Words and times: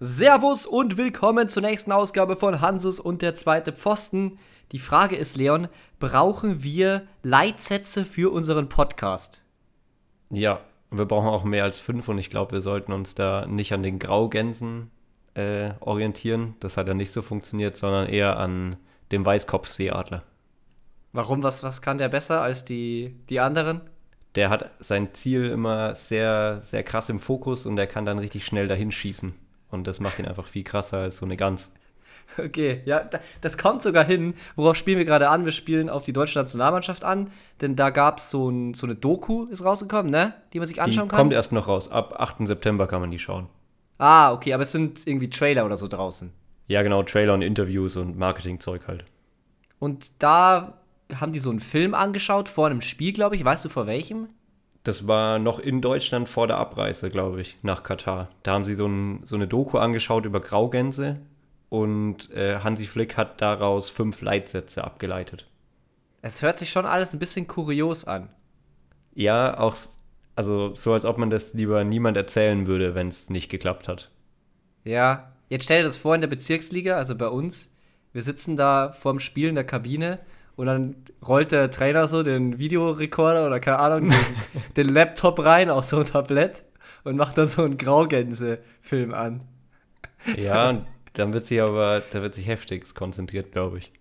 Servus 0.00 0.64
und 0.64 0.96
willkommen 0.96 1.48
zur 1.48 1.62
nächsten 1.62 1.90
Ausgabe 1.90 2.36
von 2.36 2.60
Hansus 2.60 3.00
und 3.00 3.20
der 3.20 3.34
zweite 3.34 3.72
Pfosten. 3.72 4.38
Die 4.70 4.78
Frage 4.78 5.16
ist, 5.16 5.36
Leon, 5.36 5.66
brauchen 5.98 6.62
wir 6.62 7.02
Leitsätze 7.24 8.04
für 8.04 8.32
unseren 8.32 8.68
Podcast? 8.68 9.42
Ja, 10.30 10.60
wir 10.92 11.04
brauchen 11.04 11.26
auch 11.26 11.42
mehr 11.42 11.64
als 11.64 11.80
fünf 11.80 12.08
und 12.08 12.16
ich 12.18 12.30
glaube, 12.30 12.52
wir 12.52 12.60
sollten 12.60 12.92
uns 12.92 13.16
da 13.16 13.44
nicht 13.48 13.72
an 13.72 13.82
den 13.82 13.98
Graugänsen 13.98 14.92
äh, 15.34 15.70
orientieren. 15.80 16.54
Das 16.60 16.76
hat 16.76 16.86
ja 16.86 16.94
nicht 16.94 17.10
so 17.10 17.20
funktioniert, 17.20 17.76
sondern 17.76 18.08
eher 18.08 18.38
an 18.38 18.76
dem 19.10 19.26
Weißkopfseeadler. 19.26 20.22
Warum? 21.12 21.42
Was, 21.42 21.64
was 21.64 21.82
kann 21.82 21.98
der 21.98 22.08
besser 22.08 22.40
als 22.40 22.64
die, 22.64 23.16
die 23.30 23.40
anderen? 23.40 23.80
Der 24.36 24.48
hat 24.48 24.70
sein 24.78 25.12
Ziel 25.14 25.46
immer 25.46 25.96
sehr, 25.96 26.60
sehr 26.62 26.84
krass 26.84 27.08
im 27.08 27.18
Fokus 27.18 27.66
und 27.66 27.74
der 27.74 27.88
kann 27.88 28.04
dann 28.04 28.20
richtig 28.20 28.46
schnell 28.46 28.68
dahin 28.68 28.92
schießen. 28.92 29.34
Und 29.70 29.86
das 29.86 30.00
macht 30.00 30.18
ihn 30.18 30.26
einfach 30.26 30.46
viel 30.46 30.64
krasser 30.64 30.98
als 30.98 31.18
so 31.18 31.26
eine 31.26 31.36
Gans. 31.36 31.70
Okay, 32.36 32.82
ja, 32.84 33.08
das 33.40 33.56
kommt 33.56 33.82
sogar 33.82 34.04
hin. 34.04 34.34
Worauf 34.54 34.76
spielen 34.76 34.98
wir 34.98 35.06
gerade 35.06 35.28
an? 35.30 35.44
Wir 35.44 35.52
spielen 35.52 35.88
auf 35.88 36.02
die 36.02 36.12
deutsche 36.12 36.38
Nationalmannschaft 36.38 37.02
an, 37.02 37.30
denn 37.60 37.74
da 37.74 37.90
gab 37.90 38.18
es 38.18 38.30
so, 38.30 38.50
ein, 38.50 38.74
so 38.74 38.86
eine 38.86 38.94
Doku, 38.94 39.46
ist 39.46 39.64
rausgekommen, 39.64 40.10
ne? 40.10 40.34
Die 40.52 40.58
man 40.58 40.68
sich 40.68 40.80
anschauen 40.80 41.04
die 41.04 41.10
kann. 41.10 41.18
kommt 41.18 41.32
erst 41.32 41.52
noch 41.52 41.68
raus. 41.68 41.90
Ab 41.90 42.14
8. 42.18 42.46
September 42.46 42.86
kann 42.86 43.00
man 43.00 43.10
die 43.10 43.18
schauen. 43.18 43.48
Ah, 43.96 44.32
okay, 44.32 44.52
aber 44.52 44.62
es 44.62 44.72
sind 44.72 45.06
irgendwie 45.06 45.30
Trailer 45.30 45.64
oder 45.64 45.76
so 45.76 45.88
draußen. 45.88 46.32
Ja, 46.68 46.82
genau, 46.82 47.02
Trailer 47.02 47.34
und 47.34 47.42
Interviews 47.42 47.96
und 47.96 48.18
Marketingzeug 48.18 48.86
halt. 48.86 49.04
Und 49.78 50.22
da 50.22 50.80
haben 51.18 51.32
die 51.32 51.40
so 51.40 51.50
einen 51.50 51.60
Film 51.60 51.94
angeschaut 51.94 52.48
vor 52.48 52.66
einem 52.66 52.82
Spiel, 52.82 53.12
glaube 53.12 53.36
ich. 53.36 53.44
Weißt 53.44 53.64
du 53.64 53.68
vor 53.68 53.86
welchem? 53.86 54.28
Das 54.88 55.06
war 55.06 55.38
noch 55.38 55.58
in 55.58 55.82
Deutschland 55.82 56.30
vor 56.30 56.46
der 56.46 56.56
Abreise, 56.56 57.10
glaube 57.10 57.42
ich, 57.42 57.58
nach 57.60 57.82
Katar. 57.82 58.30
Da 58.42 58.52
haben 58.52 58.64
sie 58.64 58.74
so, 58.74 58.86
ein, 58.86 59.20
so 59.22 59.36
eine 59.36 59.46
Doku 59.46 59.76
angeschaut 59.76 60.24
über 60.24 60.40
Graugänse 60.40 61.18
und 61.68 62.30
äh, 62.30 62.60
Hansi 62.60 62.86
Flick 62.86 63.18
hat 63.18 63.42
daraus 63.42 63.90
fünf 63.90 64.22
Leitsätze 64.22 64.82
abgeleitet. 64.82 65.46
Es 66.22 66.40
hört 66.40 66.56
sich 66.56 66.70
schon 66.70 66.86
alles 66.86 67.12
ein 67.12 67.18
bisschen 67.18 67.46
kurios 67.46 68.06
an. 68.06 68.30
Ja, 69.14 69.58
auch 69.58 69.76
also 70.36 70.74
so, 70.74 70.94
als 70.94 71.04
ob 71.04 71.18
man 71.18 71.28
das 71.28 71.52
lieber 71.52 71.84
niemand 71.84 72.16
erzählen 72.16 72.66
würde, 72.66 72.94
wenn 72.94 73.08
es 73.08 73.28
nicht 73.28 73.50
geklappt 73.50 73.88
hat. 73.88 74.10
Ja, 74.84 75.34
jetzt 75.50 75.64
stell 75.64 75.82
dir 75.82 75.84
das 75.84 75.98
vor 75.98 76.14
in 76.14 76.22
der 76.22 76.28
Bezirksliga, 76.28 76.96
also 76.96 77.14
bei 77.14 77.28
uns. 77.28 77.74
Wir 78.14 78.22
sitzen 78.22 78.56
da 78.56 78.92
vorm 78.92 79.20
Spiel 79.20 79.50
in 79.50 79.54
der 79.54 79.64
Kabine 79.64 80.18
und 80.58 80.66
dann 80.66 80.96
rollt 81.24 81.52
der 81.52 81.70
Trainer 81.70 82.08
so 82.08 82.24
den 82.24 82.58
Videorekorder 82.58 83.46
oder 83.46 83.60
keine 83.60 83.78
Ahnung, 83.78 84.10
den, 84.10 84.34
den 84.76 84.88
Laptop 84.88 85.38
rein 85.44 85.70
auf 85.70 85.84
so 85.84 86.00
ein 86.00 86.04
Tablett 86.04 86.64
und 87.04 87.14
macht 87.14 87.38
dann 87.38 87.46
so 87.46 87.62
einen 87.62 87.78
Graugänse-Film 87.78 89.14
an. 89.14 89.42
Ja, 90.36 90.84
dann 91.12 91.32
wird 91.32 91.46
sich 91.46 91.62
aber, 91.62 92.02
da 92.10 92.22
wird 92.22 92.34
sich 92.34 92.48
heftig 92.48 92.92
konzentriert, 92.96 93.52
glaube 93.52 93.78
ich. 93.78 93.92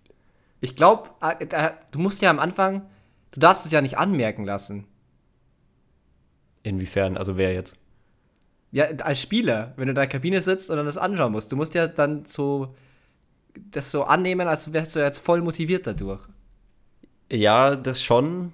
Ich 0.59 0.75
glaube, 0.75 1.11
äh, 1.21 1.69
du 1.91 1.99
musst 1.99 2.23
ja 2.23 2.31
am 2.31 2.39
Anfang, 2.39 2.89
du 3.29 3.39
darfst 3.39 3.63
es 3.67 3.71
ja 3.71 3.81
nicht 3.81 3.99
anmerken 3.99 4.43
lassen. 4.43 4.87
Inwiefern? 6.63 7.17
Also 7.17 7.37
wer 7.37 7.53
jetzt? 7.53 7.77
Ja, 8.71 8.85
als 9.03 9.21
Spieler, 9.21 9.73
wenn 9.75 9.85
du 9.85 9.91
in 9.91 9.95
der 9.95 10.07
Kabine 10.07 10.41
sitzt 10.41 10.71
und 10.71 10.77
dann 10.77 10.87
das 10.87 10.97
anschauen 10.97 11.33
musst. 11.33 11.51
Du 11.51 11.55
musst 11.55 11.75
ja 11.75 11.85
dann 11.85 12.25
so 12.25 12.73
das 13.69 13.91
so 13.91 14.05
annehmen, 14.05 14.47
als 14.47 14.73
wärst 14.73 14.95
du 14.95 14.99
jetzt 15.01 15.19
voll 15.19 15.43
motiviert 15.43 15.85
dadurch. 15.85 16.27
Ja, 17.31 17.75
das 17.75 18.01
schon. 18.01 18.53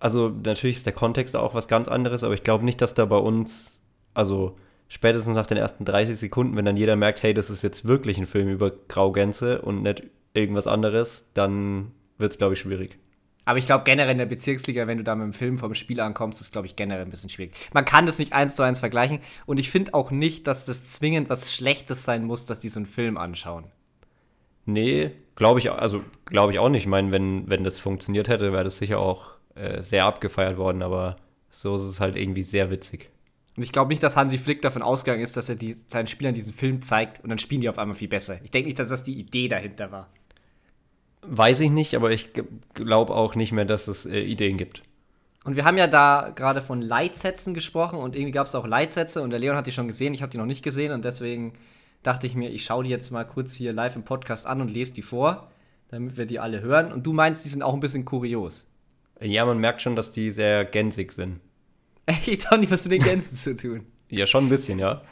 Also 0.00 0.28
natürlich 0.28 0.76
ist 0.76 0.86
der 0.86 0.92
Kontext 0.92 1.36
auch 1.36 1.54
was 1.54 1.68
ganz 1.68 1.88
anderes, 1.88 2.22
aber 2.22 2.34
ich 2.34 2.44
glaube 2.44 2.64
nicht, 2.64 2.80
dass 2.80 2.94
da 2.94 3.04
bei 3.04 3.16
uns, 3.16 3.80
also 4.14 4.56
spätestens 4.88 5.34
nach 5.34 5.46
den 5.46 5.56
ersten 5.56 5.84
30 5.84 6.18
Sekunden, 6.18 6.56
wenn 6.56 6.64
dann 6.64 6.76
jeder 6.76 6.96
merkt, 6.96 7.22
hey, 7.22 7.34
das 7.34 7.50
ist 7.50 7.62
jetzt 7.62 7.86
wirklich 7.86 8.18
ein 8.18 8.26
Film 8.26 8.48
über 8.48 8.70
Graugänse 8.70 9.60
und 9.62 9.82
nicht 9.82 10.04
irgendwas 10.34 10.66
anderes, 10.66 11.28
dann 11.34 11.92
wird 12.16 12.32
es, 12.32 12.38
glaube 12.38 12.54
ich, 12.54 12.60
schwierig. 12.60 12.98
Aber 13.44 13.58
ich 13.58 13.66
glaube 13.66 13.84
generell 13.84 14.12
in 14.12 14.18
der 14.18 14.26
Bezirksliga, 14.26 14.86
wenn 14.86 14.98
du 14.98 15.04
da 15.04 15.14
mit 15.14 15.24
dem 15.24 15.32
Film 15.32 15.56
vom 15.56 15.74
Spiel 15.74 16.00
ankommst, 16.00 16.40
ist, 16.40 16.52
glaube 16.52 16.66
ich, 16.66 16.76
generell 16.76 17.02
ein 17.02 17.10
bisschen 17.10 17.30
schwierig. 17.30 17.54
Man 17.72 17.86
kann 17.86 18.04
das 18.04 18.18
nicht 18.18 18.34
eins 18.34 18.56
zu 18.56 18.62
eins 18.62 18.80
vergleichen 18.80 19.20
und 19.46 19.58
ich 19.58 19.70
finde 19.70 19.94
auch 19.94 20.10
nicht, 20.10 20.46
dass 20.46 20.66
das 20.66 20.84
zwingend 20.84 21.30
was 21.30 21.52
Schlechtes 21.52 22.04
sein 22.04 22.24
muss, 22.24 22.44
dass 22.44 22.60
die 22.60 22.68
so 22.68 22.78
einen 22.78 22.86
Film 22.86 23.16
anschauen. 23.16 23.64
Nee, 24.68 25.12
glaube 25.34 25.60
ich, 25.60 25.72
also 25.72 26.02
glaube 26.26 26.52
ich 26.52 26.58
auch 26.58 26.68
nicht. 26.68 26.82
Ich 26.82 26.88
meine, 26.88 27.10
wenn, 27.10 27.48
wenn 27.48 27.64
das 27.64 27.78
funktioniert 27.78 28.28
hätte, 28.28 28.52
wäre 28.52 28.64
das 28.64 28.76
sicher 28.76 28.98
auch 28.98 29.30
äh, 29.54 29.82
sehr 29.82 30.04
abgefeiert 30.04 30.58
worden, 30.58 30.82
aber 30.82 31.16
so 31.48 31.74
ist 31.76 31.82
es 31.82 32.00
halt 32.00 32.16
irgendwie 32.16 32.42
sehr 32.42 32.70
witzig. 32.70 33.08
Und 33.56 33.62
ich 33.62 33.72
glaube 33.72 33.88
nicht, 33.88 34.02
dass 34.02 34.18
Hansi 34.18 34.36
Flick 34.36 34.60
davon 34.60 34.82
ausgegangen 34.82 35.22
ist, 35.22 35.38
dass 35.38 35.48
er 35.48 35.54
die, 35.56 35.72
seinen 35.72 36.06
Spielern 36.06 36.34
diesen 36.34 36.52
Film 36.52 36.82
zeigt 36.82 37.24
und 37.24 37.30
dann 37.30 37.38
spielen 37.38 37.62
die 37.62 37.70
auf 37.70 37.78
einmal 37.78 37.96
viel 37.96 38.08
besser. 38.08 38.40
Ich 38.44 38.50
denke 38.50 38.66
nicht, 38.66 38.78
dass 38.78 38.90
das 38.90 39.02
die 39.02 39.18
Idee 39.18 39.48
dahinter 39.48 39.90
war. 39.90 40.10
Weiß 41.22 41.60
ich 41.60 41.70
nicht, 41.70 41.94
aber 41.94 42.10
ich 42.10 42.28
glaube 42.74 43.14
auch 43.14 43.36
nicht 43.36 43.52
mehr, 43.52 43.64
dass 43.64 43.88
es 43.88 44.04
äh, 44.04 44.20
Ideen 44.20 44.58
gibt. 44.58 44.82
Und 45.44 45.56
wir 45.56 45.64
haben 45.64 45.78
ja 45.78 45.86
da 45.86 46.30
gerade 46.36 46.60
von 46.60 46.82
Leitsätzen 46.82 47.54
gesprochen 47.54 47.98
und 47.98 48.14
irgendwie 48.14 48.32
gab 48.32 48.46
es 48.46 48.54
auch 48.54 48.66
Leitsätze 48.66 49.22
und 49.22 49.30
der 49.30 49.38
Leon 49.38 49.56
hat 49.56 49.66
die 49.66 49.72
schon 49.72 49.88
gesehen, 49.88 50.12
ich 50.12 50.20
habe 50.20 50.30
die 50.30 50.36
noch 50.36 50.44
nicht 50.44 50.62
gesehen 50.62 50.92
und 50.92 51.06
deswegen 51.06 51.54
dachte 52.08 52.26
ich 52.26 52.34
mir, 52.34 52.48
ich 52.48 52.64
schaue 52.64 52.84
die 52.84 52.90
jetzt 52.90 53.10
mal 53.10 53.24
kurz 53.24 53.54
hier 53.54 53.74
live 53.74 53.94
im 53.94 54.02
Podcast 54.02 54.46
an 54.46 54.62
und 54.62 54.70
lese 54.70 54.94
die 54.94 55.02
vor, 55.02 55.50
damit 55.88 56.16
wir 56.16 56.24
die 56.24 56.40
alle 56.40 56.62
hören. 56.62 56.90
Und 56.90 57.04
du 57.04 57.12
meinst, 57.12 57.44
die 57.44 57.50
sind 57.50 57.62
auch 57.62 57.74
ein 57.74 57.80
bisschen 57.80 58.06
kurios. 58.06 58.66
Ja, 59.20 59.44
man 59.44 59.58
merkt 59.58 59.82
schon, 59.82 59.94
dass 59.94 60.10
die 60.10 60.30
sehr 60.30 60.64
gänsig 60.64 61.12
sind. 61.12 61.40
Ich 62.26 62.46
habe 62.46 62.60
nicht 62.60 62.70
was 62.70 62.84
mit 62.86 62.92
den 62.92 63.02
Gänsen 63.02 63.36
zu 63.36 63.54
tun. 63.54 63.84
Ja, 64.08 64.26
schon 64.26 64.46
ein 64.46 64.48
bisschen, 64.48 64.78
ja. 64.78 65.02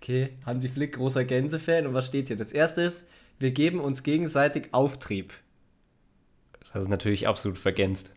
Okay, 0.00 0.30
Hansi 0.46 0.70
Flick, 0.70 0.94
großer 0.94 1.24
Gänsefan. 1.24 1.86
Und 1.86 1.92
was 1.92 2.06
steht 2.06 2.28
hier? 2.28 2.36
Das 2.36 2.52
erste 2.52 2.80
ist, 2.80 3.06
wir 3.38 3.50
geben 3.50 3.78
uns 3.78 4.02
gegenseitig 4.02 4.68
Auftrieb. 4.72 5.34
Das 6.72 6.82
ist 6.82 6.88
natürlich 6.88 7.28
absolut 7.28 7.58
vergänzt. 7.58 8.14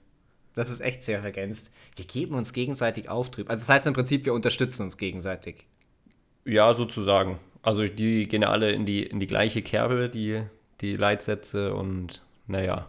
Das 0.53 0.69
ist 0.69 0.79
echt 0.79 1.03
sehr 1.03 1.21
vergänzt. 1.21 1.69
Wir 1.97 2.05
geben 2.05 2.35
uns 2.35 2.53
gegenseitig 2.53 3.09
Auftrieb. 3.09 3.49
Also 3.49 3.61
das 3.61 3.69
heißt 3.69 3.87
im 3.87 3.93
Prinzip, 3.93 4.23
wir 4.23 4.33
unterstützen 4.33 4.83
uns 4.83 4.97
gegenseitig. 4.97 5.65
Ja, 6.45 6.73
sozusagen. 6.73 7.37
Also 7.63 7.85
die 7.85 8.27
gehen 8.27 8.43
alle 8.43 8.71
in 8.71 8.85
die, 8.85 9.03
in 9.03 9.19
die 9.19 9.27
gleiche 9.27 9.61
Kerbe, 9.61 10.09
die, 10.09 10.41
die 10.81 10.95
Leitsätze 10.95 11.73
und 11.73 12.23
naja. 12.47 12.87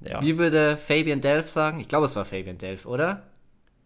Ja. 0.00 0.22
Wie 0.22 0.38
würde 0.38 0.76
Fabian 0.76 1.20
Delph 1.20 1.48
sagen? 1.48 1.80
Ich 1.80 1.88
glaube, 1.88 2.06
es 2.06 2.16
war 2.16 2.24
Fabian 2.24 2.56
Delph, 2.56 2.86
oder? 2.86 3.24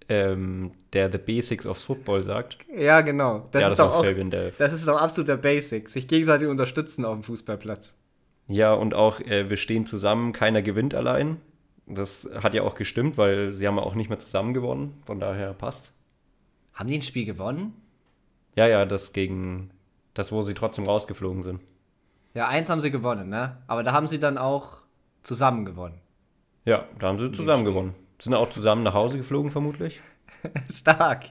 Ähm, 0.09 0.73
der 0.93 1.11
The 1.11 1.19
Basics 1.19 1.67
of 1.67 1.79
Football 1.79 2.23
sagt. 2.23 2.59
Ja, 2.77 3.01
genau. 3.01 3.49
Das, 3.51 3.63
ja, 3.63 3.69
ist, 3.69 3.79
das 3.79 3.87
doch 3.87 3.95
auch, 3.97 4.05
Fabian 4.05 4.31
Delph. 4.31 4.57
Das 4.57 4.73
ist 4.73 4.87
doch 4.87 5.01
absoluter 5.01 5.37
Basic. 5.37 5.89
Sich 5.89 6.07
gegenseitig 6.07 6.47
unterstützen 6.47 7.05
auf 7.05 7.15
dem 7.15 7.23
Fußballplatz. 7.25 7.97
Ja, 8.47 8.75
und 8.75 8.95
auch, 8.95 9.21
äh, 9.21 9.49
wir 9.49 9.57
stehen 9.57 9.87
zusammen, 9.87 10.33
keiner 10.33 10.63
gewinnt 10.63 10.95
allein. 10.95 11.41
Das 11.87 12.31
hat 12.35 12.55
ja 12.55 12.63
auch 12.63 12.77
gestimmt, 12.77 13.19
weil 13.19 13.53
sie 13.53 13.67
haben 13.67 13.79
auch 13.79 13.95
nicht 13.95 14.09
mehr 14.09 14.19
zusammen 14.19 14.55
gewonnen. 14.55 15.03
Von 15.05 15.21
daher 15.21 15.53
passt. 15.53 15.93
Haben 16.75 16.89
die 16.89 16.97
ein 16.97 17.03
Spiel 17.03 17.25
gewonnen? 17.25 17.75
Ja, 18.57 18.67
ja, 18.67 18.85
das 18.85 19.13
gegen 19.13 19.71
das, 20.15 20.33
wo 20.33 20.43
sie 20.43 20.55
trotzdem 20.55 20.87
rausgeflogen 20.87 21.43
sind. 21.43 21.61
Ja, 22.35 22.49
eins 22.49 22.71
haben 22.71 22.81
sie 22.81 22.91
gewonnen, 22.91 23.29
ne? 23.29 23.59
Aber 23.67 23.83
da 23.83 23.93
haben 23.93 24.07
sie 24.07 24.19
dann 24.19 24.39
auch 24.39 24.79
zusammen 25.23 25.65
gewonnen. 25.65 26.01
Ja, 26.65 26.89
da 26.99 27.09
haben 27.09 27.19
sie 27.19 27.31
zusammen 27.33 27.65
gewonnen. 27.65 27.95
Sind 28.21 28.35
auch 28.35 28.51
zusammen 28.51 28.83
nach 28.83 28.95
Hause 28.95 29.19
geflogen, 29.19 29.51
vermutlich? 29.51 30.01
Stark. 30.71 31.27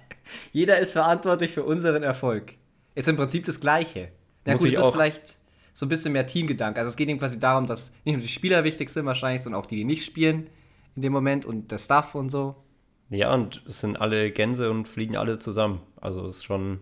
Jeder 0.52 0.80
ist 0.80 0.94
verantwortlich 0.94 1.52
für 1.52 1.64
unseren 1.64 2.04
Erfolg. 2.04 2.56
Ist 2.96 3.08
im 3.08 3.16
Prinzip 3.16 3.46
das 3.46 3.60
Gleiche. 3.60 4.12
Ja, 4.46 4.54
Muss 4.54 4.62
gut, 4.62 4.74
es 4.74 4.78
ist 4.78 4.92
vielleicht 4.92 5.38
so 5.74 5.86
ein 5.86 5.90
bisschen 5.90 6.14
mehr 6.14 6.28
Teamgedanke. 6.28 6.80
Also 6.80 6.90
es 6.90 6.96
geht 6.96 7.10
ihm 7.10 7.20
quasi 7.20 7.40
darum, 7.40 7.66
dass 7.66 7.94
nicht 8.06 8.14
nur 8.14 8.22
die 8.22 8.28
Spieler 8.28 8.64
wichtig 8.64 8.90
sind 8.90 9.06
wahrscheinlich, 9.06 9.42
sondern 9.42 9.62
auch 9.62 9.66
die, 9.66 9.78
die 9.78 9.86
nicht 9.86 10.06
spielen 10.06 10.50
in 10.96 11.02
dem 11.02 11.12
Moment 11.12 11.46
und 11.46 11.72
der 11.72 11.80
Staff 11.80 12.16
und 12.16 12.30
so. 12.30 12.56
Ja, 13.10 13.34
und 13.34 13.64
es 13.68 13.80
sind 13.80 14.00
alle 14.00 14.32
Gänse 14.32 14.70
und 14.70 14.88
fliegen 14.88 15.18
alle 15.18 15.40
zusammen. 15.40 15.82
Also 16.00 16.26
es 16.26 16.38
ist 16.38 16.44
schon 16.44 16.80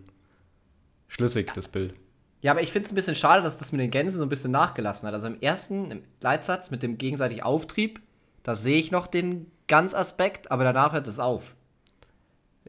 schlüssig, 1.12 1.50
das 1.54 1.68
Bild. 1.68 1.94
Ja, 2.40 2.50
aber 2.50 2.62
ich 2.62 2.72
finde 2.72 2.86
es 2.86 2.92
ein 2.92 2.96
bisschen 2.96 3.14
schade, 3.14 3.42
dass 3.42 3.58
das 3.58 3.70
mit 3.70 3.80
den 3.80 3.90
Gänsen 3.90 4.18
so 4.18 4.24
ein 4.24 4.28
bisschen 4.28 4.50
nachgelassen 4.50 5.06
hat. 5.06 5.14
Also 5.14 5.28
im 5.28 5.40
ersten 5.40 5.90
im 5.90 6.02
Leitsatz 6.20 6.70
mit 6.70 6.82
dem 6.82 6.98
gegenseitigen 6.98 7.42
Auftrieb, 7.42 8.00
da 8.42 8.54
sehe 8.54 8.78
ich 8.78 8.90
noch 8.90 9.06
den 9.06 9.46
Ganz-Aspekt, 9.68 10.50
aber 10.50 10.64
danach 10.64 10.92
hört 10.92 11.06
es 11.06 11.20
auf. 11.20 11.54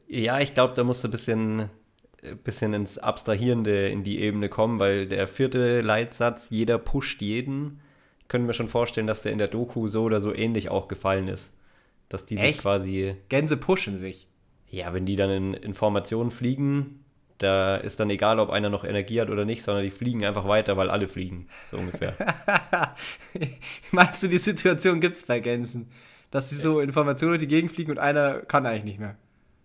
Ja, 0.08 0.40
ich 0.40 0.54
glaube, 0.54 0.76
da 0.76 0.84
musst 0.84 1.04
du 1.04 1.08
ein 1.08 1.12
bisschen, 1.12 1.70
bisschen 2.44 2.74
ins 2.74 3.00
Abstrahierende 3.00 3.90
in 3.90 4.04
die 4.04 4.20
Ebene 4.20 4.48
kommen, 4.48 4.80
weil 4.80 5.08
der 5.08 5.28
vierte 5.28 5.82
Leitsatz, 5.82 6.52
jeder 6.52 6.78
pusht 6.78 7.22
jeden, 7.22 7.80
können 8.28 8.46
wir 8.46 8.54
schon 8.54 8.68
vorstellen, 8.68 9.08
dass 9.08 9.24
der 9.24 9.32
in 9.32 9.40
der 9.40 9.48
Doku 9.48 9.88
so 9.88 10.04
oder 10.04 10.22
so 10.22 10.34
ähnlich 10.34 10.70
auch 10.70 10.88
gefallen 10.88 11.28
ist. 11.28 11.56
Dass 12.10 12.28
die 12.28 12.38
Echt? 12.38 12.56
sich 12.56 12.62
quasi. 12.62 13.16
Gänse 13.30 13.58
pushen 13.58 13.98
sich. 13.98 14.28
Ja, 14.70 14.94
wenn 14.94 15.06
die 15.06 15.16
dann 15.16 15.30
in 15.32 15.54
Informationen 15.56 16.30
fliegen, 16.30 17.03
da 17.38 17.78
ist 17.78 18.00
dann 18.00 18.10
egal, 18.10 18.40
ob 18.40 18.50
einer 18.50 18.70
noch 18.70 18.84
Energie 18.84 19.20
hat 19.20 19.30
oder 19.30 19.46
nicht, 19.46 19.64
sondern 19.64 19.84
die 19.84 19.92
fliegen 19.92 20.24
einfach 20.24 20.48
weiter, 20.48 20.78
weil 20.78 20.90
alle 20.90 21.08
fliegen, 21.08 21.48
so 21.72 21.78
ungefähr. 21.78 22.16
Meinst 23.92 24.24
du, 24.24 24.28
die 24.28 24.38
Situation 24.38 25.00
gibt 25.00 25.16
es 25.16 25.26
bei 25.26 25.40
Gänsen? 25.40 25.90
Dass 26.32 26.50
sie 26.50 26.56
so 26.56 26.80
Informationen 26.80 27.32
durch 27.32 27.42
die 27.42 27.48
Gegend 27.48 27.72
fliegen 27.72 27.92
und 27.92 28.00
einer 28.00 28.40
kann 28.40 28.66
eigentlich 28.66 28.86
nicht 28.86 29.00
mehr? 29.00 29.16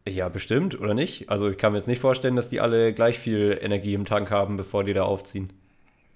Ja, 0.06 0.28
bestimmt, 0.28 0.80
oder 0.80 0.94
nicht? 0.94 1.28
Also 1.28 1.48
ich 1.50 1.58
kann 1.58 1.72
mir 1.72 1.78
jetzt 1.78 1.88
nicht 1.88 2.00
vorstellen, 2.00 2.36
dass 2.36 2.48
die 2.48 2.60
alle 2.60 2.92
gleich 2.92 3.18
viel 3.18 3.58
Energie 3.60 3.94
im 3.94 4.04
Tank 4.04 4.30
haben, 4.30 4.56
bevor 4.56 4.84
die 4.84 4.94
da 4.94 5.02
aufziehen. 5.02 5.52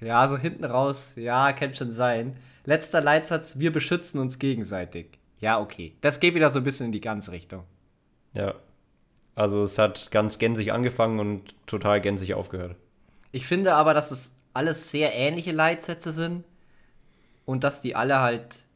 Ja, 0.01 0.27
so 0.29 0.37
hinten 0.37 0.65
raus, 0.65 1.15
ja, 1.17 1.53
kann 1.53 1.75
schon 1.75 1.93
sein. 1.93 2.37
Letzter 2.65 3.01
Leitsatz, 3.01 3.59
wir 3.59 3.73
beschützen 3.73 4.21
uns 4.21 4.39
gegenseitig. 4.39 5.19
Ja, 5.41 5.61
okay. 5.61 5.95
Das 6.01 6.21
geht 6.21 6.35
wieder 6.35 6.51
so 6.51 6.61
ein 6.61 6.65
bisschen 6.65 6.87
in 6.87 6.93
die 6.93 7.01
ganze 7.01 7.33
Richtung. 7.33 7.65
Ja. 8.35 8.55
Also 9.35 9.65
es 9.65 9.79
hat 9.79 10.11
ganz 10.11 10.39
gänzig 10.39 10.73
angefangen 10.73 11.19
und 11.19 11.55
total 11.67 12.01
gänzig 12.01 12.35
aufgehört. 12.35 12.77
Ich 13.31 13.47
finde 13.47 13.75
aber, 13.75 13.95
dass 13.95 14.11
es 14.11 14.37
alles 14.53 14.91
sehr 14.91 15.15
ähnliche 15.15 15.53
Leitsätze 15.53 16.13
sind 16.13 16.45
und 17.47 17.65
dass 17.65 17.81
die 17.81 17.97
alle 17.97 18.21
halt 18.21 18.67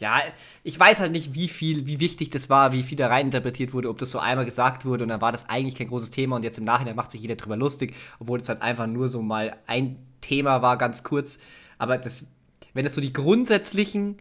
ja, 0.00 0.20
ich 0.62 0.78
weiß 0.78 1.00
halt 1.00 1.12
nicht, 1.12 1.34
wie 1.34 1.48
viel, 1.48 1.86
wie 1.86 1.98
wichtig 1.98 2.30
das 2.30 2.48
war, 2.48 2.72
wie 2.72 2.82
viel 2.82 2.96
da 2.96 3.08
reininterpretiert 3.08 3.72
wurde, 3.72 3.88
ob 3.88 3.98
das 3.98 4.12
so 4.12 4.18
einmal 4.18 4.44
gesagt 4.44 4.84
wurde 4.84 5.02
und 5.02 5.08
dann 5.08 5.20
war 5.20 5.32
das 5.32 5.48
eigentlich 5.48 5.74
kein 5.74 5.88
großes 5.88 6.10
Thema 6.10 6.36
und 6.36 6.44
jetzt 6.44 6.58
im 6.58 6.64
Nachhinein 6.64 6.94
macht 6.94 7.10
sich 7.10 7.20
jeder 7.20 7.34
drüber 7.34 7.56
lustig, 7.56 7.94
obwohl 8.20 8.38
es 8.38 8.48
halt 8.48 8.62
einfach 8.62 8.86
nur 8.86 9.08
so 9.08 9.22
mal 9.22 9.56
ein 9.66 9.96
Thema 10.20 10.62
war, 10.62 10.78
ganz 10.78 11.02
kurz. 11.02 11.38
Aber 11.78 11.98
das, 11.98 12.28
wenn 12.74 12.84
das 12.84 12.94
so 12.94 13.00
die 13.00 13.12
grundsätzlichen 13.12 14.18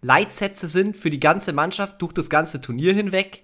Leitsätze 0.00 0.68
sind 0.68 0.96
für 0.96 1.10
die 1.10 1.20
ganze 1.20 1.52
Mannschaft 1.52 2.00
durch 2.02 2.12
das 2.12 2.30
ganze 2.30 2.60
Turnier 2.60 2.94
hinweg, 2.94 3.42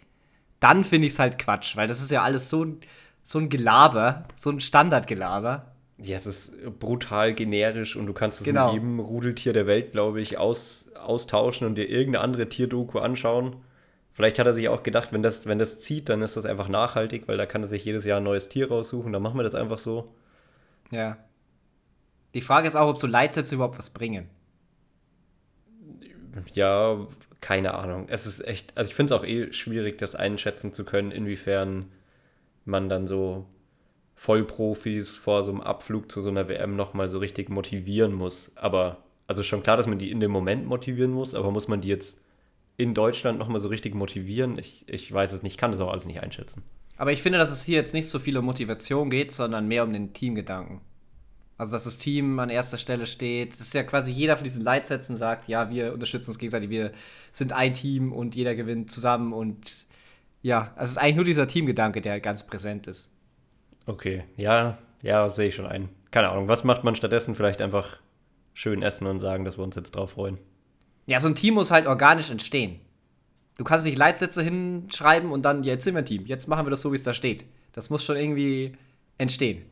dann 0.63 0.85
finde 0.85 1.09
ich 1.09 1.15
es 1.15 1.19
halt 1.19 1.39
Quatsch, 1.39 1.77
weil 1.77 1.89
das 1.89 2.01
ist 2.01 2.11
ja 2.11 2.23
alles 2.23 2.49
so 2.49 2.65
ein, 2.65 2.81
so 3.23 3.39
ein 3.39 3.49
Gelaber, 3.49 4.25
so 4.37 4.51
ein 4.51 4.61
Standardgelaber. 4.61 5.73
Ja, 5.99 6.17
es 6.17 6.27
ist 6.27 6.79
brutal 6.79 7.35
generisch 7.35 7.97
und 7.97 8.07
du 8.07 8.13
kannst 8.13 8.41
es 8.41 8.45
genau. 8.45 8.67
mit 8.67 8.75
jedem 8.75 9.01
Rudeltier 9.01 9.53
der 9.53 9.67
Welt, 9.67 9.93
glaube 9.93 10.21
ich, 10.21 10.39
aus, 10.39 10.91
austauschen 10.95 11.67
und 11.67 11.77
dir 11.77 11.89
irgendeine 11.89 12.25
andere 12.25 12.49
Tierdoku 12.49 12.99
anschauen. 12.99 13.57
Vielleicht 14.13 14.39
hat 14.39 14.47
er 14.47 14.53
sich 14.53 14.69
auch 14.69 14.83
gedacht, 14.83 15.13
wenn 15.13 15.23
das, 15.23 15.47
wenn 15.47 15.59
das 15.59 15.81
zieht, 15.81 16.09
dann 16.09 16.23
ist 16.23 16.37
das 16.37 16.45
einfach 16.45 16.69
nachhaltig, 16.69 17.29
weil 17.29 17.39
da 17.39 17.47
kann 17.47 17.63
er 17.63 17.69
sich 17.69 17.85
jedes 17.85 18.05
Jahr 18.05 18.19
ein 18.19 18.25
neues 18.25 18.49
Tier 18.49 18.69
raussuchen. 18.69 19.13
Dann 19.13 19.23
machen 19.23 19.39
wir 19.39 19.45
das 19.45 19.55
einfach 19.55 19.79
so. 19.79 20.13
Ja. 20.91 21.17
Die 22.35 22.41
Frage 22.41 22.69
ist 22.69 22.77
auch, 22.77 22.89
ob 22.89 22.99
so 22.99 23.07
Leitsätze 23.07 23.55
überhaupt 23.55 23.79
was 23.79 23.91
bringen. 23.91 24.29
Ja, 26.53 27.07
keine 27.43 27.75
Ahnung. 27.75 28.07
Es 28.09 28.25
ist 28.25 28.41
echt, 28.47 28.75
also 28.79 28.89
ich 28.89 28.95
finde 28.95 29.15
es 29.15 29.21
auch 29.21 29.27
eh 29.27 29.53
schwierig, 29.53 29.99
das 29.99 30.15
einschätzen 30.15 30.73
zu 30.73 30.85
können, 30.85 31.11
inwiefern 31.11 31.87
man 32.65 32.89
dann 32.89 33.07
so 33.07 33.47
Vollprofis 34.15 35.17
vor 35.17 35.43
so 35.43 35.51
einem 35.51 35.61
Abflug 35.61 36.11
zu 36.11 36.23
so 36.23 36.31
einer 36.31 36.49
WM 36.49 36.77
nochmal 36.77 37.09
so 37.09 37.19
richtig 37.19 37.51
motivieren 37.51 38.15
muss. 38.15 38.53
Aber, 38.55 38.99
also 39.27 39.43
schon 39.43 39.65
klar, 39.65 39.77
dass 39.77 39.89
man 39.89 39.99
die 39.99 40.13
in 40.13 40.21
dem 40.21 40.31
Moment 40.31 40.67
motivieren 40.67 41.11
muss, 41.11 41.35
aber 41.35 41.51
muss 41.51 41.67
man 41.67 41.81
die 41.81 41.89
jetzt 41.89 42.21
in 42.77 42.95
Deutschland 42.95 43.41
nochmal 43.41 43.61
so 43.61 43.69
richtig 43.69 43.95
motivieren? 43.95 44.57
Ich, 44.57 44.85
ich 44.89 45.13
weiß 45.13 45.33
es 45.33 45.43
nicht, 45.43 45.59
kann 45.59 45.73
das 45.73 45.81
auch 45.81 45.91
alles 45.91 46.07
nicht 46.07 46.23
einschätzen. 46.23 46.63
Aber 46.97 47.11
ich 47.11 47.23
finde, 47.23 47.39
dass 47.39 47.51
es 47.51 47.65
hier 47.65 47.75
jetzt 47.77 47.93
nicht 47.93 48.09
so 48.09 48.21
viel 48.21 48.39
um 48.39 48.45
Motivation 48.45 49.11
geht, 49.11 49.33
sondern 49.33 49.67
mehr 49.67 49.83
um 49.83 49.93
den 49.93 50.13
Teamgedanken. 50.13 50.81
Also, 51.63 51.77
dass 51.77 51.85
das 51.85 51.97
Team 51.97 52.41
an 52.41 52.51
erster 52.51 52.77
Stelle 52.77 53.07
steht. 53.07 53.53
Das 53.53 53.61
ist 53.61 53.73
ja 53.73 53.85
quasi 53.85 54.11
jeder 54.11 54.37
von 54.37 54.43
diesen 54.43 54.65
Leitsätzen 54.65 55.15
sagt, 55.15 55.47
ja, 55.47 55.71
wir 55.71 55.93
unterstützen 55.93 56.31
uns 56.31 56.41
gegenseitig, 56.41 56.71
wir 56.71 56.91
sind 57.31 57.53
ein 57.53 57.73
Team 57.73 58.13
und 58.13 58.35
jeder 58.35 58.57
gewinnt 58.57 58.91
zusammen 58.91 59.33
und 59.33 59.87
ja, 60.43 60.73
also 60.75 60.87
es 60.87 60.91
ist 60.91 60.99
eigentlich 60.99 61.15
nur 61.15 61.25
dieser 61.25 61.47
Teamgedanke, 61.47 62.01
der 62.01 62.19
ganz 62.19 62.45
präsent 62.45 62.89
ist. 62.89 63.13
Okay, 63.87 64.25
ja, 64.37 64.77
ja, 65.03 65.29
sehe 65.29 65.51
ich 65.51 65.55
schon 65.55 65.67
ein. 65.67 65.89
Keine 66.11 66.31
Ahnung, 66.31 66.49
was 66.49 66.65
macht 66.65 66.83
man 66.83 66.97
stattdessen? 66.97 67.37
Vielleicht 67.37 67.63
einfach 67.63 67.99
schön 68.55 68.83
essen 68.83 69.07
und 69.07 69.21
sagen, 69.21 69.45
dass 69.45 69.57
wir 69.57 69.63
uns 69.63 69.77
jetzt 69.77 69.93
drauf 69.93 70.11
freuen. 70.11 70.39
Ja, 71.07 71.21
so 71.21 71.29
ein 71.29 71.37
Team 71.37 71.55
muss 71.55 71.71
halt 71.71 71.87
organisch 71.87 72.33
entstehen. 72.33 72.81
Du 73.57 73.63
kannst 73.63 73.87
nicht 73.87 73.97
Leitsätze 73.97 74.43
hinschreiben 74.43 75.31
und 75.31 75.43
dann, 75.43 75.63
jetzt 75.63 75.85
sind 75.85 75.95
wir 75.95 76.01
ein 76.01 76.07
Team, 76.07 76.27
jetzt 76.27 76.49
machen 76.49 76.67
wir 76.67 76.71
das 76.71 76.81
so, 76.81 76.91
wie 76.91 76.97
es 76.97 77.05
da 77.05 77.15
steht. 77.15 77.47
Das 77.73 77.89
muss 77.89 78.05
schon 78.05 78.17
irgendwie 78.17 78.73
entstehen. 79.17 79.63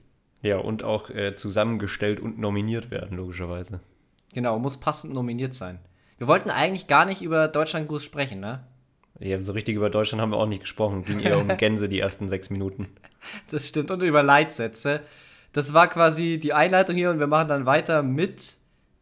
Ja, 0.42 0.58
und 0.58 0.82
auch 0.82 1.10
äh, 1.10 1.36
zusammengestellt 1.36 2.20
und 2.20 2.38
nominiert 2.38 2.90
werden, 2.90 3.16
logischerweise. 3.16 3.80
Genau, 4.32 4.58
muss 4.58 4.78
passend 4.78 5.12
nominiert 5.12 5.54
sein. 5.54 5.78
Wir 6.18 6.28
wollten 6.28 6.50
eigentlich 6.50 6.86
gar 6.86 7.04
nicht 7.04 7.22
über 7.22 7.48
Deutschland-Gruß 7.48 8.04
sprechen, 8.04 8.40
ne? 8.40 8.64
Ja, 9.18 9.40
so 9.42 9.52
richtig 9.52 9.76
über 9.76 9.90
Deutschland 9.90 10.22
haben 10.22 10.32
wir 10.32 10.38
auch 10.38 10.46
nicht 10.46 10.62
gesprochen. 10.62 11.04
Ging 11.04 11.20
eher 11.20 11.38
um 11.38 11.48
Gänse 11.58 11.88
die 11.88 12.00
ersten 12.00 12.28
sechs 12.28 12.50
Minuten. 12.50 12.88
Das 13.50 13.68
stimmt. 13.68 13.90
Und 13.90 14.02
über 14.02 14.22
Leitsätze. 14.22 15.00
Das 15.52 15.74
war 15.74 15.88
quasi 15.88 16.38
die 16.38 16.52
Einleitung 16.52 16.96
hier 16.96 17.10
und 17.10 17.18
wir 17.18 17.26
machen 17.26 17.48
dann 17.48 17.66
weiter 17.66 18.02
mit 18.02 18.56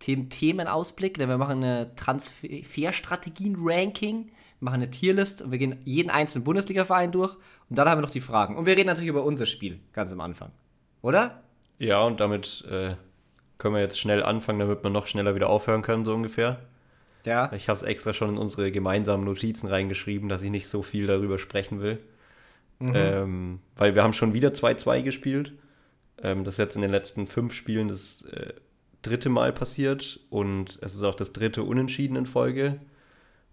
dem 0.07 0.31
Themenausblick, 0.31 1.19
denn 1.19 1.29
wir 1.29 1.39
machen 1.39 1.63
eine 1.63 1.95
Transferstrategien-Ranking, 1.95 4.31
machen 4.61 4.75
eine 4.75 4.91
Tierlist 4.91 5.43
und 5.43 5.53
wir 5.53 5.59
gehen 5.59 5.77
jeden 5.85 6.11
einzelnen 6.11 6.45
Bundesliga-Verein 6.45 7.13
durch 7.13 7.35
und 7.69 7.79
dann 7.79 7.89
haben 7.89 7.99
wir 7.99 8.03
noch 8.03 8.11
die 8.11 8.21
Fragen. 8.21 8.57
Und 8.57 8.67
wir 8.67 8.77
reden 8.77 8.87
natürlich 8.87 9.11
über 9.11 9.25
unser 9.25 9.47
Spiel 9.47 9.81
ganz 9.93 10.13
am 10.13 10.21
Anfang. 10.21 10.51
Oder? 11.03 11.43
Ja, 11.79 12.03
und 12.03 12.21
damit 12.21 12.65
äh, 12.71 12.95
können 13.59 13.75
wir 13.75 13.81
jetzt 13.81 14.01
schnell 14.01 14.23
anfangen, 14.23 14.59
damit 14.59 14.83
wir 14.83 14.91
noch 14.91 15.07
schneller 15.07 15.35
wieder 15.35 15.49
aufhören 15.49 15.83
können, 15.83 16.05
so 16.05 16.15
ungefähr. 16.15 16.61
Ja. 17.25 17.53
Ich 17.53 17.69
habe 17.69 17.77
es 17.77 17.83
extra 17.83 18.13
schon 18.13 18.31
in 18.31 18.39
unsere 18.39 18.73
gemeinsamen 18.73 19.25
Notizen 19.25 19.69
reingeschrieben, 19.69 20.29
dass 20.29 20.43
ich 20.43 20.51
nicht 20.51 20.69
so 20.69 20.83
viel 20.83 21.07
darüber 21.07 21.39
sprechen 21.39 21.81
will. 21.81 21.99
Mhm. 22.79 22.93
Ähm, 22.95 23.61
weil 23.77 23.95
wir 23.95 24.03
haben 24.03 24.13
schon 24.13 24.35
wieder 24.35 24.51
2-2 24.51 25.03
gespielt. 25.03 25.53
Ähm, 26.23 26.45
das 26.45 26.55
ist 26.55 26.59
jetzt 26.59 26.77
in 26.77 26.83
den 26.83 26.91
letzten 26.91 27.27
fünf 27.27 27.53
Spielen 27.55 27.89
das 27.89 28.23
äh, 28.33 28.53
dritte 29.03 29.29
Mal 29.29 29.53
passiert 29.53 30.21
und 30.31 30.79
es 30.83 30.95
ist 30.95 31.03
auch 31.03 31.15
das 31.15 31.33
dritte 31.33 31.63
Unentschieden 31.63 32.17
in 32.17 32.27
Folge. 32.27 32.81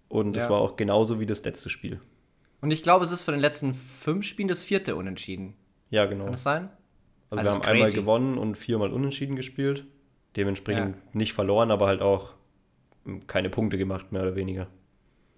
Und 0.07 0.37
es 0.37 0.43
ja. 0.43 0.49
war 0.49 0.59
auch 0.59 0.75
genauso 0.75 1.19
wie 1.19 1.25
das 1.25 1.43
letzte 1.43 1.69
Spiel. 1.69 1.99
Und 2.61 2.71
ich 2.71 2.83
glaube, 2.83 3.03
es 3.03 3.11
ist 3.11 3.23
von 3.23 3.33
den 3.33 3.41
letzten 3.41 3.73
fünf 3.73 4.25
Spielen 4.25 4.47
das 4.47 4.63
vierte 4.63 4.95
Unentschieden. 4.95 5.55
Ja, 5.89 6.05
genau. 6.05 6.25
Kann 6.25 6.33
das 6.33 6.43
sein? 6.43 6.69
Also, 7.29 7.49
also 7.49 7.61
wir 7.61 7.67
haben 7.67 7.75
einmal 7.75 7.91
gewonnen 7.91 8.37
und 8.37 8.55
viermal 8.55 8.91
unentschieden 8.91 9.35
gespielt. 9.35 9.85
Dementsprechend 10.35 10.95
ja. 10.95 11.01
nicht 11.13 11.33
verloren, 11.33 11.71
aber 11.71 11.87
halt 11.87 12.01
auch 12.01 12.33
keine 13.27 13.49
Punkte 13.49 13.77
gemacht, 13.77 14.11
mehr 14.11 14.23
oder 14.23 14.35
weniger. 14.35 14.67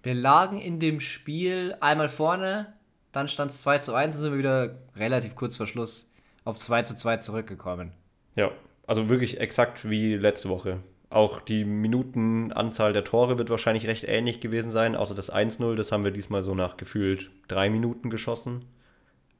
Wir 0.02 0.14
lagen 0.14 0.58
in 0.58 0.80
dem 0.80 1.00
Spiel 1.00 1.76
einmal 1.80 2.08
vorne, 2.08 2.74
dann 3.12 3.28
stand 3.28 3.50
es 3.50 3.60
2 3.60 3.78
zu 3.78 3.94
1 3.94 4.16
und 4.16 4.22
sind 4.22 4.32
wir 4.32 4.38
wieder 4.38 4.78
relativ 4.96 5.34
kurz 5.34 5.56
vor 5.56 5.66
Schluss 5.66 6.10
auf 6.44 6.56
2 6.56 6.82
zu 6.82 6.96
2 6.96 7.18
zurückgekommen. 7.18 7.92
Ja, 8.36 8.52
also 8.86 9.08
wirklich 9.08 9.40
exakt 9.40 9.88
wie 9.88 10.14
letzte 10.14 10.48
Woche. 10.48 10.80
Auch 11.10 11.40
die 11.40 11.64
Minutenanzahl 11.64 12.92
der 12.92 13.04
Tore 13.04 13.38
wird 13.38 13.50
wahrscheinlich 13.50 13.86
recht 13.86 14.04
ähnlich 14.04 14.40
gewesen 14.40 14.70
sein, 14.70 14.94
außer 14.94 15.14
das 15.14 15.32
1-0, 15.32 15.74
das 15.74 15.90
haben 15.90 16.04
wir 16.04 16.10
diesmal 16.10 16.42
so 16.42 16.54
nach 16.54 16.76
gefühlt 16.76 17.30
drei 17.48 17.70
Minuten 17.70 18.10
geschossen. 18.10 18.66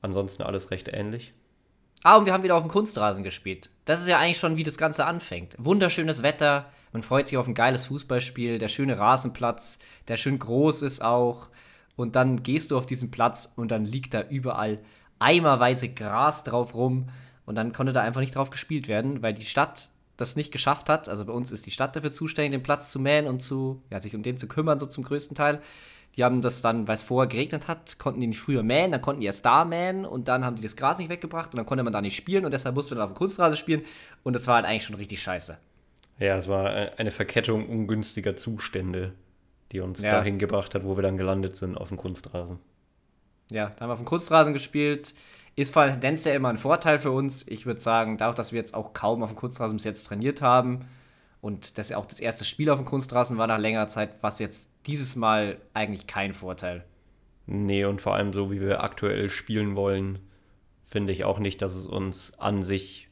Ansonsten 0.00 0.42
alles 0.42 0.70
recht 0.70 0.88
ähnlich. 0.88 1.34
Ah, 2.04 2.16
und 2.16 2.26
wir 2.26 2.32
haben 2.32 2.44
wieder 2.44 2.54
auf 2.54 2.62
dem 2.62 2.70
Kunstrasen 2.70 3.24
gespielt. 3.24 3.70
Das 3.84 4.00
ist 4.00 4.08
ja 4.08 4.18
eigentlich 4.18 4.38
schon, 4.38 4.56
wie 4.56 4.62
das 4.62 4.78
Ganze 4.78 5.04
anfängt. 5.04 5.56
Wunderschönes 5.58 6.22
Wetter, 6.22 6.70
man 6.93 7.02
freut 7.02 7.28
sich 7.28 7.36
auf 7.36 7.48
ein 7.48 7.55
geiles 7.55 7.86
Fußballspiel, 7.86 8.58
der 8.58 8.69
schöne 8.69 8.98
Rasenplatz, 8.98 9.78
der 10.06 10.17
schön 10.17 10.38
groß 10.38 10.82
ist 10.82 11.02
auch. 11.02 11.48
Und 11.96 12.14
dann 12.14 12.44
gehst 12.44 12.70
du 12.70 12.78
auf 12.78 12.86
diesen 12.86 13.10
Platz 13.10 13.52
und 13.56 13.70
dann 13.70 13.84
liegt 13.84 14.14
da 14.14 14.22
überall 14.22 14.78
eimerweise 15.19 15.88
Gras 15.88 16.44
drauf 16.44 16.74
rum. 16.74 17.08
Und 17.44 17.56
dann 17.56 17.72
konnte 17.72 17.93
da 17.93 18.02
einfach 18.02 18.20
nicht 18.20 18.36
drauf 18.36 18.50
gespielt 18.50 18.86
werden, 18.86 19.22
weil 19.22 19.34
die 19.34 19.44
Stadt 19.44 19.90
das 20.17 20.36
nicht 20.36 20.52
geschafft 20.52 20.88
hat. 20.88 21.08
Also 21.08 21.24
bei 21.24 21.32
uns 21.32 21.50
ist 21.50 21.67
die 21.67 21.70
Stadt 21.70 21.96
dafür 21.96 22.12
zuständig, 22.12 22.52
den 22.52 22.62
Platz 22.62 22.93
zu 22.93 23.00
mähen 23.00 23.26
und 23.26 23.40
zu, 23.40 23.82
ja, 23.90 23.98
sich 23.98 24.14
um 24.14 24.22
den 24.22 24.38
zu 24.38 24.46
kümmern, 24.46 24.78
so 24.78 24.86
zum 24.86 25.02
größten 25.02 25.36
Teil. 25.36 25.60
Die 26.19 26.25
haben 26.25 26.43
das 26.43 26.63
dann, 26.63 26.89
weil 26.89 26.96
es 26.96 27.05
vorher 27.05 27.29
geregnet 27.29 27.69
hat, 27.69 28.01
konnten 28.01 28.20
die 28.20 28.27
nicht 28.27 28.41
früher 28.41 28.65
mähen, 28.65 28.91
dann 28.91 29.01
konnten 29.01 29.20
die 29.20 29.27
erst 29.29 29.46
da 29.46 29.65
mähen 29.65 30.05
und 30.05 30.27
dann 30.27 30.44
haben 30.44 30.56
die 30.56 30.63
das 30.63 30.75
Gras 30.75 30.98
nicht 30.98 31.10
weggebracht 31.10 31.53
und 31.53 31.58
dann 31.58 31.65
konnte 31.65 31.84
man 31.84 31.93
da 31.93 32.01
nicht 32.01 32.17
spielen 32.17 32.44
und 32.44 32.51
deshalb 32.51 32.75
musste 32.75 32.96
man 32.96 33.05
auf 33.05 33.13
dem 33.13 33.17
Kunstrasen 33.17 33.56
spielen 33.56 33.82
und 34.25 34.32
das 34.32 34.48
war 34.48 34.56
halt 34.56 34.67
eigentlich 34.67 34.82
schon 34.82 34.96
richtig 34.96 35.22
scheiße. 35.22 35.56
Ja, 36.19 36.37
es 36.37 36.48
war 36.48 36.70
eine 36.98 37.13
Verkettung 37.13 37.69
ungünstiger 37.69 38.34
Zustände, 38.34 39.13
die 39.70 39.79
uns 39.79 40.03
ja. 40.03 40.10
dahin 40.10 40.41
gebracht 40.41 40.75
hat, 40.75 40.82
wo 40.82 40.96
wir 40.96 41.03
dann 41.03 41.19
gelandet 41.19 41.55
sind 41.55 41.77
auf 41.77 41.87
dem 41.87 41.96
Kunstrasen. 41.96 42.58
Ja, 43.51 43.67
da 43.67 43.82
haben 43.82 43.89
wir 43.89 43.93
auf 43.93 44.01
dem 44.01 44.05
Kunstrasen 44.05 44.53
gespielt. 44.53 45.15
Ist 45.55 45.77
der 45.77 45.93
Tendenz 45.93 46.25
ja 46.25 46.34
immer 46.34 46.48
ein 46.48 46.56
Vorteil 46.56 46.98
für 46.98 47.13
uns. 47.13 47.46
Ich 47.46 47.65
würde 47.65 47.81
sagen, 47.81 48.17
dadurch, 48.17 48.34
dass 48.34 48.51
wir 48.51 48.58
jetzt 48.58 48.75
auch 48.75 48.93
kaum 48.93 49.22
auf 49.22 49.31
dem 49.31 49.37
Kunstrasen 49.37 49.77
bis 49.77 49.84
jetzt 49.84 50.03
trainiert 50.05 50.43
haben, 50.43 50.84
und 51.40 51.78
das 51.78 51.90
ja 51.90 51.96
auch 51.96 52.06
das 52.06 52.20
erste 52.20 52.44
Spiel 52.44 52.70
auf 52.70 52.78
dem 52.78 52.86
Kunstrasen 52.86 53.38
war 53.38 53.46
nach 53.46 53.58
längerer 53.58 53.88
Zeit, 53.88 54.22
was 54.22 54.38
jetzt 54.38 54.70
dieses 54.86 55.16
Mal 55.16 55.58
eigentlich 55.74 56.06
kein 56.06 56.32
Vorteil. 56.32 56.84
Nee, 57.46 57.84
und 57.84 58.00
vor 58.00 58.14
allem 58.14 58.32
so, 58.32 58.50
wie 58.50 58.60
wir 58.60 58.82
aktuell 58.82 59.30
spielen 59.30 59.76
wollen, 59.76 60.18
finde 60.84 61.12
ich 61.12 61.24
auch 61.24 61.38
nicht, 61.38 61.62
dass 61.62 61.74
es 61.74 61.86
uns 61.86 62.32
an 62.38 62.62
sich 62.62 63.08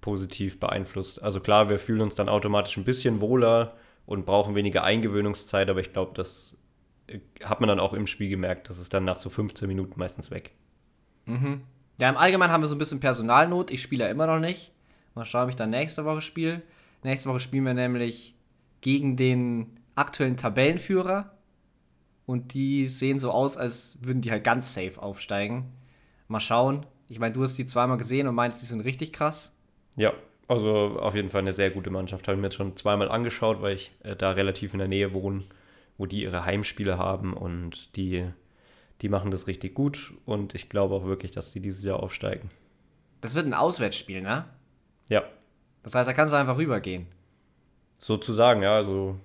positiv 0.00 0.60
beeinflusst. 0.60 1.22
Also 1.22 1.40
klar, 1.40 1.68
wir 1.68 1.78
fühlen 1.78 2.02
uns 2.02 2.14
dann 2.14 2.28
automatisch 2.28 2.76
ein 2.76 2.84
bisschen 2.84 3.20
wohler 3.20 3.76
und 4.06 4.26
brauchen 4.26 4.54
weniger 4.54 4.84
Eingewöhnungszeit, 4.84 5.68
aber 5.68 5.80
ich 5.80 5.92
glaube, 5.92 6.12
das 6.14 6.58
äh, 7.06 7.20
hat 7.42 7.60
man 7.60 7.68
dann 7.68 7.80
auch 7.80 7.94
im 7.94 8.06
Spiel 8.06 8.28
gemerkt, 8.28 8.68
das 8.68 8.78
ist 8.78 8.94
dann 8.94 9.04
nach 9.04 9.16
so 9.16 9.30
15 9.30 9.66
Minuten 9.66 9.98
meistens 9.98 10.30
weg. 10.30 10.52
Mhm. 11.26 11.62
Ja, 11.98 12.08
im 12.08 12.16
Allgemeinen 12.16 12.52
haben 12.52 12.62
wir 12.62 12.68
so 12.68 12.74
ein 12.74 12.78
bisschen 12.78 13.00
Personalnot. 13.00 13.70
Ich 13.70 13.82
spiele 13.82 14.04
ja 14.04 14.10
immer 14.10 14.26
noch 14.26 14.40
nicht. 14.40 14.72
Mal 15.14 15.24
schauen, 15.24 15.44
ob 15.44 15.50
ich 15.50 15.56
dann 15.56 15.70
nächste 15.70 16.04
Woche 16.04 16.22
spiele. 16.22 16.62
Nächste 17.04 17.28
Woche 17.28 17.40
spielen 17.40 17.64
wir 17.66 17.74
nämlich 17.74 18.34
gegen 18.80 19.16
den 19.16 19.78
aktuellen 19.94 20.36
Tabellenführer. 20.36 21.30
und 22.26 22.54
die 22.54 22.88
sehen 22.88 23.18
so 23.18 23.30
aus, 23.30 23.58
als 23.58 23.98
würden 24.00 24.22
die 24.22 24.30
halt 24.30 24.44
ganz 24.44 24.72
safe 24.72 25.00
aufsteigen. 25.00 25.70
Mal 26.26 26.40
schauen. 26.40 26.86
Ich 27.08 27.18
meine, 27.18 27.34
du 27.34 27.42
hast 27.42 27.56
die 27.58 27.66
zweimal 27.66 27.98
gesehen 27.98 28.26
und 28.26 28.34
meinst, 28.34 28.62
die 28.62 28.66
sind 28.66 28.80
richtig 28.80 29.12
krass. 29.12 29.54
Ja, 29.96 30.14
also 30.48 30.98
auf 30.98 31.14
jeden 31.14 31.28
Fall 31.28 31.42
eine 31.42 31.52
sehr 31.52 31.70
gute 31.70 31.90
Mannschaft. 31.90 32.26
Habe 32.26 32.36
ich 32.36 32.40
mir 32.40 32.46
jetzt 32.46 32.56
schon 32.56 32.76
zweimal 32.76 33.10
angeschaut, 33.10 33.60
weil 33.60 33.74
ich 33.74 33.92
äh, 34.02 34.16
da 34.16 34.30
relativ 34.30 34.72
in 34.72 34.78
der 34.78 34.88
Nähe 34.88 35.12
wohne, 35.12 35.44
wo 35.98 36.06
die 36.06 36.22
ihre 36.22 36.46
Heimspiele 36.46 36.96
haben 36.96 37.34
und 37.34 37.94
die, 37.96 38.24
die 39.02 39.10
machen 39.10 39.30
das 39.30 39.46
richtig 39.46 39.74
gut 39.74 40.14
und 40.24 40.54
ich 40.54 40.70
glaube 40.70 40.94
auch 40.94 41.04
wirklich, 41.04 41.30
dass 41.30 41.52
die 41.52 41.60
dieses 41.60 41.84
Jahr 41.84 42.02
aufsteigen. 42.02 42.50
Das 43.20 43.34
wird 43.34 43.44
ein 43.44 43.54
Auswärtsspiel, 43.54 44.22
ne? 44.22 44.46
Ja. 45.10 45.24
Das 45.84 45.94
heißt, 45.94 46.08
da 46.08 46.12
kannst 46.12 46.32
du 46.32 46.38
einfach 46.38 46.56
rübergehen. 46.56 47.06
Sozusagen, 47.96 48.62
ja, 48.62 48.74
also 48.74 49.16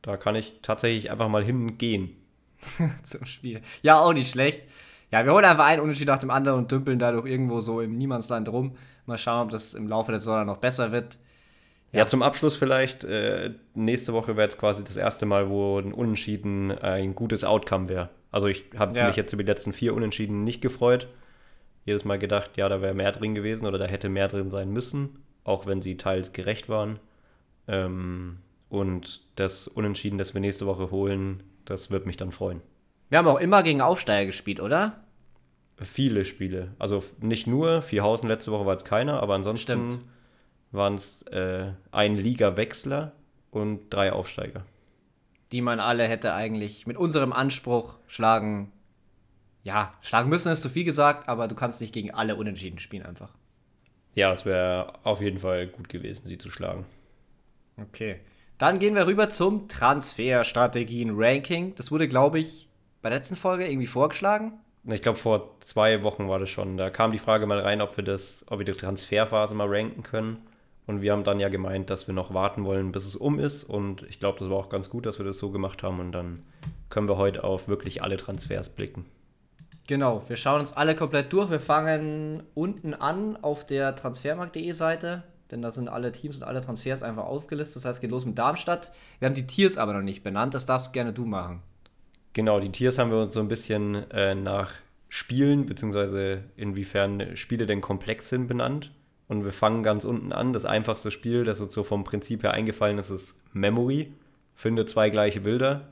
da 0.00 0.16
kann 0.16 0.34
ich 0.34 0.54
tatsächlich 0.62 1.10
einfach 1.10 1.28
mal 1.28 1.44
hingehen. 1.44 2.16
Zum 3.04 3.26
Spiel. 3.26 3.60
Ja, 3.82 4.00
auch 4.00 4.12
nicht 4.12 4.30
schlecht. 4.30 4.66
Ja, 5.10 5.24
wir 5.24 5.32
holen 5.32 5.44
einfach 5.44 5.66
einen 5.66 5.82
Unterschied 5.82 6.08
nach 6.08 6.18
dem 6.18 6.30
anderen 6.30 6.58
und 6.58 6.72
dümpeln 6.72 6.98
dadurch 6.98 7.26
irgendwo 7.26 7.60
so 7.60 7.80
im 7.80 7.96
Niemandsland 7.96 8.48
rum. 8.48 8.76
Mal 9.06 9.18
schauen, 9.18 9.44
ob 9.44 9.50
das 9.50 9.74
im 9.74 9.88
Laufe 9.88 10.12
der 10.12 10.20
Saison 10.20 10.46
noch 10.46 10.58
besser 10.58 10.92
wird. 10.92 11.18
Ja, 11.92 12.00
ja 12.00 12.06
zum 12.06 12.22
Abschluss 12.22 12.56
vielleicht, 12.56 13.04
äh, 13.04 13.52
nächste 13.74 14.12
Woche 14.12 14.36
wäre 14.36 14.46
jetzt 14.46 14.58
quasi 14.58 14.84
das 14.84 14.96
erste 14.96 15.26
Mal, 15.26 15.48
wo 15.48 15.78
ein 15.78 15.92
Unentschieden 15.92 16.70
ein 16.70 17.14
gutes 17.14 17.42
Outcome 17.44 17.88
wäre. 17.88 18.10
Also 18.30 18.46
ich 18.46 18.64
habe 18.76 18.96
ja. 18.98 19.06
mich 19.06 19.16
jetzt 19.16 19.32
über 19.32 19.42
die 19.42 19.48
letzten 19.50 19.72
vier 19.72 19.94
Unentschieden 19.94 20.44
nicht 20.44 20.60
gefreut. 20.60 21.08
Jedes 21.86 22.04
Mal 22.04 22.18
gedacht, 22.18 22.58
ja, 22.58 22.68
da 22.68 22.82
wäre 22.82 22.92
mehr 22.92 23.12
drin 23.12 23.34
gewesen 23.34 23.66
oder 23.66 23.78
da 23.78 23.86
hätte 23.86 24.10
mehr 24.10 24.28
drin 24.28 24.50
sein 24.50 24.70
müssen, 24.70 25.24
auch 25.48 25.66
wenn 25.66 25.82
sie 25.82 25.96
teils 25.96 26.32
gerecht 26.32 26.68
waren. 26.68 27.00
Ähm, 27.66 28.38
und 28.68 29.22
das 29.36 29.66
Unentschieden, 29.66 30.18
das 30.18 30.34
wir 30.34 30.40
nächste 30.40 30.66
Woche 30.66 30.90
holen, 30.90 31.42
das 31.64 31.90
wird 31.90 32.06
mich 32.06 32.16
dann 32.16 32.32
freuen. 32.32 32.60
Wir 33.08 33.18
haben 33.18 33.28
auch 33.28 33.40
immer 33.40 33.62
gegen 33.62 33.80
Aufsteiger 33.80 34.26
gespielt, 34.26 34.60
oder? 34.60 35.00
Viele 35.80 36.24
Spiele. 36.24 36.74
Also 36.78 37.02
nicht 37.20 37.46
nur, 37.46 37.82
Vierhausen 37.82 38.28
letzte 38.28 38.52
Woche 38.52 38.66
war 38.66 38.76
es 38.76 38.84
keiner, 38.84 39.22
aber 39.22 39.34
ansonsten 39.34 40.10
waren 40.70 40.94
es 40.94 41.22
äh, 41.22 41.72
ein 41.92 42.16
Liga-Wechsler 42.16 43.12
und 43.50 43.88
drei 43.90 44.12
Aufsteiger. 44.12 44.64
Die 45.52 45.62
man 45.62 45.80
alle 45.80 46.04
hätte 46.04 46.34
eigentlich 46.34 46.86
mit 46.86 46.98
unserem 46.98 47.32
Anspruch 47.32 47.94
schlagen. 48.06 48.70
Ja, 49.62 49.94
schlagen 50.02 50.28
müssen 50.28 50.52
ist 50.52 50.62
zu 50.62 50.68
viel 50.68 50.84
gesagt, 50.84 51.28
aber 51.28 51.48
du 51.48 51.54
kannst 51.54 51.80
nicht 51.80 51.94
gegen 51.94 52.10
alle 52.12 52.36
unentschieden 52.36 52.78
spielen 52.78 53.06
einfach. 53.06 53.32
Ja, 54.18 54.32
es 54.32 54.44
wäre 54.44 54.94
auf 55.04 55.20
jeden 55.20 55.38
Fall 55.38 55.68
gut 55.68 55.88
gewesen, 55.88 56.26
sie 56.26 56.38
zu 56.38 56.50
schlagen. 56.50 56.86
Okay. 57.80 58.16
Dann 58.58 58.80
gehen 58.80 58.96
wir 58.96 59.06
rüber 59.06 59.28
zum 59.28 59.68
Transferstrategien-Ranking. 59.68 61.76
Das 61.76 61.92
wurde, 61.92 62.08
glaube 62.08 62.40
ich, 62.40 62.68
bei 63.00 63.10
der 63.10 63.18
letzten 63.18 63.36
Folge 63.36 63.68
irgendwie 63.68 63.86
vorgeschlagen. 63.86 64.54
Ich 64.86 65.02
glaube, 65.02 65.18
vor 65.18 65.54
zwei 65.60 66.02
Wochen 66.02 66.28
war 66.28 66.40
das 66.40 66.50
schon. 66.50 66.76
Da 66.76 66.90
kam 66.90 67.12
die 67.12 67.18
Frage 67.18 67.46
mal 67.46 67.60
rein, 67.60 67.80
ob 67.80 67.96
wir 67.96 68.02
das, 68.02 68.44
ob 68.48 68.58
wir 68.58 68.64
die 68.64 68.72
Transferphase 68.72 69.54
mal 69.54 69.68
ranken 69.68 70.02
können. 70.02 70.38
Und 70.88 71.00
wir 71.00 71.12
haben 71.12 71.22
dann 71.22 71.38
ja 71.38 71.48
gemeint, 71.48 71.88
dass 71.88 72.08
wir 72.08 72.14
noch 72.14 72.34
warten 72.34 72.64
wollen, 72.64 72.90
bis 72.90 73.06
es 73.06 73.14
um 73.14 73.38
ist. 73.38 73.62
Und 73.62 74.02
ich 74.08 74.18
glaube, 74.18 74.40
das 74.40 74.50
war 74.50 74.56
auch 74.56 74.68
ganz 74.68 74.90
gut, 74.90 75.06
dass 75.06 75.18
wir 75.18 75.26
das 75.26 75.38
so 75.38 75.52
gemacht 75.52 75.84
haben. 75.84 76.00
Und 76.00 76.10
dann 76.10 76.42
können 76.90 77.08
wir 77.08 77.18
heute 77.18 77.44
auf 77.44 77.68
wirklich 77.68 78.02
alle 78.02 78.16
Transfers 78.16 78.68
blicken. 78.68 79.04
Genau, 79.88 80.22
wir 80.28 80.36
schauen 80.36 80.60
uns 80.60 80.72
alle 80.72 80.94
komplett 80.94 81.32
durch. 81.32 81.50
Wir 81.50 81.58
fangen 81.58 82.44
unten 82.54 82.94
an 82.94 83.36
auf 83.42 83.66
der 83.66 83.96
transfermarkt.de 83.96 84.70
Seite 84.72 85.24
denn 85.50 85.62
da 85.62 85.70
sind 85.70 85.88
alle 85.88 86.12
Teams 86.12 86.38
und 86.38 86.42
alle 86.44 86.60
Transfers 86.60 87.02
einfach 87.02 87.24
aufgelistet. 87.24 87.76
Das 87.76 87.84
heißt, 87.84 87.96
es 87.96 88.00
geht 88.00 88.10
los 88.10 88.26
mit 88.26 88.38
Darmstadt. 88.38 88.92
Wir 89.18 89.26
haben 89.26 89.34
die 89.34 89.46
Tiers 89.46 89.78
aber 89.78 89.92
noch 89.92 90.02
nicht 90.02 90.22
benannt, 90.22 90.54
das 90.54 90.66
darfst 90.66 90.92
gerne 90.92 91.12
du 91.12 91.24
machen. 91.24 91.62
Genau, 92.34 92.60
die 92.60 92.70
Tiers 92.70 92.98
haben 92.98 93.10
wir 93.10 93.18
uns 93.18 93.34
so 93.34 93.40
ein 93.40 93.48
bisschen 93.48 94.10
äh, 94.10 94.34
nach 94.34 94.72
Spielen, 95.08 95.66
beziehungsweise 95.66 96.44
inwiefern 96.56 97.36
Spiele 97.36 97.66
denn 97.66 97.80
komplex 97.80 98.28
sind, 98.28 98.46
benannt. 98.46 98.92
Und 99.26 99.44
wir 99.44 99.52
fangen 99.52 99.82
ganz 99.82 100.04
unten 100.04 100.32
an. 100.32 100.52
Das 100.52 100.64
einfachste 100.64 101.10
Spiel, 101.10 101.44
das 101.44 101.60
uns 101.60 101.74
so 101.74 101.82
vom 101.82 102.04
Prinzip 102.04 102.42
her 102.42 102.52
eingefallen 102.52 102.98
ist, 102.98 103.10
ist 103.10 103.40
Memory. 103.52 104.12
Finde 104.54 104.86
zwei 104.86 105.10
gleiche 105.10 105.40
Bilder. 105.40 105.88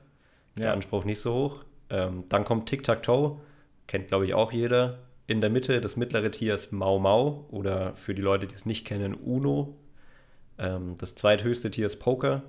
Der 0.56 0.66
ja. 0.66 0.72
Anspruch 0.72 1.04
nicht 1.04 1.20
so 1.20 1.34
hoch. 1.34 1.64
Ähm, 1.90 2.24
dann 2.28 2.44
kommt 2.44 2.68
Tic-Tac-Toe. 2.68 3.38
Kennt, 3.86 4.08
glaube 4.08 4.26
ich, 4.26 4.34
auch 4.34 4.52
jeder 4.52 4.98
in 5.26 5.40
der 5.40 5.50
Mitte 5.50 5.80
das 5.80 5.96
mittlere 5.96 6.30
Tier 6.30 6.54
ist 6.54 6.72
Mau 6.72 6.98
Mau 6.98 7.46
oder 7.50 7.96
für 7.96 8.14
die 8.14 8.22
Leute, 8.22 8.46
die 8.46 8.54
es 8.54 8.66
nicht 8.66 8.86
kennen, 8.86 9.14
Uno. 9.14 9.76
Ähm, 10.58 10.96
das 10.98 11.14
zweithöchste 11.14 11.70
Tier 11.70 11.86
ist 11.86 11.96
Poker. 11.96 12.42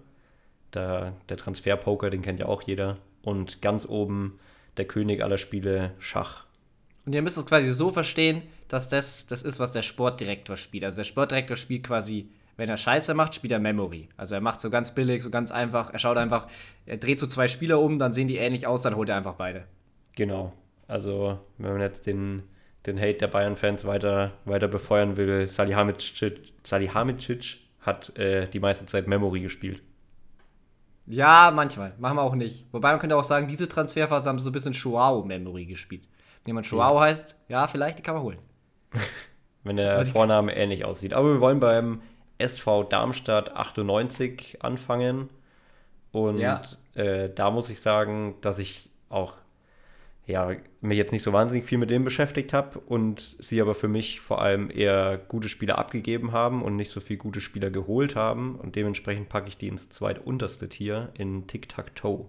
Da, 0.72 1.14
der 1.30 1.38
Transfer-Poker, 1.38 2.10
den 2.10 2.22
kennt 2.22 2.40
ja 2.40 2.46
auch 2.46 2.62
jeder. 2.62 2.98
Und 3.24 3.62
ganz 3.62 3.88
oben 3.88 4.40
der 4.78 4.86
König 4.86 5.24
aller 5.24 5.38
Spiele, 5.38 5.94
Schach. 5.98 6.46
Und 7.06 7.14
ihr 7.14 7.22
müsst 7.22 7.38
es 7.38 7.46
quasi 7.46 7.72
so 7.72 7.92
verstehen, 7.92 8.44
dass 8.68 8.90
das 8.90 9.28
das 9.28 9.44
ist, 9.44 9.60
was 9.60 9.72
der 9.72 9.82
Sportdirektor 9.82 10.58
spielt. 10.58 10.84
Also 10.84 10.98
der 10.98 11.06
Sportdirektor 11.06 11.56
spielt 11.56 11.84
quasi, 11.84 12.30
wenn 12.58 12.70
er 12.70 12.78
Scheiße 12.78 13.14
macht, 13.14 13.34
spielt 13.34 13.54
er 13.54 13.60
Memory. 13.60 14.10
Also 14.18 14.36
er 14.36 14.42
macht 14.42 14.60
so 14.60 14.70
ganz 14.70 14.94
billig, 14.94 15.24
so 15.24 15.30
ganz 15.30 15.52
einfach. 15.52 15.92
Er 15.94 16.00
schaut 16.00 16.18
einfach, 16.18 16.48
er 16.86 16.98
dreht 16.98 17.20
so 17.20 17.28
zwei 17.28 17.48
Spieler 17.48 17.80
um, 17.80 17.98
dann 17.98 18.14
sehen 18.14 18.28
die 18.28 18.38
ähnlich 18.38 18.68
aus, 18.68 18.82
dann 18.82 18.96
holt 18.96 19.10
er 19.10 19.16
einfach 19.16 19.36
beide. 19.36 19.66
Genau. 20.16 20.54
Also 20.88 21.40
wenn 21.58 21.74
man 21.74 21.82
jetzt 21.82 22.06
den 22.06 22.44
den 22.88 23.00
Hate 23.00 23.16
der 23.16 23.28
Bayern-Fans 23.28 23.86
weiter, 23.86 24.32
weiter 24.46 24.68
befeuern 24.68 25.18
will, 25.18 25.46
Salihamidzic, 25.46 26.54
Salihamidzic 26.64 27.58
hat 27.82 28.18
äh, 28.18 28.48
die 28.48 28.60
meiste 28.60 28.86
Zeit 28.86 29.08
Memory 29.08 29.42
gespielt. 29.42 29.82
Ja, 31.06 31.52
manchmal. 31.54 31.94
Machen 32.00 32.18
wir 32.18 32.24
auch 32.24 32.36
nicht. 32.36 32.66
Wobei 32.72 32.92
man 32.92 33.00
könnte 33.00 33.16
auch 33.16 33.24
sagen, 33.24 33.48
diese 33.48 33.68
Transferphase 33.68 34.28
haben 34.28 34.40
so 34.40 34.50
ein 34.50 34.54
bisschen 34.54 34.74
Joao-Memory 34.74 35.66
gespielt. 35.66 36.04
Wenn 36.44 36.52
jemand 36.52 36.68
Joao 36.68 36.96
ja. 36.96 37.02
heißt, 37.02 37.38
ja, 37.50 37.68
vielleicht, 37.68 37.98
die 37.98 38.04
kann 38.04 38.16
man 38.16 38.24
holen. 38.24 38.40
Wenn 39.64 39.78
der 39.78 40.06
Vorname 40.06 40.56
ähnlich 40.56 40.86
aussieht. 40.86 41.14
Aber 41.14 41.34
wir 41.34 41.42
wollen 41.42 41.60
beim 41.60 42.02
SV 42.38 42.84
Darmstadt 42.84 43.54
98 43.54 44.60
anfangen. 44.62 45.30
Und 46.14 46.40
ja. 46.40 46.62
äh, 46.94 47.30
da 47.34 47.52
muss 47.52 47.70
ich 47.70 47.82
sagen, 47.82 48.36
dass 48.40 48.60
ich 48.60 48.90
auch 49.10 49.34
ja, 50.28 50.52
mich 50.82 50.98
jetzt 50.98 51.14
nicht 51.14 51.24
so 51.24 51.32
wahnsinnig 51.32 51.66
viel 51.66 51.78
mit 51.78 51.90
dem 51.90 52.04
beschäftigt 52.04 52.52
habe 52.52 52.80
und 52.80 53.38
sie 53.40 53.62
aber 53.62 53.74
für 53.74 53.88
mich 53.88 54.20
vor 54.20 54.42
allem 54.42 54.70
eher 54.70 55.18
gute 55.18 55.48
Spieler 55.48 55.78
abgegeben 55.78 56.34
haben 56.34 56.64
und 56.64 56.76
nicht 56.76 56.92
so 56.92 57.00
viel 57.00 57.16
gute 57.16 57.40
Spieler 57.40 57.72
geholt 57.72 58.18
haben. 58.18 58.56
Und 58.56 58.76
dementsprechend 58.76 59.30
packe 59.30 59.48
ich 59.48 59.58
die 59.58 59.70
ins 59.70 59.88
zweitunterste 59.88 60.68
Tier 60.68 61.14
in 61.18 61.48
Tic-Tac-Toe. 61.48 62.26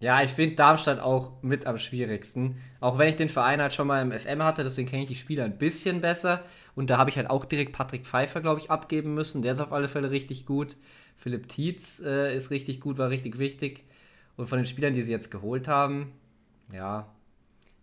Ja, 0.00 0.22
ich 0.22 0.32
finde 0.32 0.56
Darmstadt 0.56 0.98
auch 0.98 1.40
mit 1.40 1.66
am 1.66 1.78
schwierigsten. 1.78 2.56
Auch 2.80 2.98
wenn 2.98 3.08
ich 3.08 3.16
den 3.16 3.28
Verein 3.28 3.62
halt 3.62 3.72
schon 3.72 3.86
mal 3.86 4.02
im 4.02 4.12
FM 4.12 4.42
hatte, 4.42 4.64
deswegen 4.64 4.88
kenne 4.88 5.02
ich 5.04 5.08
die 5.08 5.14
Spieler 5.14 5.44
ein 5.44 5.58
bisschen 5.58 6.00
besser. 6.00 6.42
Und 6.74 6.90
da 6.90 6.98
habe 6.98 7.10
ich 7.10 7.16
halt 7.16 7.30
auch 7.30 7.44
direkt 7.44 7.72
Patrick 7.72 8.06
Pfeiffer, 8.06 8.40
glaube 8.40 8.60
ich, 8.60 8.72
abgeben 8.72 9.14
müssen. 9.14 9.42
Der 9.42 9.52
ist 9.52 9.60
auf 9.60 9.72
alle 9.72 9.88
Fälle 9.88 10.10
richtig 10.10 10.46
gut. 10.46 10.76
Philipp 11.16 11.48
Tietz 11.48 12.02
äh, 12.04 12.36
ist 12.36 12.50
richtig 12.50 12.80
gut, 12.80 12.98
war 12.98 13.08
richtig 13.08 13.38
wichtig. 13.38 13.84
Und 14.36 14.48
von 14.48 14.58
den 14.58 14.66
Spielern, 14.66 14.92
die 14.92 15.04
sie 15.04 15.12
jetzt 15.12 15.30
geholt 15.30 15.68
haben, 15.68 16.12
ja, 16.72 17.06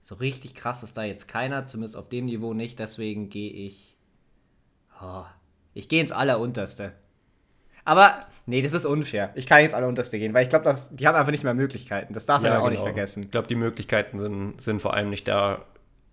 so 0.02 0.16
richtig 0.16 0.54
krass 0.56 0.84
ist 0.84 0.98
da 0.98 1.04
jetzt 1.04 1.28
keiner, 1.28 1.66
zumindest 1.66 1.96
auf 1.96 2.10
dem 2.10 2.26
Niveau 2.26 2.54
nicht. 2.54 2.78
Deswegen 2.78 3.30
gehe 3.30 3.52
ich. 3.52 3.96
Oh, 5.02 5.24
ich 5.74 5.88
gehe 5.88 6.02
ins 6.02 6.12
Allerunterste. 6.12 6.92
Aber, 7.86 8.26
nee, 8.46 8.62
das 8.62 8.74
ist 8.74 8.86
unfair. 8.86 9.32
Ich 9.36 9.48
kann 9.48 9.62
ins 9.62 9.74
Allerunterste 9.74 10.18
gehen, 10.20 10.34
weil 10.34 10.44
ich 10.44 10.50
glaube, 10.50 10.74
die 10.92 11.08
haben 11.08 11.16
einfach 11.16 11.32
nicht 11.32 11.44
mehr 11.44 11.54
Möglichkeiten. 11.54 12.14
Das 12.14 12.26
darf 12.26 12.42
man 12.42 12.52
ja, 12.52 12.58
auch 12.58 12.64
genau. 12.64 12.72
nicht 12.72 12.82
vergessen. 12.82 13.24
Ich 13.24 13.32
glaube, 13.32 13.48
die 13.48 13.56
Möglichkeiten 13.56 14.20
sind, 14.20 14.62
sind 14.62 14.82
vor 14.82 14.94
allem 14.94 15.10
nicht 15.10 15.28
da, 15.28 15.66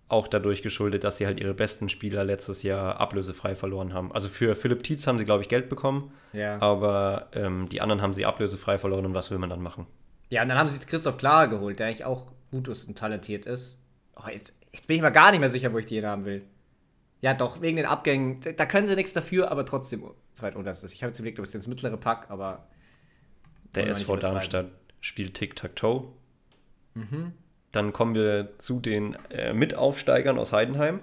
auch 0.07 0.27
dadurch 0.27 0.61
geschuldet, 0.61 1.05
dass 1.05 1.17
sie 1.17 1.25
halt 1.25 1.39
ihre 1.39 1.53
besten 1.53 1.87
Spieler 1.87 2.25
letztes 2.25 2.63
Jahr 2.63 2.99
ablösefrei 2.99 3.55
verloren 3.55 3.93
haben. 3.93 4.11
Also 4.11 4.27
für 4.27 4.55
Philipp 4.55 4.83
Tietz 4.83 5.07
haben 5.07 5.17
sie, 5.17 5.25
glaube 5.25 5.43
ich, 5.43 5.49
Geld 5.49 5.69
bekommen. 5.69 6.11
Ja. 6.33 6.61
Aber 6.61 7.27
ähm, 7.33 7.69
die 7.69 7.79
anderen 7.79 8.01
haben 8.01 8.13
sie 8.13 8.25
ablösefrei 8.25 8.77
verloren 8.77 9.05
und 9.05 9.15
was 9.15 9.31
will 9.31 9.37
man 9.37 9.49
dann 9.49 9.61
machen? 9.61 9.87
Ja, 10.29 10.41
und 10.41 10.49
dann 10.49 10.57
haben 10.57 10.67
sie 10.67 10.79
Christoph 10.79 11.17
Klar 11.17 11.47
geholt, 11.47 11.79
der 11.79 11.87
eigentlich 11.87 12.05
auch 12.05 12.25
gut 12.51 12.67
ist 12.67 12.85
und 12.85 12.97
talentiert 12.97 13.45
ist. 13.45 13.81
Oh, 14.15 14.29
jetzt, 14.29 14.57
jetzt, 14.71 14.87
bin 14.87 14.97
ich 14.97 15.01
mir 15.01 15.11
gar 15.11 15.31
nicht 15.31 15.39
mehr 15.39 15.49
sicher, 15.49 15.73
wo 15.73 15.77
ich 15.77 15.85
die 15.85 16.05
haben 16.05 16.25
will. 16.25 16.43
Ja, 17.21 17.33
doch, 17.33 17.61
wegen 17.61 17.77
den 17.77 17.85
Abgängen. 17.85 18.39
Da 18.57 18.65
können 18.65 18.87
sie 18.87 18.95
nichts 18.95 19.13
dafür, 19.13 19.51
aber 19.51 19.65
trotzdem 19.65 20.03
zweitunterstes. 20.33 20.93
Ich 20.93 21.03
habe 21.03 21.09
jetzt 21.09 21.19
überlegt, 21.19 21.39
ob 21.39 21.45
es 21.45 21.55
ins 21.55 21.67
mittlere 21.67 21.97
Pack, 21.97 22.29
aber. 22.29 22.67
Der 23.75 23.87
SV 23.87 24.17
Darmstadt 24.17 24.71
spielt 24.99 25.35
Tic-Tac-Toe. 25.35 26.11
Mhm. 26.95 27.33
Dann 27.71 27.93
kommen 27.93 28.15
wir 28.15 28.49
zu 28.57 28.79
den 28.79 29.15
äh, 29.29 29.53
Mitaufsteigern 29.53 30.37
aus 30.37 30.51
Heidenheim. 30.51 30.99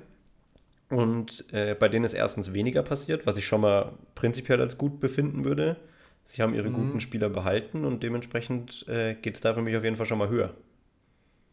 Und 0.91 1.47
äh, 1.53 1.75
bei 1.75 1.89
denen 1.89 2.05
ist 2.05 2.15
erstens 2.15 2.53
weniger 2.53 2.83
passiert, 2.83 3.27
was 3.27 3.37
ich 3.37 3.47
schon 3.47 3.61
mal 3.61 3.93
prinzipiell 4.15 4.61
als 4.61 4.79
gut 4.79 5.01
befinden 5.01 5.45
würde. 5.45 5.77
Sie 6.25 6.43
haben 6.43 6.55
ihre 6.55 6.69
mhm. 6.69 6.75
guten 6.75 7.01
Spieler 7.01 7.29
behalten 7.29 7.85
und 7.85 8.03
dementsprechend 8.03 8.87
äh, 8.89 9.15
geht 9.15 9.37
es 9.37 9.41
da 9.41 9.55
für 9.55 9.63
mich 9.63 9.77
auf 9.77 9.85
jeden 9.85 9.97
Fall 9.97 10.07
schon 10.07 10.19
mal 10.19 10.29
höher. 10.29 10.55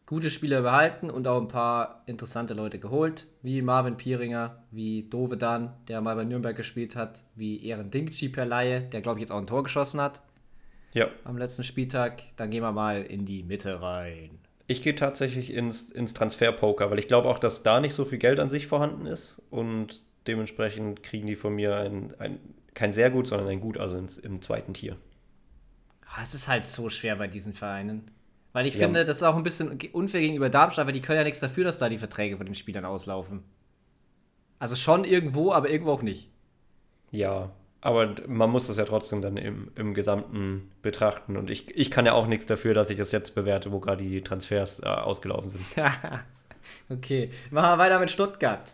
Gute 0.06 0.30
Spieler 0.30 0.62
behalten 0.62 1.10
und 1.10 1.26
auch 1.26 1.40
ein 1.40 1.48
paar 1.48 2.04
interessante 2.06 2.54
Leute 2.54 2.78
geholt, 2.78 3.26
wie 3.42 3.60
Marvin 3.60 3.96
Pieringer, 3.96 4.62
wie 4.70 5.02
Dovedan, 5.02 5.74
der 5.88 6.00
mal 6.00 6.14
bei 6.14 6.24
Nürnberg 6.24 6.56
gespielt 6.56 6.94
hat, 6.94 7.24
wie 7.34 7.64
Ehren 7.66 7.90
Dinkci 7.90 8.28
per 8.28 8.46
Laie, 8.46 8.82
der 8.82 9.00
glaube 9.00 9.18
ich 9.18 9.22
jetzt 9.22 9.32
auch 9.32 9.38
ein 9.38 9.48
Tor 9.48 9.64
geschossen 9.64 10.00
hat. 10.00 10.22
Ja. 10.92 11.08
Am 11.24 11.36
letzten 11.36 11.64
Spieltag. 11.64 12.22
Dann 12.36 12.50
gehen 12.50 12.62
wir 12.62 12.70
mal 12.70 13.02
in 13.02 13.24
die 13.24 13.42
Mitte 13.42 13.82
rein. 13.82 14.38
Ich 14.68 14.80
gehe 14.80 14.94
tatsächlich 14.94 15.52
ins, 15.52 15.90
ins 15.90 16.14
Transferpoker, 16.14 16.88
weil 16.90 17.00
ich 17.00 17.08
glaube 17.08 17.28
auch, 17.28 17.40
dass 17.40 17.64
da 17.64 17.80
nicht 17.80 17.94
so 17.94 18.04
viel 18.04 18.18
Geld 18.18 18.38
an 18.38 18.48
sich 18.48 18.68
vorhanden 18.68 19.06
ist 19.06 19.42
und 19.50 20.02
dementsprechend 20.28 21.02
kriegen 21.02 21.26
die 21.26 21.36
von 21.36 21.54
mir 21.54 21.76
ein, 21.76 22.14
ein 22.18 22.38
kein 22.74 22.92
sehr 22.92 23.10
gut, 23.10 23.26
sondern 23.26 23.48
ein 23.48 23.60
gut, 23.60 23.78
also 23.78 23.96
ins, 23.96 24.18
im 24.18 24.40
zweiten 24.40 24.72
Tier. 24.74 24.96
Ah, 26.06 26.22
Es 26.22 26.34
ist 26.34 26.46
halt 26.46 26.64
so 26.64 26.88
schwer 26.90 27.16
bei 27.16 27.26
diesen 27.26 27.54
Vereinen. 27.54 28.10
Weil 28.56 28.64
ich 28.64 28.76
Ja. 28.76 28.86
finde, 28.86 29.04
das 29.04 29.18
ist 29.18 29.22
auch 29.22 29.36
ein 29.36 29.42
bisschen 29.42 29.78
unfair 29.92 30.22
gegenüber 30.22 30.48
Darmstadt, 30.48 30.86
weil 30.86 30.94
die 30.94 31.02
können 31.02 31.18
ja 31.18 31.24
nichts 31.24 31.40
dafür, 31.40 31.64
dass 31.64 31.76
da 31.76 31.90
die 31.90 31.98
Verträge 31.98 32.38
von 32.38 32.46
den 32.46 32.54
Spielern 32.54 32.86
auslaufen. 32.86 33.42
Also 34.58 34.76
schon 34.76 35.04
irgendwo, 35.04 35.52
aber 35.52 35.68
irgendwo 35.68 35.90
auch 35.92 36.00
nicht. 36.00 36.30
Ja, 37.10 37.50
aber 37.82 38.14
man 38.26 38.48
muss 38.48 38.68
das 38.68 38.78
ja 38.78 38.86
trotzdem 38.86 39.20
dann 39.20 39.36
im, 39.36 39.70
im 39.74 39.92
Gesamten 39.92 40.70
betrachten 40.80 41.36
und 41.36 41.50
ich, 41.50 41.76
ich 41.76 41.90
kann 41.90 42.06
ja 42.06 42.14
auch 42.14 42.26
nichts 42.26 42.46
dafür, 42.46 42.72
dass 42.72 42.88
ich 42.88 42.96
das 42.96 43.12
jetzt 43.12 43.34
bewerte, 43.34 43.72
wo 43.72 43.78
gerade 43.78 44.02
die 44.02 44.22
Transfers 44.22 44.80
äh, 44.82 44.86
ausgelaufen 44.86 45.50
sind. 45.50 45.60
okay, 46.88 47.28
machen 47.50 47.72
wir 47.72 47.76
weiter 47.78 47.98
mit 48.00 48.10
Stuttgart. 48.10 48.72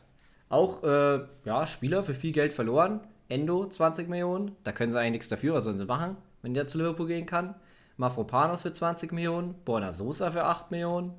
Auch, 0.48 0.84
äh, 0.84 1.24
ja, 1.44 1.66
Spieler 1.66 2.04
für 2.04 2.14
viel 2.14 2.30
Geld 2.30 2.52
verloren. 2.52 3.00
Endo 3.28 3.66
20 3.68 4.08
Millionen. 4.08 4.54
Da 4.62 4.70
können 4.70 4.92
sie 4.92 5.00
eigentlich 5.00 5.12
nichts 5.14 5.28
dafür. 5.28 5.54
Was 5.54 5.64
sollen 5.64 5.76
sie 5.76 5.86
machen, 5.86 6.16
wenn 6.42 6.54
der 6.54 6.68
zu 6.68 6.78
Liverpool 6.78 7.08
gehen 7.08 7.26
kann? 7.26 7.56
Mafropanos 8.02 8.62
für 8.62 8.72
20 8.72 9.12
Millionen. 9.12 9.54
Borna 9.64 9.92
Sosa 9.92 10.30
für 10.30 10.44
8 10.44 10.70
Millionen. 10.70 11.14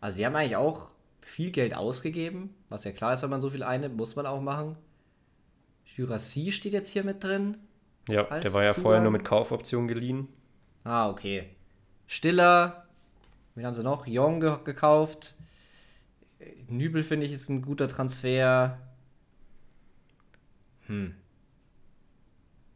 Also 0.00 0.18
die 0.18 0.24
haben 0.26 0.36
eigentlich 0.36 0.56
auch 0.56 0.90
viel 1.20 1.50
Geld 1.50 1.74
ausgegeben. 1.74 2.54
Was 2.68 2.84
ja 2.84 2.92
klar 2.92 3.14
ist, 3.14 3.22
wenn 3.22 3.30
man 3.30 3.40
so 3.40 3.50
viel 3.50 3.62
einnimmt, 3.62 3.96
muss 3.96 4.16
man 4.16 4.26
auch 4.26 4.40
machen. 4.40 4.76
Jurassi 5.96 6.52
steht 6.52 6.72
jetzt 6.72 6.90
hier 6.90 7.04
mit 7.04 7.22
drin. 7.22 7.58
Ja, 8.08 8.22
der 8.24 8.52
war 8.52 8.62
ja 8.62 8.74
vorher 8.74 9.00
nur 9.00 9.08
Zugang? 9.08 9.12
mit 9.12 9.24
Kaufoption 9.24 9.88
geliehen. 9.88 10.28
Ah, 10.84 11.08
okay. 11.08 11.50
Stiller. 12.06 12.86
Wen 13.54 13.66
haben 13.66 13.74
sie 13.74 13.82
noch? 13.82 14.06
Jong 14.06 14.40
ge 14.40 14.56
gekauft. 14.64 15.34
Nübel 16.68 17.02
finde 17.02 17.26
ich 17.26 17.32
ist 17.32 17.48
ein 17.48 17.62
guter 17.62 17.88
Transfer. 17.88 18.78
Hm. 20.86 21.14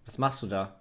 Was 0.07 0.19
machst 0.19 0.43
du 0.43 0.47
da? 0.47 0.78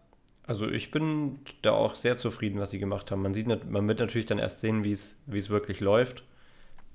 Also 0.48 0.68
ich 0.70 0.92
bin 0.92 1.40
da 1.62 1.72
auch 1.74 1.96
sehr 1.96 2.18
zufrieden, 2.18 2.60
was 2.60 2.72
sie 2.72 2.80
gemacht 2.80 3.12
haben. 3.12 3.22
Man 3.22 3.34
sieht, 3.34 3.48
man 3.48 3.88
wird 3.88 4.00
natürlich 4.00 4.26
dann 4.26 4.40
erst 4.40 4.62
sehen, 4.62 4.84
wie 4.86 4.94
es 4.94 5.18
wie 5.26 5.38
es 5.40 5.50
wirklich 5.50 5.82
läuft. 5.82 6.24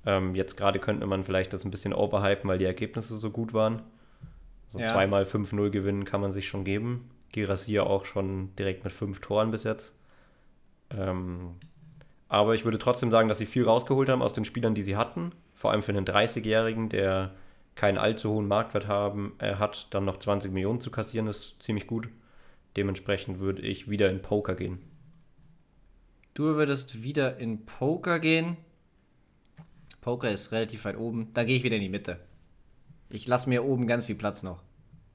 Ähm, 0.05 0.35
jetzt 0.35 0.57
gerade 0.57 0.79
könnte 0.79 1.05
man 1.05 1.23
vielleicht 1.23 1.53
das 1.53 1.63
ein 1.63 1.71
bisschen 1.71 1.93
overhypen, 1.93 2.49
weil 2.49 2.57
die 2.57 2.65
Ergebnisse 2.65 3.15
so 3.15 3.29
gut 3.29 3.53
waren. 3.53 3.83
So 4.69 4.79
Ja. 4.79 4.85
zweimal 4.87 5.23
5-0 5.25 5.69
gewinnen 5.69 6.03
kann 6.03 6.19
man 6.19 6.31
sich 6.31 6.47
schon 6.47 6.63
geben. 6.65 7.09
Girassia 7.31 7.83
auch 7.83 8.05
schon 8.05 8.55
direkt 8.57 8.83
mit 8.83 8.91
fünf 8.93 9.19
Toren 9.21 9.51
bis 9.51 9.63
jetzt. 9.63 9.95
Ähm, 10.89 11.55
aber 12.29 12.55
ich 12.55 12.65
würde 12.65 12.79
trotzdem 12.79 13.11
sagen, 13.11 13.29
dass 13.29 13.37
sie 13.37 13.45
viel 13.45 13.65
rausgeholt 13.65 14.09
haben 14.09 14.21
aus 14.23 14.33
den 14.33 14.45
Spielern, 14.45 14.73
die 14.73 14.83
sie 14.83 14.97
hatten. 14.97 15.31
Vor 15.53 15.71
allem 15.71 15.83
für 15.83 15.91
einen 15.91 16.05
30-Jährigen, 16.05 16.89
der 16.89 17.31
keinen 17.75 17.97
allzu 17.99 18.31
hohen 18.31 18.47
Marktwert 18.47 18.87
haben, 18.87 19.33
äh, 19.39 19.55
hat, 19.55 19.87
dann 19.93 20.05
noch 20.05 20.17
20 20.17 20.51
Millionen 20.51 20.81
zu 20.81 20.89
kassieren, 20.91 21.27
ist 21.27 21.61
ziemlich 21.61 21.87
gut. 21.87 22.09
Dementsprechend 22.75 23.39
würde 23.39 23.61
ich 23.61 23.89
wieder 23.89 24.09
in 24.09 24.21
Poker 24.21 24.55
gehen. 24.55 24.79
Du 26.33 26.55
würdest 26.55 27.03
wieder 27.03 27.37
in 27.37 27.65
Poker 27.65 28.19
gehen. 28.19 28.57
Poker 30.01 30.31
ist 30.31 30.51
relativ 30.51 30.85
weit 30.85 30.97
oben. 30.97 31.29
Da 31.33 31.43
gehe 31.43 31.55
ich 31.55 31.63
wieder 31.63 31.75
in 31.75 31.83
die 31.83 31.89
Mitte. 31.89 32.19
Ich 33.09 33.27
lasse 33.27 33.47
mir 33.47 33.63
oben 33.63 33.85
ganz 33.85 34.07
viel 34.07 34.15
Platz 34.15 34.41
noch. 34.41 34.63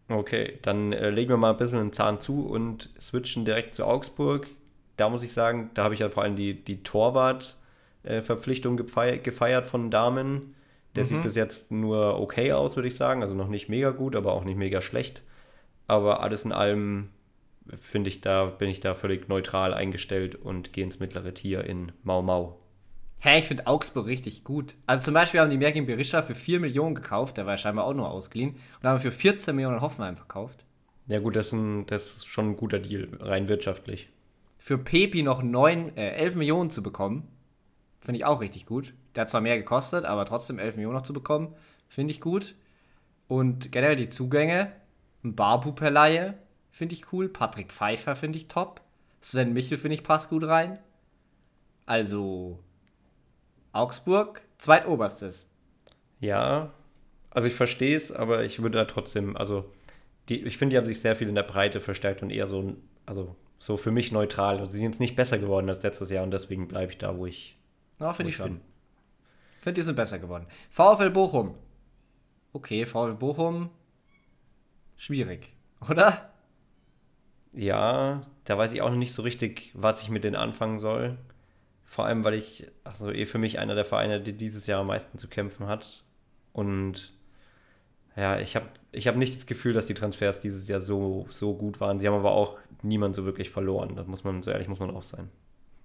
Okay, 0.08 0.58
dann 0.62 0.92
äh, 0.92 1.10
legen 1.10 1.30
wir 1.30 1.36
mal 1.36 1.50
ein 1.50 1.56
bisschen 1.56 1.80
einen 1.80 1.92
Zahn 1.92 2.20
zu 2.20 2.46
und 2.46 2.90
switchen 2.98 3.44
direkt 3.44 3.74
zu 3.74 3.84
Augsburg. 3.84 4.46
Da 4.96 5.08
muss 5.10 5.22
ich 5.22 5.32
sagen, 5.32 5.70
da 5.74 5.84
habe 5.84 5.94
ich 5.94 6.00
ja 6.00 6.08
vor 6.08 6.22
allem 6.22 6.36
die, 6.36 6.64
die 6.64 6.82
Torwart-Verpflichtung 6.82 8.76
gefeiert, 8.76 9.24
gefeiert 9.24 9.66
von 9.66 9.90
Damen. 9.90 10.54
Der 10.94 11.04
sieht 11.04 11.22
bis 11.22 11.36
jetzt 11.36 11.70
nur 11.70 12.18
okay 12.18 12.52
aus, 12.52 12.74
würde 12.74 12.88
ich 12.88 12.96
sagen. 12.96 13.22
Also 13.22 13.34
noch 13.34 13.48
nicht 13.48 13.68
mega 13.68 13.90
gut, 13.90 14.16
aber 14.16 14.32
auch 14.32 14.44
nicht 14.44 14.56
mega 14.56 14.80
schlecht. 14.80 15.22
Aber 15.86 16.22
alles 16.22 16.44
in 16.44 16.52
allem 16.52 17.10
finde 17.80 18.08
ich, 18.08 18.20
da 18.20 18.46
bin 18.46 18.68
ich 18.68 18.80
da 18.80 18.94
völlig 18.94 19.28
neutral 19.28 19.75
eingestellt 19.75 20.34
und 20.34 20.73
gehe 20.73 20.84
ins 20.84 21.00
mittlere 21.00 21.34
Tier 21.34 21.64
in 21.64 21.93
Mau 22.02 22.23
Mau. 22.23 22.58
Hä, 23.21 23.38
ich 23.38 23.47
finde 23.47 23.66
Augsburg 23.66 24.06
richtig 24.06 24.45
gut. 24.45 24.76
Also 24.86 25.06
zum 25.06 25.14
Beispiel 25.14 25.40
haben 25.40 25.50
die 25.50 25.56
Merkin 25.56 25.86
Berisha 25.86 26.23
für 26.23 26.36
4 26.36 26.60
Millionen 26.60 26.95
gekauft, 26.95 27.36
der 27.36 27.47
war 27.47 27.54
ja 27.54 27.58
scheinbar 27.58 27.84
auch 27.84 27.95
nur 27.95 28.08
ausgeliehen. 28.08 28.54
Und 28.80 28.88
haben 28.88 29.00
für 29.00 29.10
14 29.10 29.56
Millionen 29.56 29.80
Hoffenheim 29.80 30.16
verkauft. 30.16 30.64
Ja 31.08 31.19
gut, 31.19 31.34
das 31.34 31.49
ist, 31.49 31.52
ein, 31.54 31.86
das 31.86 32.16
ist 32.19 32.26
schon 32.26 32.50
ein 32.50 32.56
guter 32.56 32.78
Deal, 32.78 33.08
rein 33.19 33.49
wirtschaftlich. 33.49 34.08
Für 34.58 34.78
Pepi 34.78 35.23
noch 35.23 35.43
9, 35.43 35.97
äh, 35.97 36.10
11 36.10 36.36
Millionen 36.36 36.71
zu 36.71 36.82
bekommen, 36.82 37.26
finde 37.99 38.19
ich 38.19 38.25
auch 38.25 38.40
richtig 38.40 38.66
gut. 38.66 38.95
Der 39.14 39.23
hat 39.23 39.30
zwar 39.30 39.40
mehr 39.40 39.56
gekostet, 39.56 40.04
aber 40.04 40.25
trotzdem 40.25 40.58
11 40.58 40.76
Millionen 40.76 40.97
noch 40.97 41.02
zu 41.02 41.12
bekommen, 41.12 41.54
finde 41.88 42.12
ich 42.12 42.21
gut. 42.21 42.54
Und 43.26 43.73
generell 43.73 43.97
die 43.97 44.08
Zugänge, 44.08 44.73
ein 45.25 45.34
Barbu 45.34 45.73
per 45.73 45.90
Laie, 45.90 46.34
finde 46.71 46.95
ich 46.95 47.13
cool. 47.13 47.28
Patrick 47.28 47.73
Pfeiffer 47.73 48.17
finde 48.17 48.39
ich 48.39 48.49
top. 48.49 48.81
Sven 49.21 49.52
Michel 49.52 49.78
finde 49.78 49.95
ich 49.97 50.04
passt 50.04 50.31
gut 50.31 50.45
rein. 50.45 50.78
Also 51.87 52.59
Augsburg, 53.73 54.43
zweitoberstes. 54.59 55.50
Ja, 56.21 56.73
also 57.31 57.49
ich 57.49 57.54
verstehe 57.54 57.97
es, 57.97 58.13
aber 58.13 58.45
ich 58.45 58.61
würde 58.63 58.78
da 58.78 58.85
trotzdem, 58.85 59.37
also 59.37 59.73
die, 60.28 60.43
ich 60.45 60.59
finde, 60.59 60.75
die 60.75 60.78
haben 60.78 60.87
sich 60.87 61.00
sehr 61.00 61.17
viel 61.17 61.28
in 61.28 61.35
der 61.35 61.43
Breite 61.43 61.81
verstärkt 61.81 62.23
und 62.23 62.31
eher 62.31 62.47
so, 62.47 62.76
also 63.07 63.37
so 63.59 63.76
für 63.76 63.91
mich 63.91 64.13
neutral. 64.13 64.59
Also 64.59 64.73
sie 64.73 64.78
sind 64.78 64.87
jetzt 64.93 65.00
nicht 65.00 65.17
besser 65.17 65.39
geworden 65.39 65.69
als 65.69 65.83
letztes 65.83 66.11
Jahr 66.11 66.25
und 66.25 66.31
deswegen 66.31 66.69
bleibe 66.69 66.93
ich 66.93 66.99
da, 66.99 67.17
wo 67.17 67.26
ich, 67.26 67.57
Ja, 67.99 68.13
finde 68.13 68.31
ich 68.31 68.37
schon. 68.37 68.54
bin. 68.54 68.61
Finde, 69.61 69.75
die 69.81 69.83
sind 69.83 69.97
besser 69.97 70.19
geworden. 70.19 70.47
VfL 70.71 71.11
Bochum. 71.11 71.54
Okay, 72.52 72.87
VfL 72.87 73.15
Bochum. 73.15 73.71
Schwierig, 74.97 75.52
oder? 75.89 76.31
Ja, 77.58 78.23
da 78.44 78.56
weiß 78.56 78.73
ich 78.73 78.82
auch 78.82 78.90
noch 78.90 78.97
nicht 78.97 79.12
so 79.12 79.23
richtig, 79.23 79.73
was 79.75 80.00
ich 80.00 80.10
mit 80.10 80.23
denen 80.23 80.36
anfangen 80.36 80.78
soll. 80.78 81.18
Vor 81.84 82.04
allem, 82.04 82.23
weil 82.23 82.34
ich, 82.34 82.68
also 82.84 83.10
eh 83.10 83.26
für 83.26 83.38
mich 83.38 83.58
einer 83.58 83.75
der 83.75 83.84
Vereine, 83.84 84.21
die 84.21 84.32
dieses 84.32 84.68
Jahr 84.68 84.82
am 84.82 84.86
meisten 84.86 85.18
zu 85.18 85.26
kämpfen 85.26 85.66
hat. 85.66 86.04
Und 86.52 87.12
ja, 88.14 88.38
ich 88.38 88.54
habe 88.54 88.66
ich 88.92 89.08
hab 89.08 89.16
nicht 89.16 89.34
das 89.34 89.47
Gefühl, 89.47 89.73
dass 89.73 89.86
die 89.86 89.94
Transfers 89.94 90.38
dieses 90.38 90.68
Jahr 90.68 90.78
so, 90.78 91.26
so 91.30 91.52
gut 91.52 91.80
waren. 91.80 91.99
Sie 91.99 92.06
haben 92.06 92.14
aber 92.14 92.30
auch 92.30 92.58
niemand 92.82 93.16
so 93.16 93.25
wirklich 93.25 93.50
verloren. 93.50 93.97
Das 93.97 94.06
muss 94.06 94.23
man, 94.23 94.40
so 94.40 94.52
ehrlich 94.52 94.68
muss 94.68 94.78
man 94.78 94.94
auch 94.94 95.02
sein. 95.02 95.28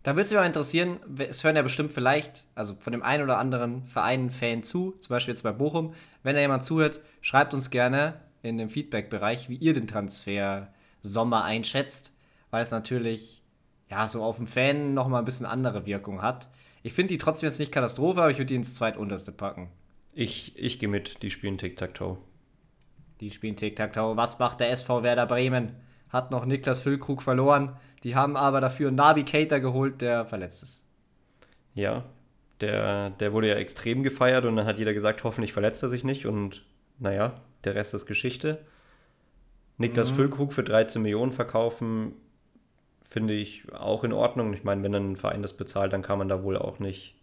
Da 0.03 0.11
würde 0.11 0.21
es 0.21 0.29
mich 0.29 0.37
mal 0.37 0.45
interessieren, 0.45 0.99
es 1.17 1.43
hören 1.43 1.55
ja 1.55 1.63
bestimmt 1.63 1.91
vielleicht, 1.91 2.45
also 2.53 2.75
von 2.75 2.91
dem 2.91 3.01
einen 3.01 3.23
oder 3.23 3.39
anderen 3.39 3.87
Verein 3.87 4.29
Fan 4.29 4.61
zu, 4.61 4.91
zum 4.99 5.15
Beispiel 5.15 5.33
jetzt 5.33 5.41
bei 5.41 5.53
Bochum. 5.53 5.95
Wenn 6.21 6.35
da 6.35 6.41
jemand 6.41 6.65
zuhört, 6.65 6.99
schreibt 7.21 7.55
uns 7.55 7.71
gerne 7.71 8.19
in 8.43 8.59
dem 8.59 8.69
Feedback-Bereich, 8.69 9.49
wie 9.49 9.55
ihr 9.55 9.73
den 9.73 9.87
Transfer 9.87 10.72
Sommer 11.03 11.43
einschätzt, 11.43 12.15
weil 12.49 12.63
es 12.63 12.71
natürlich 12.71 13.43
ja 13.89 14.07
so 14.07 14.23
auf 14.23 14.37
den 14.37 14.47
Fan 14.47 14.93
nochmal 14.95 15.21
ein 15.21 15.25
bisschen 15.25 15.45
andere 15.45 15.85
Wirkung 15.85 16.21
hat. 16.21 16.49
Ich 16.81 16.93
finde 16.93 17.13
die 17.13 17.17
trotzdem 17.17 17.47
jetzt 17.47 17.59
nicht 17.59 17.71
Katastrophe, 17.71 18.21
aber 18.21 18.31
ich 18.31 18.37
würde 18.37 18.47
die 18.47 18.55
ins 18.55 18.73
zweitunterste 18.73 19.31
packen. 19.31 19.69
Ich, 20.13 20.57
ich 20.57 20.79
gehe 20.79 20.89
mit, 20.89 21.21
die 21.21 21.29
spielen 21.29 21.57
Tic-Tac-Toe. 21.57 22.17
Die 23.19 23.31
spielen 23.31 23.55
Tic-Tac-Toe. 23.55 24.17
Was 24.17 24.39
macht 24.39 24.59
der 24.59 24.71
SV 24.71 25.03
Werder 25.03 25.25
Bremen? 25.25 25.75
Hat 26.09 26.31
noch 26.31 26.45
Niklas 26.45 26.81
Füllkrug 26.81 27.21
verloren. 27.21 27.77
Die 28.03 28.15
haben 28.15 28.35
aber 28.35 28.61
dafür 28.61 28.91
Nabi 28.91 29.23
Keita 29.23 29.59
geholt, 29.59 30.01
der 30.01 30.25
verletzt 30.25 30.63
ist. 30.63 30.85
Ja, 31.73 32.03
der, 32.61 33.11
der 33.11 33.33
wurde 33.33 33.47
ja 33.49 33.55
extrem 33.55 34.03
gefeiert 34.03 34.45
und 34.45 34.55
dann 34.55 34.65
hat 34.65 34.77
jeder 34.77 34.93
gesagt, 34.93 35.23
hoffentlich 35.23 35.53
verletzt 35.53 35.83
er 35.83 35.89
sich 35.89 36.03
nicht 36.03 36.25
und 36.25 36.63
naja, 36.99 37.41
der 37.63 37.75
Rest 37.75 37.93
ist 37.93 38.05
Geschichte. 38.05 38.63
Niklas 39.77 40.09
Füllkrug 40.09 40.53
für 40.53 40.63
13 40.63 41.01
Millionen 41.01 41.31
verkaufen, 41.31 42.13
finde 43.03 43.33
ich 43.33 43.71
auch 43.73 44.03
in 44.03 44.13
Ordnung. 44.13 44.53
Ich 44.53 44.63
meine, 44.63 44.83
wenn 44.83 44.91
dann 44.91 45.11
ein 45.11 45.15
Verein 45.15 45.41
das 45.41 45.53
bezahlt, 45.53 45.93
dann 45.93 46.01
kann 46.01 46.17
man 46.17 46.29
da 46.29 46.43
wohl 46.43 46.57
auch 46.57 46.79
nicht 46.79 47.15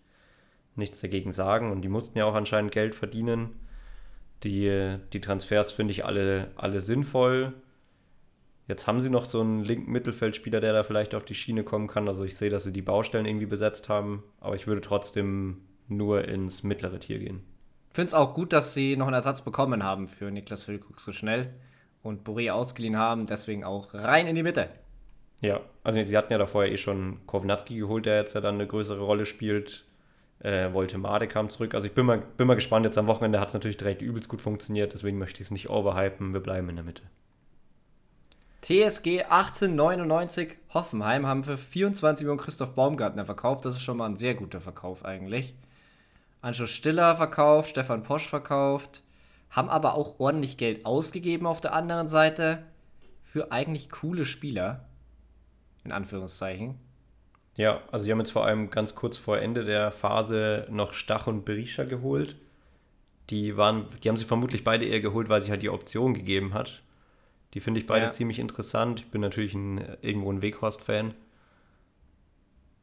nichts 0.76 1.00
dagegen 1.00 1.32
sagen. 1.32 1.70
Und 1.70 1.82
die 1.82 1.88
mussten 1.88 2.18
ja 2.18 2.24
auch 2.24 2.34
anscheinend 2.34 2.72
Geld 2.72 2.94
verdienen. 2.94 3.50
Die, 4.44 4.96
die 5.12 5.20
Transfers 5.20 5.72
finde 5.72 5.92
ich 5.92 6.04
alle, 6.04 6.50
alle 6.56 6.80
sinnvoll. 6.80 7.52
Jetzt 8.68 8.86
haben 8.86 9.00
sie 9.00 9.10
noch 9.10 9.26
so 9.26 9.40
einen 9.40 9.64
linken 9.64 9.90
Mittelfeldspieler, 9.90 10.60
der 10.60 10.72
da 10.72 10.82
vielleicht 10.82 11.14
auf 11.14 11.24
die 11.24 11.34
Schiene 11.34 11.64
kommen 11.64 11.88
kann. 11.88 12.08
Also 12.08 12.24
ich 12.24 12.36
sehe, 12.36 12.50
dass 12.50 12.64
sie 12.64 12.72
die 12.72 12.82
Baustellen 12.82 13.26
irgendwie 13.26 13.46
besetzt 13.46 13.88
haben, 13.88 14.22
aber 14.40 14.54
ich 14.54 14.66
würde 14.66 14.80
trotzdem 14.80 15.62
nur 15.88 16.26
ins 16.26 16.62
mittlere 16.62 17.00
Tier 17.00 17.18
gehen. 17.18 17.42
Ich 17.90 17.96
finde 17.96 18.08
es 18.08 18.14
auch 18.14 18.32
gut, 18.32 18.52
dass 18.52 18.72
sie 18.72 18.96
noch 18.96 19.08
einen 19.08 19.14
Ersatz 19.14 19.42
bekommen 19.42 19.82
haben 19.82 20.06
für 20.06 20.30
Niklas 20.30 20.64
Füllkrug 20.64 21.00
so 21.00 21.10
schnell 21.10 21.52
und 22.02 22.26
Boré 22.26 22.50
ausgeliehen 22.50 22.96
haben, 22.96 23.26
deswegen 23.26 23.64
auch 23.64 23.94
rein 23.94 24.26
in 24.26 24.34
die 24.34 24.42
Mitte. 24.42 24.68
Ja, 25.40 25.60
also 25.84 26.04
sie 26.04 26.16
hatten 26.16 26.32
ja 26.32 26.38
davor 26.38 26.64
ja 26.64 26.72
eh 26.72 26.76
schon 26.76 27.26
Kovnatski 27.26 27.76
geholt, 27.76 28.06
der 28.06 28.16
jetzt 28.16 28.34
ja 28.34 28.40
dann 28.40 28.56
eine 28.56 28.66
größere 28.66 29.00
Rolle 29.00 29.26
spielt. 29.26 29.84
Äh, 30.40 30.72
Voltemade 30.72 31.28
kam 31.28 31.50
zurück. 31.50 31.74
Also 31.74 31.86
ich 31.86 31.94
bin 31.94 32.06
mal, 32.06 32.22
bin 32.36 32.46
mal 32.46 32.54
gespannt. 32.54 32.86
Jetzt 32.86 32.98
am 32.98 33.06
Wochenende 33.06 33.40
hat 33.40 33.48
es 33.48 33.54
natürlich 33.54 33.76
direkt 33.76 34.02
übelst 34.02 34.28
gut 34.28 34.40
funktioniert, 34.40 34.92
deswegen 34.92 35.18
möchte 35.18 35.40
ich 35.40 35.48
es 35.48 35.50
nicht 35.50 35.68
overhypen. 35.70 36.32
Wir 36.32 36.40
bleiben 36.40 36.68
in 36.68 36.76
der 36.76 36.84
Mitte. 36.84 37.02
TSG 38.62 39.22
1899 39.24 40.56
Hoffenheim 40.74 41.26
haben 41.26 41.42
für 41.42 41.56
24 41.56 42.24
Millionen 42.24 42.40
Christoph 42.40 42.74
Baumgartner 42.74 43.24
verkauft. 43.24 43.64
Das 43.64 43.74
ist 43.74 43.82
schon 43.82 43.96
mal 43.96 44.06
ein 44.06 44.16
sehr 44.16 44.34
guter 44.34 44.60
Verkauf 44.60 45.04
eigentlich. 45.04 45.54
Anschluss 46.42 46.70
Stiller 46.70 47.16
verkauft, 47.16 47.70
Stefan 47.70 48.02
Posch 48.02 48.28
verkauft. 48.28 49.02
Haben 49.50 49.68
aber 49.68 49.94
auch 49.94 50.20
ordentlich 50.20 50.56
Geld 50.56 50.86
ausgegeben 50.86 51.46
auf 51.46 51.60
der 51.60 51.74
anderen 51.74 52.08
Seite 52.08 52.64
für 53.22 53.52
eigentlich 53.52 53.90
coole 53.90 54.26
Spieler. 54.26 54.88
In 55.84 55.92
Anführungszeichen. 55.92 56.78
Ja, 57.56 57.82
also 57.90 58.04
sie 58.04 58.12
haben 58.12 58.18
jetzt 58.18 58.32
vor 58.32 58.44
allem 58.44 58.70
ganz 58.70 58.94
kurz 58.94 59.16
vor 59.16 59.38
Ende 59.38 59.64
der 59.64 59.92
Phase 59.92 60.66
noch 60.70 60.92
Stach 60.92 61.26
und 61.26 61.44
Berisha 61.44 61.84
geholt. 61.84 62.36
Die 63.30 63.56
waren, 63.56 63.86
die 64.02 64.08
haben 64.08 64.16
sie 64.16 64.24
vermutlich 64.24 64.64
beide 64.64 64.84
eher 64.84 65.00
geholt, 65.00 65.28
weil 65.28 65.42
sie 65.42 65.50
halt 65.50 65.62
die 65.62 65.70
Option 65.70 66.14
gegeben 66.14 66.54
hat. 66.54 66.82
Die 67.54 67.60
finde 67.60 67.80
ich 67.80 67.86
beide 67.86 68.06
ja. 68.06 68.12
ziemlich 68.12 68.38
interessant. 68.38 69.00
Ich 69.00 69.10
bin 69.10 69.20
natürlich 69.20 69.54
ein, 69.54 69.78
irgendwo 70.02 70.32
ein 70.32 70.42
Weghorst-Fan. 70.42 71.14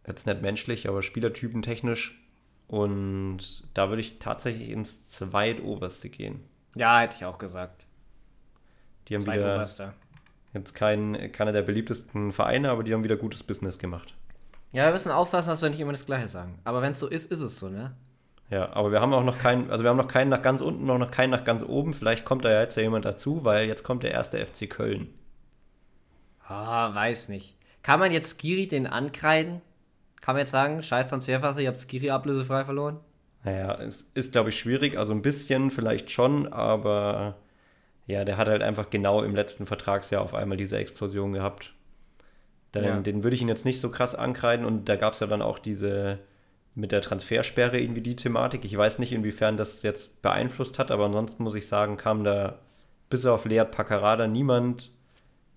Jetzt 0.05 0.25
nicht 0.25 0.41
menschlich, 0.41 0.87
aber 0.87 1.01
Spielertypen 1.01 1.61
technisch. 1.61 2.21
Und 2.67 3.63
da 3.73 3.89
würde 3.89 4.01
ich 4.01 4.19
tatsächlich 4.19 4.69
ins 4.69 5.09
Zweitoberste 5.09 6.09
gehen. 6.09 6.43
Ja, 6.75 6.99
hätte 6.99 7.15
ich 7.17 7.25
auch 7.25 7.37
gesagt. 7.37 7.85
Die 9.07 9.15
haben 9.15 9.25
wieder 9.25 9.65
jetzt 10.53 10.73
kein, 10.75 11.31
keiner 11.31 11.51
der 11.51 11.61
beliebtesten 11.61 12.31
Vereine, 12.31 12.71
aber 12.71 12.83
die 12.83 12.93
haben 12.93 13.03
wieder 13.03 13.17
gutes 13.17 13.43
Business 13.43 13.77
gemacht. 13.77 14.15
Ja, 14.71 14.85
wir 14.85 14.91
müssen 14.91 15.11
aufpassen, 15.11 15.49
dass 15.49 15.61
wir 15.61 15.69
nicht 15.69 15.79
immer 15.79 15.91
das 15.91 16.05
Gleiche 16.05 16.27
sagen. 16.27 16.59
Aber 16.63 16.81
wenn 16.81 16.91
es 16.91 16.99
so 16.99 17.07
ist, 17.07 17.31
ist 17.31 17.41
es 17.41 17.59
so, 17.59 17.69
ne? 17.69 17.95
Ja, 18.49 18.71
aber 18.73 18.91
wir 18.91 19.01
haben 19.01 19.13
auch 19.13 19.23
noch 19.23 19.39
keinen, 19.39 19.69
also 19.71 19.83
wir 19.83 19.89
haben 19.89 19.97
noch 19.97 20.07
keinen 20.07 20.29
nach 20.29 20.41
ganz 20.41 20.61
unten, 20.61 20.85
noch, 20.85 20.97
noch 20.97 21.11
keinen 21.11 21.31
nach 21.31 21.43
ganz 21.43 21.63
oben. 21.63 21.93
Vielleicht 21.93 22.25
kommt 22.25 22.45
da 22.45 22.49
ja 22.49 22.61
jetzt 22.61 22.75
ja 22.75 22.83
jemand 22.83 23.05
dazu, 23.05 23.43
weil 23.43 23.67
jetzt 23.67 23.83
kommt 23.83 24.03
der 24.03 24.11
erste 24.11 24.43
FC 24.45 24.69
Köln. 24.69 25.13
Ah, 26.47 26.93
weiß 26.95 27.29
nicht. 27.29 27.57
Kann 27.83 27.99
man 27.99 28.11
jetzt 28.11 28.39
Skiri 28.39 28.67
den 28.67 28.87
ankreiden? 28.87 29.61
Kann 30.21 30.35
man 30.35 30.41
jetzt 30.41 30.51
sagen, 30.51 30.81
scheiß 30.81 31.09
Transferphase, 31.09 31.61
ihr 31.61 31.67
habt 31.67 31.79
Skiri 31.79 32.09
ablösefrei 32.09 32.63
verloren? 32.65 32.99
Naja, 33.47 33.79
es 33.79 34.05
ist, 34.13 34.33
glaube 34.33 34.49
ich, 34.49 34.59
schwierig. 34.59 34.97
Also 34.97 35.13
ein 35.13 35.21
bisschen 35.21 35.71
vielleicht 35.71 36.11
schon, 36.11 36.51
aber 36.51 37.37
ja, 38.05 38.25
der 38.25 38.35
hat 38.35 38.49
halt 38.49 38.61
einfach 38.61 38.89
genau 38.89 39.23
im 39.23 39.35
letzten 39.35 39.65
Vertragsjahr 39.65 40.21
auf 40.21 40.33
einmal 40.33 40.57
diese 40.57 40.77
Explosion 40.77 41.31
gehabt. 41.31 41.73
Den, 42.75 42.83
ja. 42.83 42.99
den 42.99 43.23
würde 43.23 43.37
ich 43.37 43.41
ihn 43.41 43.47
jetzt 43.47 43.63
nicht 43.63 43.79
so 43.79 43.89
krass 43.89 44.15
ankreiden 44.15 44.65
und 44.65 44.89
da 44.89 44.97
gab 44.97 45.13
es 45.13 45.21
ja 45.21 45.27
dann 45.27 45.41
auch 45.41 45.59
diese 45.59 46.19
mit 46.75 46.91
der 46.91 47.01
Transfersperre 47.01 47.79
irgendwie 47.79 48.01
die 48.01 48.17
Thematik. 48.17 48.65
Ich 48.65 48.77
weiß 48.77 48.99
nicht, 48.99 49.13
inwiefern 49.13 49.55
das 49.55 49.81
jetzt 49.81 50.21
beeinflusst 50.21 50.77
hat, 50.77 50.91
aber 50.91 51.05
ansonsten 51.05 51.41
muss 51.41 51.55
ich 51.55 51.67
sagen, 51.67 51.95
kam 51.95 52.25
da 52.25 52.59
bis 53.09 53.25
auf 53.25 53.45
Lead 53.45 53.71
Paccarada 53.71 54.27
niemand, 54.27 54.91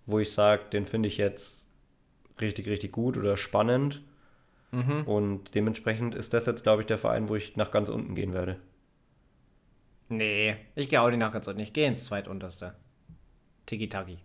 wo 0.06 0.20
ich 0.20 0.32
sage, 0.32 0.62
den 0.72 0.86
finde 0.86 1.08
ich 1.08 1.16
jetzt 1.16 1.66
richtig, 2.40 2.68
richtig 2.68 2.92
gut 2.92 3.16
oder 3.16 3.36
spannend. 3.36 4.00
Mhm. 4.72 5.02
Und 5.04 5.54
dementsprechend 5.54 6.14
ist 6.14 6.32
das 6.32 6.46
jetzt, 6.46 6.62
glaube 6.62 6.82
ich, 6.82 6.86
der 6.86 6.98
Verein, 6.98 7.28
wo 7.28 7.36
ich 7.36 7.56
nach 7.56 7.70
ganz 7.70 7.88
unten 7.88 8.14
gehen 8.14 8.32
werde. 8.32 8.60
Nee, 10.08 10.56
ich 10.74 10.88
gehe 10.88 11.00
auch 11.00 11.08
nicht 11.08 11.18
nach 11.18 11.32
ganz 11.32 11.46
unten. 11.48 11.60
Ich 11.60 11.72
gehe 11.72 11.86
ins 11.86 12.04
zweitunterste. 12.04 12.74
Tiki-Taki. 13.66 14.18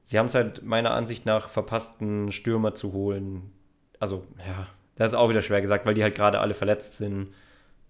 Sie 0.00 0.18
haben 0.18 0.26
es 0.26 0.34
halt 0.34 0.62
meiner 0.64 0.92
Ansicht 0.92 1.26
nach 1.26 1.48
verpasst, 1.48 2.00
einen 2.00 2.32
Stürmer 2.32 2.74
zu 2.74 2.92
holen. 2.92 3.52
Also, 4.00 4.26
ja, 4.38 4.66
das 4.96 5.12
ist 5.12 5.16
auch 5.16 5.28
wieder 5.28 5.42
schwer 5.42 5.60
gesagt, 5.60 5.86
weil 5.86 5.94
die 5.94 6.02
halt 6.02 6.14
gerade 6.14 6.40
alle 6.40 6.54
verletzt 6.54 6.94
sind 6.94 7.34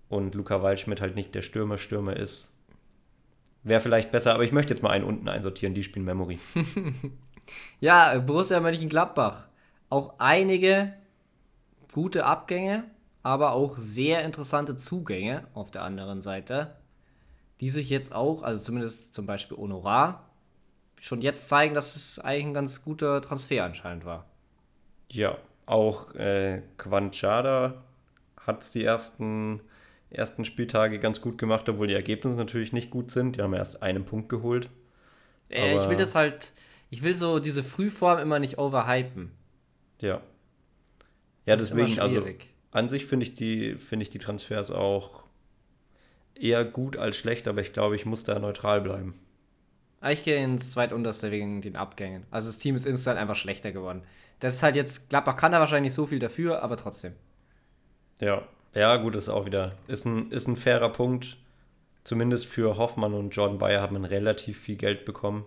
und 0.09 0.35
Luca 0.35 0.63
Waldschmidt 0.63 1.01
halt 1.01 1.15
nicht 1.15 1.35
der 1.35 1.43
Stürmer-Stürmer 1.43 2.17
ist. 2.17 2.51
Wäre 3.63 3.81
vielleicht 3.81 4.11
besser, 4.11 4.35
aber 4.35 4.45
ich 4.45 4.53
möchte 4.53 4.73
jetzt 4.73 4.83
mal 4.83 4.91
einen 4.91 5.05
unten 5.05 5.29
einsortieren, 5.29 5.75
die 5.75 5.83
spielen 5.83 6.05
Memory. 6.05 6.39
ja, 7.81 8.19
Borussia 8.19 8.61
Mönchengladbach. 8.61 9.49
Auch 9.91 10.15
einige 10.19 10.93
gute 11.93 12.25
Abgänge, 12.25 12.85
aber 13.23 13.53
auch 13.53 13.77
sehr 13.77 14.25
interessante 14.25 14.77
Zugänge 14.77 15.47
auf 15.55 15.71
der 15.71 15.83
anderen 15.83 16.23
Seite, 16.23 16.77
die 17.61 17.69
sich 17.69 17.91
jetzt 17.91 18.15
auch, 18.15 18.43
also 18.43 18.61
zumindest 18.61 19.15
zum 19.15 19.27
Beispiel 19.27 19.57
Honorar, 19.57 20.29
schon 21.01 21.21
jetzt 21.21 21.49
zeigen, 21.49 21.75
dass 21.75 21.97
es 21.97 22.19
eigentlich 22.19 22.47
ein 22.47 22.55
ganz 22.55 22.85
guter 22.85 23.21
Transfer 23.21 23.65
anscheinend 23.65 24.05
war. 24.05 24.27
Ja, 25.11 25.39
auch 25.67 26.15
äh, 26.15 26.63
Quanchada 26.77 27.83
hat 28.41 28.63
es 28.63 28.71
die 28.71 28.85
ersten, 28.85 29.61
ersten 30.11 30.45
Spieltage 30.45 30.99
ganz 30.99 31.21
gut 31.21 31.39
gemacht, 31.39 31.69
obwohl 31.69 31.87
die 31.87 31.95
Ergebnisse 31.95 32.37
natürlich 32.37 32.73
nicht 32.73 32.91
gut 32.91 33.11
sind. 33.11 33.37
Die 33.37 33.43
haben 33.43 33.55
erst 33.55 33.83
einen 33.83 34.05
Punkt 34.05 34.29
geholt. 34.29 34.71
Äh, 35.51 35.77
ich 35.77 35.89
will 35.89 35.97
das 35.97 36.15
halt, 36.15 36.53
ich 36.91 37.03
will 37.03 37.15
so 37.15 37.39
diese 37.39 37.63
Frühform 37.63 38.19
immer 38.19 38.39
nicht 38.39 38.59
overhypen. 38.59 39.31
Ja. 40.01 40.21
Ja, 41.49 41.57
das 41.57 41.71
deswegen, 41.71 41.99
also 41.99 42.25
an 42.73 42.89
sich 42.91 43.07
finde 43.07 43.25
ich, 43.25 43.33
die, 43.33 43.77
find 43.77 44.03
ich 44.03 44.11
die 44.11 44.19
Transfers 44.19 44.71
auch 44.71 45.25
eher 46.35 46.63
gut 46.65 46.99
als 46.99 47.17
schlecht, 47.17 47.49
aber 47.49 47.63
ich 47.63 47.73
glaube, 47.73 47.97
ich 47.97 48.05
muss 48.05 48.23
da 48.23 48.39
neutral 48.39 48.83
bleiben. 48.83 49.19
Ah, 50.01 50.11
ich 50.11 50.23
gehe 50.23 50.45
ins 50.45 50.73
zweitunterste 50.73 51.31
wegen 51.31 51.63
den 51.63 51.75
Abgängen. 51.75 52.27
Also 52.31 52.49
das 52.49 52.59
Team 52.59 52.77
ist 52.77 52.85
instant 52.85 53.19
einfach 53.19 53.35
schlechter 53.35 53.73
geworden. 53.73 54.03
Das 54.41 54.55
ist 54.55 54.63
halt 54.63 54.77
jetzt, 54.77 55.09
Gladbach 55.09 55.37
kann 55.37 55.53
da 55.53 55.59
wahrscheinlich 55.59 55.89
nicht 55.91 55.95
so 55.95 56.07
viel 56.07 56.19
dafür, 56.19 56.63
aber 56.63 56.77
trotzdem. 56.77 57.15
Ja, 58.21 58.47
ja, 58.75 58.97
gut, 58.97 59.17
ist 59.17 59.31
auch 59.31 59.47
wieder, 59.47 59.77
ist 59.89 60.05
ein, 60.05 60.31
ist 60.31 60.47
ein 60.47 60.57
fairer 60.57 60.91
Punkt. 60.91 61.39
Zumindest 62.05 62.45
für 62.45 62.77
Hoffmann 62.77 63.15
und 63.15 63.31
Jordan 63.31 63.59
Bayer 63.59 63.81
hat 63.81 63.91
man 63.91 64.05
relativ 64.05 64.61
viel 64.61 64.77
Geld 64.77 65.07
bekommen. 65.07 65.47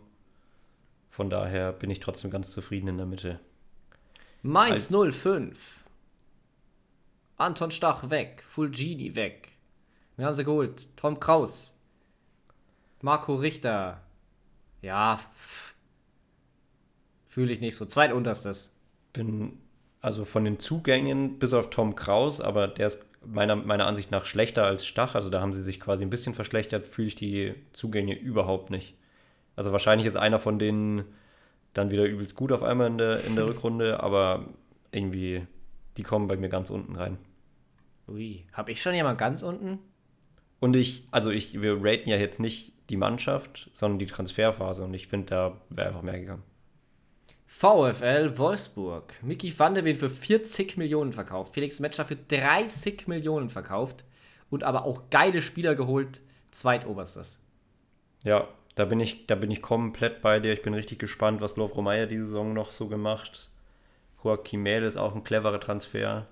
Von 1.11 1.29
daher 1.29 1.71
bin 1.73 1.91
ich 1.91 1.99
trotzdem 1.99 2.31
ganz 2.31 2.49
zufrieden 2.49 2.87
in 2.87 2.97
der 2.97 3.05
Mitte. 3.05 3.39
Mainz 4.41 4.91
Als 4.91 5.15
05. 5.15 5.80
Anton 7.41 7.71
Stach 7.71 8.09
weg. 8.09 8.43
Fulgini 8.47 9.15
weg. 9.15 9.49
Wir 10.17 10.25
haben 10.25 10.33
sie 10.33 10.45
geholt. 10.45 10.95
Tom 10.95 11.19
Kraus. 11.19 11.75
Marco 13.01 13.35
Richter. 13.35 14.01
Ja, 14.81 15.19
fühle 17.25 17.53
ich 17.53 17.61
nicht 17.61 17.75
so. 17.75 17.85
Zweitunterstes 17.85 18.73
bin 19.13 19.57
also 20.01 20.25
von 20.25 20.43
den 20.43 20.59
Zugängen 20.59 21.37
bis 21.39 21.53
auf 21.53 21.69
Tom 21.69 21.95
Kraus, 21.95 22.41
aber 22.41 22.67
der 22.67 22.87
ist 22.87 22.99
meiner, 23.25 23.55
meiner 23.55 23.85
Ansicht 23.85 24.11
nach 24.11 24.25
schlechter 24.25 24.65
als 24.65 24.85
Stach. 24.85 25.15
Also 25.15 25.29
da 25.29 25.41
haben 25.41 25.53
sie 25.53 25.61
sich 25.61 25.79
quasi 25.79 26.03
ein 26.03 26.09
bisschen 26.09 26.33
verschlechtert, 26.33 26.87
fühle 26.87 27.07
ich 27.07 27.15
die 27.15 27.53
Zugänge 27.73 28.17
überhaupt 28.17 28.69
nicht. 28.69 28.95
Also 29.55 29.71
wahrscheinlich 29.71 30.07
ist 30.07 30.17
einer 30.17 30.39
von 30.39 30.59
denen 30.59 31.05
dann 31.73 31.91
wieder 31.91 32.03
übelst 32.05 32.35
gut 32.35 32.51
auf 32.51 32.63
einmal 32.63 32.87
in 32.87 32.97
der, 32.97 33.23
in 33.25 33.35
der 33.35 33.45
Rückrunde, 33.47 34.01
aber 34.01 34.45
irgendwie, 34.91 35.45
die 35.97 36.03
kommen 36.03 36.27
bei 36.27 36.35
mir 36.35 36.49
ganz 36.49 36.69
unten 36.69 36.95
rein. 36.95 37.17
Ui, 38.07 38.45
habe 38.53 38.71
ich 38.71 38.81
schon 38.81 38.95
jemand 38.95 39.17
ganz 39.17 39.43
unten? 39.43 39.79
Und 40.59 40.75
ich, 40.75 41.07
also 41.11 41.31
ich, 41.31 41.61
wir 41.61 41.83
raten 41.83 42.09
ja 42.09 42.17
jetzt 42.17 42.39
nicht 42.39 42.73
die 42.89 42.97
Mannschaft, 42.97 43.69
sondern 43.73 43.99
die 43.99 44.05
Transferphase 44.05 44.83
und 44.83 44.93
ich 44.93 45.07
finde, 45.07 45.27
da 45.27 45.61
wäre 45.69 45.89
einfach 45.89 46.01
mehr 46.01 46.19
gegangen. 46.19 46.43
VfL 47.47 48.37
Wolfsburg. 48.37 49.21
Mickey 49.21 49.53
van 49.57 49.75
der 49.75 49.83
Ven 49.83 49.97
für 49.97 50.09
40 50.09 50.77
Millionen 50.77 51.11
verkauft. 51.11 51.53
Felix 51.53 51.79
Metscher 51.79 52.05
für 52.05 52.15
30 52.15 53.07
Millionen 53.07 53.49
verkauft. 53.49 54.05
Und 54.49 54.63
aber 54.63 54.85
auch 54.85 55.09
geile 55.09 55.41
Spieler 55.41 55.75
geholt. 55.75 56.21
Zweitoberstes. 56.51 57.43
Ja, 58.23 58.47
da 58.75 58.85
bin 58.85 58.99
ich, 58.99 59.27
da 59.27 59.35
bin 59.35 59.51
ich 59.51 59.61
komplett 59.61 60.21
bei 60.21 60.39
dir. 60.39 60.53
Ich 60.53 60.61
bin 60.61 60.73
richtig 60.73 60.99
gespannt, 60.99 61.41
was 61.41 61.57
Lovro 61.57 61.81
Meyer 61.81 62.07
diese 62.07 62.25
Saison 62.25 62.53
noch 62.53 62.71
so 62.71 62.87
gemacht. 62.87 63.49
Joaquim 64.23 64.63
Mähl 64.63 64.83
ist 64.83 64.97
auch 64.97 65.13
ein 65.13 65.23
cleverer 65.23 65.59
Transfer. 65.59 66.27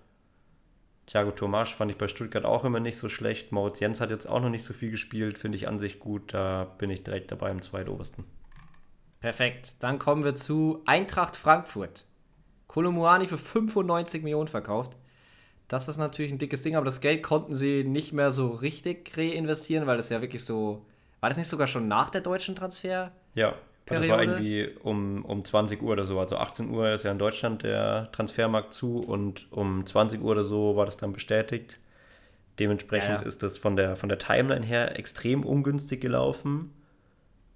Thiago 1.10 1.32
Tomasch 1.32 1.74
fand 1.74 1.90
ich 1.90 1.98
bei 1.98 2.08
Stuttgart 2.08 2.46
auch 2.46 2.64
immer 2.64 2.80
nicht 2.80 2.98
so 2.98 3.10
schlecht. 3.10 3.52
Moritz 3.52 3.80
Jens 3.80 4.00
hat 4.00 4.12
jetzt 4.12 4.28
auch 4.28 4.42
noch 4.42 4.50
nicht 4.50 4.64
so 4.64 4.74
viel 4.74 4.92
gespielt, 4.92 5.40
finde 5.40 5.58
ich 5.58 5.68
an 5.68 5.80
sich 5.80 6.00
gut. 6.00 6.36
Da 6.36 6.66
bin 6.78 6.92
ich 6.92 7.02
direkt 7.02 7.32
dabei 7.32 7.50
im 7.50 7.64
zweitobersten. 7.64 8.26
Perfekt. 9.20 9.78
Dann 9.80 9.98
kommen 9.98 10.24
wir 10.24 10.36
zu 10.36 10.84
Eintracht 10.86 11.36
Frankfurt. 11.36 12.06
Kolomuani 12.68 13.26
für 13.26 13.40
95 13.40 14.22
Millionen 14.22 14.48
verkauft. 14.48 14.98
Das 15.68 15.88
ist 15.88 15.98
natürlich 15.98 16.32
ein 16.32 16.38
dickes 16.38 16.62
Ding, 16.62 16.76
aber 16.76 16.86
das 16.86 17.02
Geld 17.02 17.24
konnten 17.24 17.56
sie 17.56 17.84
nicht 17.84 18.14
mehr 18.14 18.30
so 18.30 18.50
richtig 18.50 19.12
reinvestieren, 19.18 19.88
weil 19.88 19.98
das 19.98 20.10
ja 20.10 20.22
wirklich 20.22 20.46
so. 20.46 20.86
War 21.22 21.30
das 21.30 21.40
nicht 21.40 21.50
sogar 21.50 21.66
schon 21.66 21.88
nach 21.88 22.12
der 22.12 22.22
deutschen 22.22 22.56
Transfer? 22.56 23.12
Ja, 23.34 23.56
das 23.90 24.08
war 24.08 24.22
irgendwie 24.22 24.70
um, 24.84 25.26
um 25.26 25.44
20 25.44 25.82
Uhr 25.82 25.92
oder 25.92 26.06
so. 26.06 26.20
Also 26.20 26.38
18 26.38 26.70
Uhr 26.70 26.92
ist 26.92 27.04
ja 27.04 27.12
in 27.12 27.20
Deutschland 27.20 27.64
der 27.64 28.12
Transfermarkt 28.12 28.74
zu 28.74 28.98
und 28.98 29.52
um 29.52 29.86
20 29.86 30.22
Uhr 30.22 30.32
oder 30.32 30.44
so 30.44 30.76
war 30.76 30.86
das 30.86 30.98
dann 30.98 31.14
bestätigt. 31.14 31.80
Dementsprechend 32.60 33.10
ja, 33.10 33.22
ja. 33.22 33.28
ist 33.28 33.42
das 33.44 33.58
von 33.58 33.76
der, 33.76 33.96
von 33.96 34.10
der 34.10 34.20
Timeline 34.20 34.66
her 34.66 34.98
extrem 35.00 35.44
ungünstig 35.44 36.02
gelaufen 36.02 36.72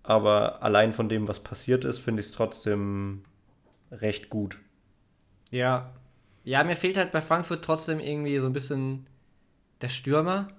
aber 0.04 0.62
allein 0.62 0.91
von 0.91 1.08
dem, 1.08 1.28
was 1.28 1.39
passiert 1.39 1.86
ist, 1.86 2.00
finde 2.00 2.19
ich 2.19 2.28
es 2.28 2.32
trotzdem 2.34 3.24
recht 3.91 4.30
gut. 4.30 4.60
Ja. 5.50 5.93
Ja, 6.43 6.63
mir 6.65 6.76
fehlt 6.76 6.98
halt 6.98 7.12
bei 7.12 7.22
Frankfurt 7.22 7.63
trotzdem 7.63 8.02
irgendwie 8.02 8.38
so 8.39 8.46
ein 8.46 8.54
bisschen 8.54 9.08
der 9.82 9.88
Stürmer. 9.88 10.50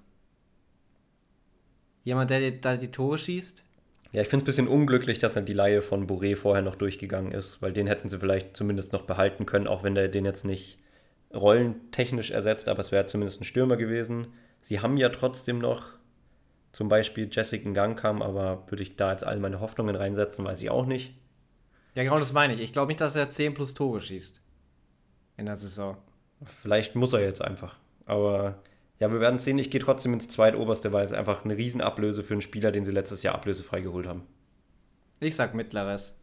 Jemand, 2.02 2.30
der 2.30 2.52
da 2.52 2.76
die 2.76 2.90
Tore 2.90 3.18
schießt. 3.18 3.64
Ja, 4.14 4.22
ich 4.22 4.28
finde 4.28 4.44
es 4.44 4.44
ein 4.44 4.46
bisschen 4.46 4.68
unglücklich, 4.68 5.18
dass 5.18 5.34
dann 5.34 5.44
die 5.44 5.52
Laie 5.52 5.82
von 5.82 6.06
Boré 6.06 6.36
vorher 6.36 6.62
noch 6.62 6.76
durchgegangen 6.76 7.32
ist, 7.32 7.60
weil 7.60 7.72
den 7.72 7.88
hätten 7.88 8.08
sie 8.08 8.20
vielleicht 8.20 8.56
zumindest 8.56 8.92
noch 8.92 9.02
behalten 9.02 9.44
können, 9.44 9.66
auch 9.66 9.82
wenn 9.82 9.96
der 9.96 10.06
den 10.06 10.24
jetzt 10.24 10.44
nicht 10.44 10.76
rollentechnisch 11.34 12.30
ersetzt, 12.30 12.68
aber 12.68 12.78
es 12.78 12.92
wäre 12.92 13.06
zumindest 13.06 13.40
ein 13.40 13.44
Stürmer 13.44 13.76
gewesen. 13.76 14.28
Sie 14.60 14.78
haben 14.78 14.98
ja 14.98 15.08
trotzdem 15.08 15.58
noch 15.58 15.90
zum 16.70 16.88
Beispiel 16.88 17.28
Jessica 17.28 17.68
Gang 17.70 17.98
kam, 17.98 18.22
aber 18.22 18.70
würde 18.70 18.84
ich 18.84 18.94
da 18.94 19.10
jetzt 19.10 19.24
all 19.24 19.40
meine 19.40 19.58
Hoffnungen 19.58 19.96
reinsetzen, 19.96 20.44
weiß 20.44 20.62
ich 20.62 20.70
auch 20.70 20.86
nicht. 20.86 21.18
Ja, 21.96 22.04
genau 22.04 22.20
das 22.20 22.32
meine 22.32 22.54
ich. 22.54 22.60
Ich 22.60 22.72
glaube 22.72 22.90
nicht, 22.90 23.00
dass 23.00 23.16
er 23.16 23.30
10 23.30 23.54
plus 23.54 23.74
Tore 23.74 24.00
schießt 24.00 24.40
in 25.38 25.46
der 25.46 25.56
Saison. 25.56 25.96
Vielleicht 26.44 26.94
muss 26.94 27.14
er 27.14 27.20
jetzt 27.20 27.42
einfach. 27.42 27.80
Aber 28.06 28.62
ja, 29.04 29.12
wir 29.12 29.20
werden 29.20 29.38
sehen. 29.38 29.58
Ich 29.58 29.70
gehe 29.70 29.82
trotzdem 29.82 30.14
ins 30.14 30.30
zweitoberste, 30.30 30.94
weil 30.94 31.04
es 31.04 31.12
einfach 31.12 31.44
eine 31.44 31.58
Riesenablöse 31.58 32.22
für 32.22 32.32
einen 32.32 32.40
Spieler, 32.40 32.72
den 32.72 32.86
sie 32.86 32.90
letztes 32.90 33.22
Jahr 33.22 33.34
ablösefrei 33.34 33.82
geholt 33.82 34.06
haben. 34.06 34.22
Ich 35.20 35.36
sag 35.36 35.54
mittleres. 35.54 36.18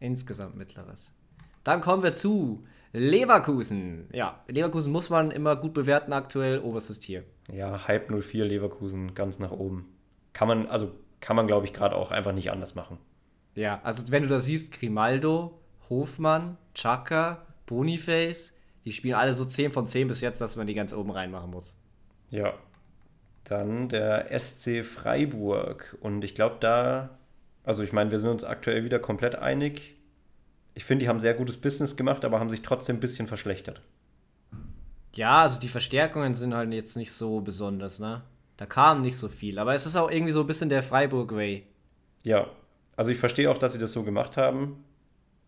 Insgesamt 0.00 0.56
mittleres. 0.56 1.14
Dann 1.62 1.80
kommen 1.80 2.02
wir 2.02 2.14
zu 2.14 2.62
Leverkusen. 2.92 4.08
Ja, 4.12 4.42
Leverkusen 4.48 4.90
muss 4.90 5.08
man 5.08 5.30
immer 5.30 5.54
gut 5.54 5.72
bewerten 5.72 6.12
aktuell, 6.12 6.58
oberstes 6.58 6.98
Tier. 6.98 7.22
Ja, 7.48 7.86
Hype 7.86 8.10
04 8.10 8.44
Leverkusen 8.44 9.14
ganz 9.14 9.38
nach 9.38 9.52
oben. 9.52 9.86
Kann 10.32 10.48
man, 10.48 10.66
also 10.66 10.90
kann 11.20 11.36
man, 11.36 11.46
glaube 11.46 11.66
ich, 11.66 11.72
gerade 11.72 11.94
auch 11.94 12.10
einfach 12.10 12.32
nicht 12.32 12.50
anders 12.50 12.74
machen. 12.74 12.98
Ja, 13.54 13.80
also 13.84 14.10
wenn 14.10 14.24
du 14.24 14.28
da 14.28 14.40
siehst, 14.40 14.72
Grimaldo, 14.72 15.60
Hofmann, 15.88 16.58
Chaka, 16.74 17.46
Boniface, 17.66 18.52
die 18.84 18.92
spielen 18.92 19.14
alle 19.14 19.32
so 19.32 19.44
10 19.44 19.70
von 19.70 19.86
10 19.86 20.08
bis 20.08 20.20
jetzt, 20.22 20.40
dass 20.40 20.56
man 20.56 20.66
die 20.66 20.74
ganz 20.74 20.92
oben 20.92 21.12
reinmachen 21.12 21.52
muss. 21.52 21.76
Ja. 22.30 22.54
Dann 23.44 23.88
der 23.88 24.28
SC 24.38 24.84
Freiburg. 24.84 25.96
Und 26.00 26.24
ich 26.24 26.34
glaube, 26.34 26.56
da, 26.60 27.10
also 27.64 27.82
ich 27.82 27.92
meine, 27.92 28.10
wir 28.10 28.20
sind 28.20 28.30
uns 28.30 28.44
aktuell 28.44 28.84
wieder 28.84 28.98
komplett 28.98 29.36
einig. 29.36 29.94
Ich 30.74 30.84
finde, 30.84 31.04
die 31.04 31.08
haben 31.08 31.20
sehr 31.20 31.34
gutes 31.34 31.56
Business 31.60 31.96
gemacht, 31.96 32.24
aber 32.24 32.40
haben 32.40 32.50
sich 32.50 32.62
trotzdem 32.62 32.96
ein 32.96 33.00
bisschen 33.00 33.26
verschlechtert. 33.26 33.80
Ja, 35.14 35.42
also 35.42 35.58
die 35.58 35.68
Verstärkungen 35.68 36.34
sind 36.34 36.54
halt 36.54 36.72
jetzt 36.72 36.96
nicht 36.96 37.12
so 37.12 37.40
besonders, 37.40 38.00
ne? 38.00 38.22
Da 38.56 38.66
kam 38.66 39.00
nicht 39.00 39.16
so 39.16 39.28
viel. 39.28 39.58
Aber 39.58 39.74
es 39.74 39.86
ist 39.86 39.96
auch 39.96 40.10
irgendwie 40.10 40.32
so 40.32 40.40
ein 40.40 40.46
bisschen 40.46 40.68
der 40.68 40.82
Freiburg-Way. 40.82 41.66
Ja, 42.24 42.48
also 42.96 43.10
ich 43.10 43.18
verstehe 43.18 43.50
auch, 43.50 43.58
dass 43.58 43.72
sie 43.72 43.78
das 43.78 43.92
so 43.92 44.02
gemacht 44.02 44.36
haben. 44.36 44.84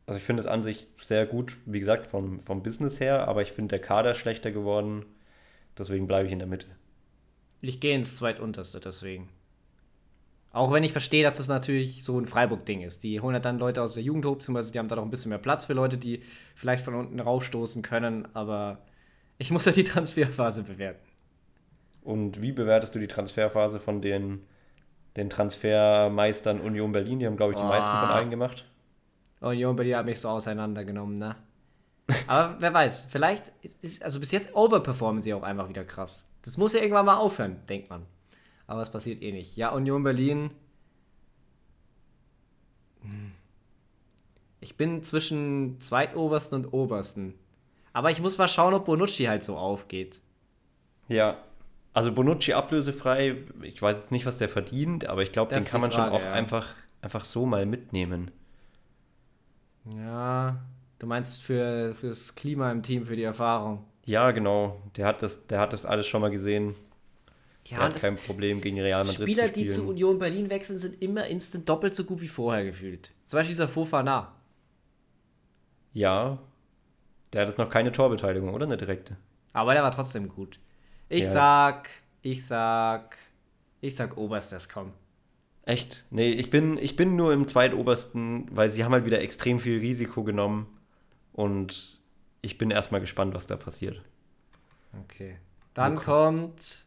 Also 0.06 0.18
ich 0.18 0.24
finde 0.24 0.40
es 0.40 0.46
an 0.46 0.62
sich 0.62 0.86
sehr 1.02 1.26
gut, 1.26 1.58
wie 1.66 1.80
gesagt, 1.80 2.06
vom, 2.06 2.40
vom 2.40 2.62
Business 2.62 3.00
her, 3.00 3.28
aber 3.28 3.42
ich 3.42 3.52
finde 3.52 3.70
der 3.70 3.80
Kader 3.80 4.14
schlechter 4.14 4.50
geworden. 4.50 5.04
Deswegen 5.78 6.06
bleibe 6.06 6.26
ich 6.26 6.32
in 6.32 6.38
der 6.38 6.48
Mitte. 6.48 6.66
Ich 7.60 7.80
gehe 7.80 7.94
ins 7.94 8.16
zweitunterste, 8.16 8.80
deswegen. 8.80 9.28
Auch 10.50 10.72
wenn 10.72 10.82
ich 10.82 10.92
verstehe, 10.92 11.22
dass 11.22 11.36
das 11.36 11.48
natürlich 11.48 12.02
so 12.02 12.18
ein 12.18 12.26
Freiburg-Ding 12.26 12.80
ist. 12.80 13.04
Die 13.04 13.20
holen 13.20 13.34
ja 13.34 13.40
dann 13.40 13.58
Leute 13.58 13.82
aus 13.82 13.94
der 13.94 14.02
Jugend 14.02 14.24
hoch, 14.24 14.36
beziehungsweise 14.36 14.72
die 14.72 14.78
haben 14.78 14.88
da 14.88 14.96
noch 14.96 15.04
ein 15.04 15.10
bisschen 15.10 15.28
mehr 15.28 15.38
Platz 15.38 15.66
für 15.66 15.74
Leute, 15.74 15.98
die 15.98 16.22
vielleicht 16.54 16.84
von 16.84 16.94
unten 16.94 17.20
raufstoßen 17.20 17.82
können, 17.82 18.26
aber 18.34 18.78
ich 19.36 19.50
muss 19.50 19.66
ja 19.66 19.72
die 19.72 19.84
Transferphase 19.84 20.62
bewerten. 20.62 21.06
Und 22.02 22.40
wie 22.40 22.52
bewertest 22.52 22.94
du 22.94 22.98
die 22.98 23.06
Transferphase 23.06 23.78
von 23.78 24.00
den, 24.00 24.46
den 25.16 25.28
Transfermeistern 25.28 26.60
Union 26.60 26.92
Berlin? 26.92 27.18
Die 27.18 27.26
haben, 27.26 27.36
glaube 27.36 27.52
ich, 27.52 27.58
die 27.58 27.64
oh. 27.64 27.68
meisten 27.68 28.00
von 28.00 28.08
allen 28.08 28.30
gemacht. 28.30 28.64
Union 29.40 29.76
Berlin 29.76 29.96
hat 29.96 30.06
mich 30.06 30.20
so 30.20 30.30
auseinandergenommen, 30.30 31.18
ne? 31.18 31.36
Aber 32.26 32.56
wer 32.58 32.72
weiß, 32.72 33.08
vielleicht 33.10 33.52
ist, 33.82 34.02
also 34.02 34.20
bis 34.20 34.32
jetzt 34.32 34.54
overperformen 34.54 35.22
sie 35.22 35.34
auch 35.34 35.42
einfach 35.42 35.68
wieder 35.68 35.84
krass. 35.84 36.26
Das 36.42 36.56
muss 36.56 36.72
ja 36.72 36.80
irgendwann 36.80 37.06
mal 37.06 37.16
aufhören, 37.16 37.56
denkt 37.68 37.90
man. 37.90 38.06
Aber 38.66 38.82
es 38.82 38.90
passiert 38.90 39.22
eh 39.22 39.32
nicht. 39.32 39.56
Ja, 39.56 39.70
Union 39.70 40.02
Berlin. 40.02 40.50
Hm. 43.02 43.32
Ich 44.60 44.76
bin 44.76 45.02
zwischen 45.02 45.78
zweitobersten 45.80 46.64
und 46.64 46.72
obersten. 46.72 47.34
Aber 47.92 48.10
ich 48.10 48.20
muss 48.20 48.38
mal 48.38 48.48
schauen, 48.48 48.74
ob 48.74 48.86
Bonucci 48.86 49.24
halt 49.24 49.42
so 49.42 49.56
aufgeht. 49.56 50.20
Ja, 51.08 51.38
also 51.94 52.12
Bonucci 52.12 52.52
ablösefrei, 52.52 53.36
ich 53.62 53.80
weiß 53.80 53.96
jetzt 53.96 54.12
nicht, 54.12 54.26
was 54.26 54.38
der 54.38 54.48
verdient, 54.48 55.06
aber 55.06 55.22
ich 55.22 55.32
glaube, 55.32 55.54
den 55.54 55.64
kann 55.64 55.80
man 55.80 55.90
Frage, 55.90 56.12
schon 56.12 56.20
auch 56.20 56.24
ja. 56.24 56.32
einfach, 56.32 56.74
einfach 57.00 57.24
so 57.24 57.46
mal 57.46 57.66
mitnehmen. 57.66 58.30
Ja, 59.96 60.58
du 60.98 61.06
meinst 61.06 61.42
für 61.42 61.94
fürs 61.94 62.34
Klima 62.34 62.70
im 62.70 62.82
Team, 62.82 63.04
für 63.04 63.16
die 63.16 63.22
Erfahrung. 63.22 63.84
Ja, 64.04 64.30
genau. 64.30 64.80
Der 64.96 65.06
hat 65.06 65.22
das, 65.22 65.46
der 65.46 65.60
hat 65.60 65.72
das 65.72 65.84
alles 65.84 66.06
schon 66.06 66.20
mal 66.20 66.30
gesehen. 66.30 66.74
Ja, 67.66 67.76
der 67.76 67.86
hat 67.86 68.00
kein 68.00 68.16
Problem 68.16 68.60
gegen 68.60 68.80
Real 68.80 69.04
Madrid 69.04 69.22
Spieler, 69.22 69.46
zu 69.46 69.52
die 69.52 69.66
zu 69.66 69.88
Union 69.88 70.18
Berlin 70.18 70.48
wechseln, 70.48 70.78
sind 70.78 71.02
immer 71.02 71.26
instant 71.26 71.68
doppelt 71.68 71.94
so 71.94 72.04
gut 72.04 72.20
wie 72.22 72.28
vorher 72.28 72.64
gefühlt. 72.64 73.10
Zum 73.26 73.38
Beispiel 73.38 73.52
dieser 73.52 73.68
Fofana. 73.68 74.32
Ja, 75.92 76.38
der 77.32 77.42
hat 77.42 77.48
jetzt 77.48 77.58
noch 77.58 77.68
keine 77.68 77.92
Torbeteiligung, 77.92 78.54
oder? 78.54 78.64
Eine 78.64 78.78
direkte. 78.78 79.16
Aber 79.52 79.74
der 79.74 79.82
war 79.82 79.92
trotzdem 79.92 80.28
gut. 80.28 80.58
Ich 81.10 81.24
ja. 81.24 81.30
sag, 81.30 81.90
ich 82.22 82.46
sag, 82.46 83.18
ich 83.80 83.96
sag 83.96 84.16
oberstes, 84.16 84.68
komm. 84.68 84.92
Echt? 85.64 86.04
Nee, 86.10 86.30
ich 86.30 86.48
bin, 86.48 86.78
ich 86.78 86.96
bin 86.96 87.16
nur 87.16 87.34
im 87.34 87.46
zweitobersten, 87.46 88.46
weil 88.50 88.70
sie 88.70 88.84
haben 88.84 88.92
halt 88.92 89.04
wieder 89.04 89.20
extrem 89.20 89.58
viel 89.58 89.78
Risiko 89.78 90.24
genommen. 90.24 90.66
Und 91.38 92.00
ich 92.42 92.58
bin 92.58 92.72
erstmal 92.72 93.00
gespannt, 93.00 93.32
was 93.32 93.46
da 93.46 93.56
passiert. 93.56 94.02
Okay. 95.04 95.38
Dann 95.72 95.96
okay. 95.96 96.04
kommt 96.04 96.84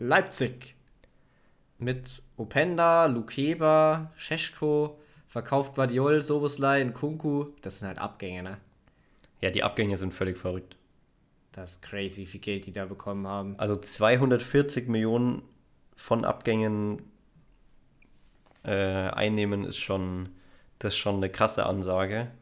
Leipzig. 0.00 0.74
Mit 1.78 2.20
Openda, 2.36 3.06
Lukeba, 3.06 4.10
Scheschko, 4.16 4.98
verkauft 5.28 5.76
Guardiol, 5.76 6.20
Soboslai, 6.20 6.84
Kunku. 6.86 7.52
Das 7.62 7.78
sind 7.78 7.86
halt 7.86 8.00
Abgänge, 8.00 8.42
ne? 8.42 8.58
Ja, 9.40 9.50
die 9.50 9.62
Abgänge 9.62 9.96
sind 9.96 10.14
völlig 10.14 10.36
verrückt. 10.36 10.76
Das 11.52 11.76
ist 11.76 11.82
crazy, 11.82 12.22
wie 12.22 12.26
viel 12.26 12.40
Geld 12.40 12.66
die 12.66 12.72
da 12.72 12.86
bekommen 12.86 13.28
haben. 13.28 13.54
Also 13.56 13.76
240 13.76 14.88
Millionen 14.88 15.42
von 15.94 16.24
Abgängen 16.24 17.02
äh, 18.64 18.72
einnehmen 18.72 19.62
ist 19.62 19.78
schon, 19.78 20.30
das 20.80 20.94
ist 20.94 20.98
schon 20.98 21.16
eine 21.18 21.30
krasse 21.30 21.66
Ansage. 21.66 22.32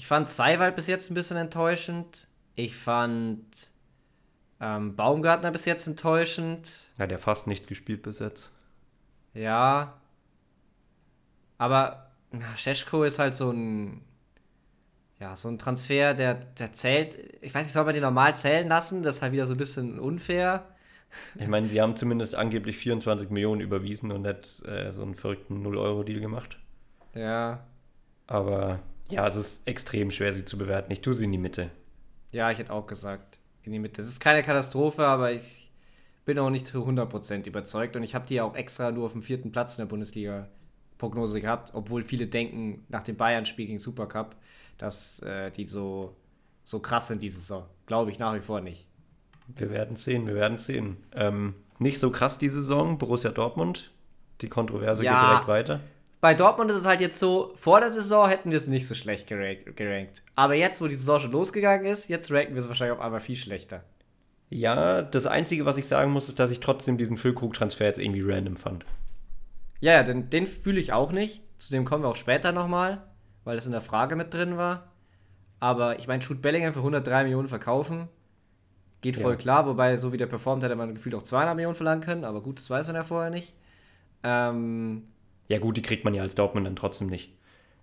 Ich 0.00 0.06
fand 0.06 0.30
Seiwald 0.30 0.76
bis 0.76 0.86
jetzt 0.86 1.10
ein 1.10 1.14
bisschen 1.14 1.36
enttäuschend. 1.36 2.28
Ich 2.54 2.74
fand 2.74 3.70
ähm, 4.58 4.96
Baumgartner 4.96 5.50
bis 5.50 5.66
jetzt 5.66 5.86
enttäuschend. 5.86 6.90
Ja, 6.98 7.06
der 7.06 7.18
fast 7.18 7.46
nicht 7.46 7.66
gespielt 7.66 8.00
bis 8.00 8.18
jetzt. 8.18 8.50
Ja. 9.34 10.00
Aber 11.58 12.12
ja, 12.32 12.56
Scheschko 12.56 13.04
ist 13.04 13.18
halt 13.18 13.34
so 13.34 13.50
ein 13.50 14.00
ja, 15.18 15.36
so 15.36 15.48
ein 15.48 15.58
Transfer, 15.58 16.14
der, 16.14 16.32
der 16.32 16.72
zählt, 16.72 17.18
ich 17.42 17.54
weiß 17.54 17.64
nicht, 17.64 17.74
soll 17.74 17.84
man 17.84 17.92
den 17.92 18.02
normal 18.02 18.34
zählen 18.38 18.68
lassen? 18.68 19.02
Das 19.02 19.16
ist 19.16 19.22
halt 19.22 19.32
wieder 19.32 19.46
so 19.46 19.52
ein 19.52 19.58
bisschen 19.58 19.98
unfair. 19.98 20.64
Ich 21.38 21.46
meine, 21.46 21.68
sie 21.68 21.78
haben 21.78 21.94
zumindest 21.94 22.36
angeblich 22.36 22.78
24 22.78 23.28
Millionen 23.28 23.60
überwiesen 23.60 24.12
und 24.12 24.26
hat 24.26 24.62
äh, 24.64 24.92
so 24.92 25.02
einen 25.02 25.14
verrückten 25.14 25.62
0-Euro-Deal 25.62 26.20
gemacht. 26.20 26.58
Ja. 27.14 27.66
Aber 28.26 28.80
ja, 29.10 29.26
es 29.26 29.36
ist 29.36 29.66
extrem 29.66 30.10
schwer, 30.10 30.32
sie 30.32 30.44
zu 30.44 30.58
bewerten. 30.58 30.92
Ich 30.92 31.00
tue 31.00 31.14
sie 31.14 31.24
in 31.24 31.32
die 31.32 31.38
Mitte. 31.38 31.70
Ja, 32.32 32.50
ich 32.50 32.58
hätte 32.58 32.72
auch 32.72 32.86
gesagt, 32.86 33.38
in 33.62 33.72
die 33.72 33.78
Mitte. 33.78 34.00
Es 34.00 34.08
ist 34.08 34.20
keine 34.20 34.42
Katastrophe, 34.42 35.06
aber 35.06 35.32
ich 35.32 35.70
bin 36.24 36.38
auch 36.38 36.50
nicht 36.50 36.66
zu 36.66 36.86
100% 36.86 37.46
überzeugt 37.46 37.96
und 37.96 38.02
ich 38.02 38.14
habe 38.14 38.26
die 38.26 38.34
ja 38.34 38.44
auch 38.44 38.54
extra 38.54 38.90
nur 38.90 39.06
auf 39.06 39.12
dem 39.12 39.22
vierten 39.22 39.52
Platz 39.52 39.78
in 39.78 39.82
der 39.82 39.88
Bundesliga-Prognose 39.88 41.40
gehabt, 41.40 41.72
obwohl 41.74 42.02
viele 42.02 42.26
denken, 42.26 42.84
nach 42.88 43.02
dem 43.02 43.16
Bayern-Spiel 43.16 43.66
gegen 43.66 43.78
Supercup, 43.78 44.36
dass 44.78 45.20
äh, 45.20 45.50
die 45.50 45.66
so, 45.66 46.16
so 46.64 46.80
krass 46.80 47.08
sind 47.08 47.22
diese 47.22 47.40
Saison. 47.40 47.66
Glaube 47.86 48.10
ich 48.10 48.18
nach 48.18 48.34
wie 48.34 48.40
vor 48.40 48.60
nicht. 48.60 48.86
Wir 49.56 49.70
werden 49.70 49.96
sehen, 49.96 50.26
wir 50.26 50.34
werden 50.34 50.58
sehen. 50.58 50.98
Ähm, 51.14 51.54
nicht 51.78 51.98
so 51.98 52.10
krass 52.10 52.38
die 52.38 52.48
Saison, 52.48 52.98
Borussia 52.98 53.30
Dortmund. 53.30 53.90
Die 54.42 54.48
Kontroverse 54.48 55.04
ja, 55.04 55.12
geht 55.12 55.28
direkt 55.28 55.48
weiter. 55.48 55.80
Bei 56.20 56.34
Dortmund 56.34 56.70
ist 56.70 56.82
es 56.82 56.86
halt 56.86 57.00
jetzt 57.00 57.18
so, 57.18 57.52
vor 57.54 57.80
der 57.80 57.90
Saison 57.90 58.28
hätten 58.28 58.50
wir 58.50 58.58
es 58.58 58.66
nicht 58.66 58.86
so 58.86 58.94
schlecht 58.94 59.26
gerankt. 59.26 60.22
Aber 60.36 60.54
jetzt, 60.54 60.82
wo 60.82 60.86
die 60.86 60.94
Saison 60.94 61.20
schon 61.20 61.32
losgegangen 61.32 61.86
ist, 61.86 62.08
jetzt 62.08 62.30
ranken 62.30 62.54
wir 62.54 62.60
es 62.60 62.68
wahrscheinlich 62.68 62.96
auf 62.96 63.02
einmal 63.02 63.20
viel 63.20 63.36
schlechter. 63.36 63.84
Ja, 64.50 65.02
das 65.02 65.26
Einzige, 65.26 65.64
was 65.64 65.76
ich 65.76 65.86
sagen 65.86 66.10
muss, 66.10 66.28
ist, 66.28 66.38
dass 66.38 66.50
ich 66.50 66.60
trotzdem 66.60 66.98
diesen 66.98 67.16
Füllkrug-Transfer 67.16 67.84
jetzt 67.84 67.98
irgendwie 67.98 68.22
random 68.22 68.56
fand. 68.56 68.84
Ja, 69.80 69.92
ja, 69.92 70.02
den, 70.02 70.28
den 70.28 70.46
fühle 70.46 70.80
ich 70.80 70.92
auch 70.92 71.12
nicht. 71.12 71.42
Zu 71.58 71.70
dem 71.70 71.84
kommen 71.84 72.04
wir 72.04 72.08
auch 72.08 72.16
später 72.16 72.52
nochmal 72.52 73.02
weil 73.44 73.56
das 73.56 73.66
in 73.66 73.72
der 73.72 73.80
Frage 73.80 74.16
mit 74.16 74.32
drin 74.32 74.56
war. 74.56 74.92
Aber 75.58 75.98
ich 75.98 76.08
meine, 76.08 76.22
Shoot 76.22 76.40
Bellingham 76.40 76.72
für 76.72 76.80
103 76.80 77.24
Millionen 77.24 77.48
verkaufen, 77.48 78.08
geht 79.00 79.16
voll 79.16 79.32
ja. 79.32 79.36
klar. 79.38 79.66
Wobei, 79.66 79.96
so 79.96 80.12
wie 80.12 80.16
der 80.16 80.26
performt, 80.26 80.62
hätte 80.62 80.76
man 80.76 80.94
gefühlt 80.94 81.14
auch 81.14 81.22
200 81.22 81.54
Millionen 81.54 81.74
verlangen 81.74 82.02
können. 82.02 82.24
Aber 82.24 82.42
gut, 82.42 82.58
das 82.58 82.70
weiß 82.70 82.86
man 82.86 82.96
ja 82.96 83.04
vorher 83.04 83.30
nicht. 83.30 83.54
Ähm, 84.22 85.08
ja, 85.50 85.58
gut, 85.58 85.76
die 85.76 85.82
kriegt 85.82 86.04
man 86.04 86.14
ja 86.14 86.22
als 86.22 86.36
Dortmund 86.36 86.64
dann 86.64 86.76
trotzdem 86.76 87.08
nicht. 87.08 87.32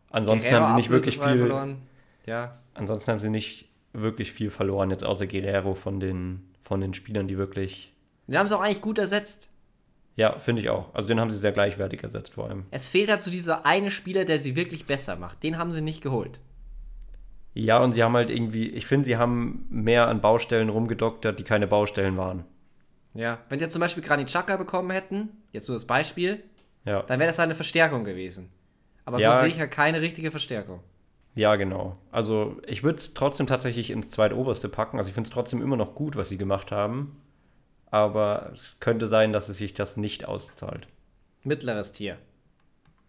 Ansonsten 0.09 0.49
Guerrero 0.49 0.67
haben 0.67 0.71
sie 0.71 0.77
nicht 0.77 0.89
wirklich 0.89 1.19
viel 1.19 1.37
verloren. 1.37 1.81
Ja. 2.25 2.57
Ansonsten 2.73 3.11
haben 3.11 3.19
sie 3.19 3.29
nicht 3.29 3.67
wirklich 3.91 4.31
viel 4.31 4.49
verloren, 4.49 4.89
jetzt 4.89 5.03
außer 5.03 5.27
Guerrero 5.27 5.75
von 5.75 5.99
den, 5.99 6.47
von 6.61 6.79
den 6.79 6.93
Spielern, 6.93 7.27
die 7.27 7.37
wirklich. 7.37 7.93
Die 8.27 8.37
haben 8.37 8.45
es 8.45 8.53
auch 8.53 8.61
eigentlich 8.61 8.81
gut 8.81 8.97
ersetzt. 8.99 9.49
Ja, 10.15 10.39
finde 10.39 10.61
ich 10.61 10.69
auch. 10.69 10.95
Also 10.95 11.09
den 11.09 11.19
haben 11.19 11.29
sie 11.29 11.37
sehr 11.37 11.51
gleichwertig 11.51 12.03
ersetzt 12.03 12.35
vor 12.35 12.45
allem. 12.47 12.65
Es 12.71 12.87
fehlt 12.87 13.09
halt 13.09 13.19
so 13.19 13.29
dieser 13.29 13.65
eine 13.65 13.91
Spieler, 13.91 14.23
der 14.23 14.39
sie 14.39 14.55
wirklich 14.55 14.85
besser 14.85 15.17
macht. 15.17 15.43
Den 15.43 15.57
haben 15.57 15.73
sie 15.73 15.81
nicht 15.81 16.01
geholt. 16.01 16.39
Ja, 17.53 17.79
und 17.79 17.91
sie 17.91 18.01
haben 18.01 18.15
halt 18.15 18.29
irgendwie, 18.29 18.69
ich 18.69 18.85
finde, 18.85 19.05
sie 19.05 19.17
haben 19.17 19.67
mehr 19.69 20.07
an 20.07 20.21
Baustellen 20.21 20.69
rumgedoktert, 20.69 21.37
die 21.37 21.43
keine 21.43 21.67
Baustellen 21.67 22.15
waren. 22.15 22.45
Ja. 23.13 23.39
Wenn 23.49 23.59
sie 23.59 23.67
zum 23.67 23.81
Beispiel 23.81 24.03
Granit 24.03 24.27
Xhaka 24.27 24.55
bekommen 24.55 24.91
hätten, 24.91 25.29
jetzt 25.51 25.67
nur 25.67 25.75
das 25.75 25.85
Beispiel, 25.85 26.43
Ja. 26.87 27.03
dann 27.03 27.19
wäre 27.19 27.27
das 27.27 27.37
halt 27.37 27.47
eine 27.47 27.55
Verstärkung 27.55 28.03
gewesen. 28.03 28.49
Aber 29.05 29.19
Ja. 29.19 29.33
so 29.35 29.39
sehe 29.41 29.49
ich 29.49 29.59
halt 29.59 29.71
keine 29.71 30.01
richtige 30.01 30.31
Verstärkung. 30.31 30.81
Ja, 31.35 31.55
genau. 31.55 31.97
Also 32.11 32.59
ich 32.65 32.83
würde 32.83 32.97
es 32.97 33.13
trotzdem 33.13 33.45
tatsächlich 33.45 33.91
ins 33.91 34.09
zweitoberste 34.09 34.69
packen. 34.69 34.97
Also 34.97 35.09
ich 35.09 35.13
finde 35.13 35.27
es 35.27 35.33
trotzdem 35.33 35.61
immer 35.61 35.77
noch 35.77 35.93
gut, 35.93 36.15
was 36.15 36.29
sie 36.29 36.37
gemacht 36.37 36.71
haben. 36.71 37.21
Aber 37.91 38.51
es 38.53 38.79
könnte 38.79 39.07
sein, 39.07 39.31
dass 39.33 39.47
es 39.47 39.57
sich 39.57 39.73
das 39.73 39.97
nicht 39.97 40.25
auszahlt. 40.25 40.87
Mittleres 41.43 41.91
Tier. 41.91 42.17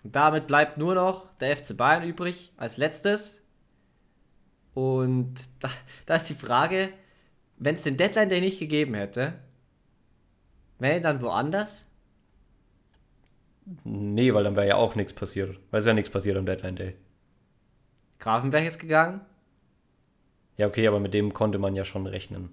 Und 0.04 0.14
damit 0.14 0.46
bleibt 0.46 0.76
nur 0.78 0.94
noch 0.94 1.34
der 1.38 1.56
FC 1.56 1.76
Bayern 1.76 2.04
übrig 2.06 2.52
als 2.56 2.76
letztes. 2.76 3.42
Und 4.74 5.34
da, 5.60 5.70
da 6.06 6.16
ist 6.16 6.28
die 6.28 6.34
Frage, 6.34 6.90
wenn 7.56 7.74
es 7.74 7.82
den 7.82 7.96
Deadline 7.96 8.28
Day 8.28 8.40
nicht 8.40 8.60
gegeben 8.60 8.94
hätte, 8.94 9.34
wäre 10.78 10.94
er 10.94 11.00
dann 11.00 11.20
woanders? 11.22 11.87
Nee, 13.84 14.34
weil 14.34 14.44
dann 14.44 14.56
wäre 14.56 14.68
ja 14.68 14.76
auch 14.76 14.94
nichts 14.94 15.12
passiert. 15.12 15.58
Weil 15.70 15.80
es 15.80 15.86
ja 15.86 15.94
nichts 15.94 16.10
passiert 16.10 16.36
am 16.36 16.46
Deadline 16.46 16.76
Day. 16.76 16.96
Grafenberg 18.18 18.66
ist 18.66 18.78
gegangen. 18.78 19.20
Ja, 20.56 20.66
okay, 20.66 20.86
aber 20.88 21.00
mit 21.00 21.14
dem 21.14 21.32
konnte 21.32 21.58
man 21.58 21.74
ja 21.76 21.84
schon 21.84 22.06
rechnen. 22.06 22.52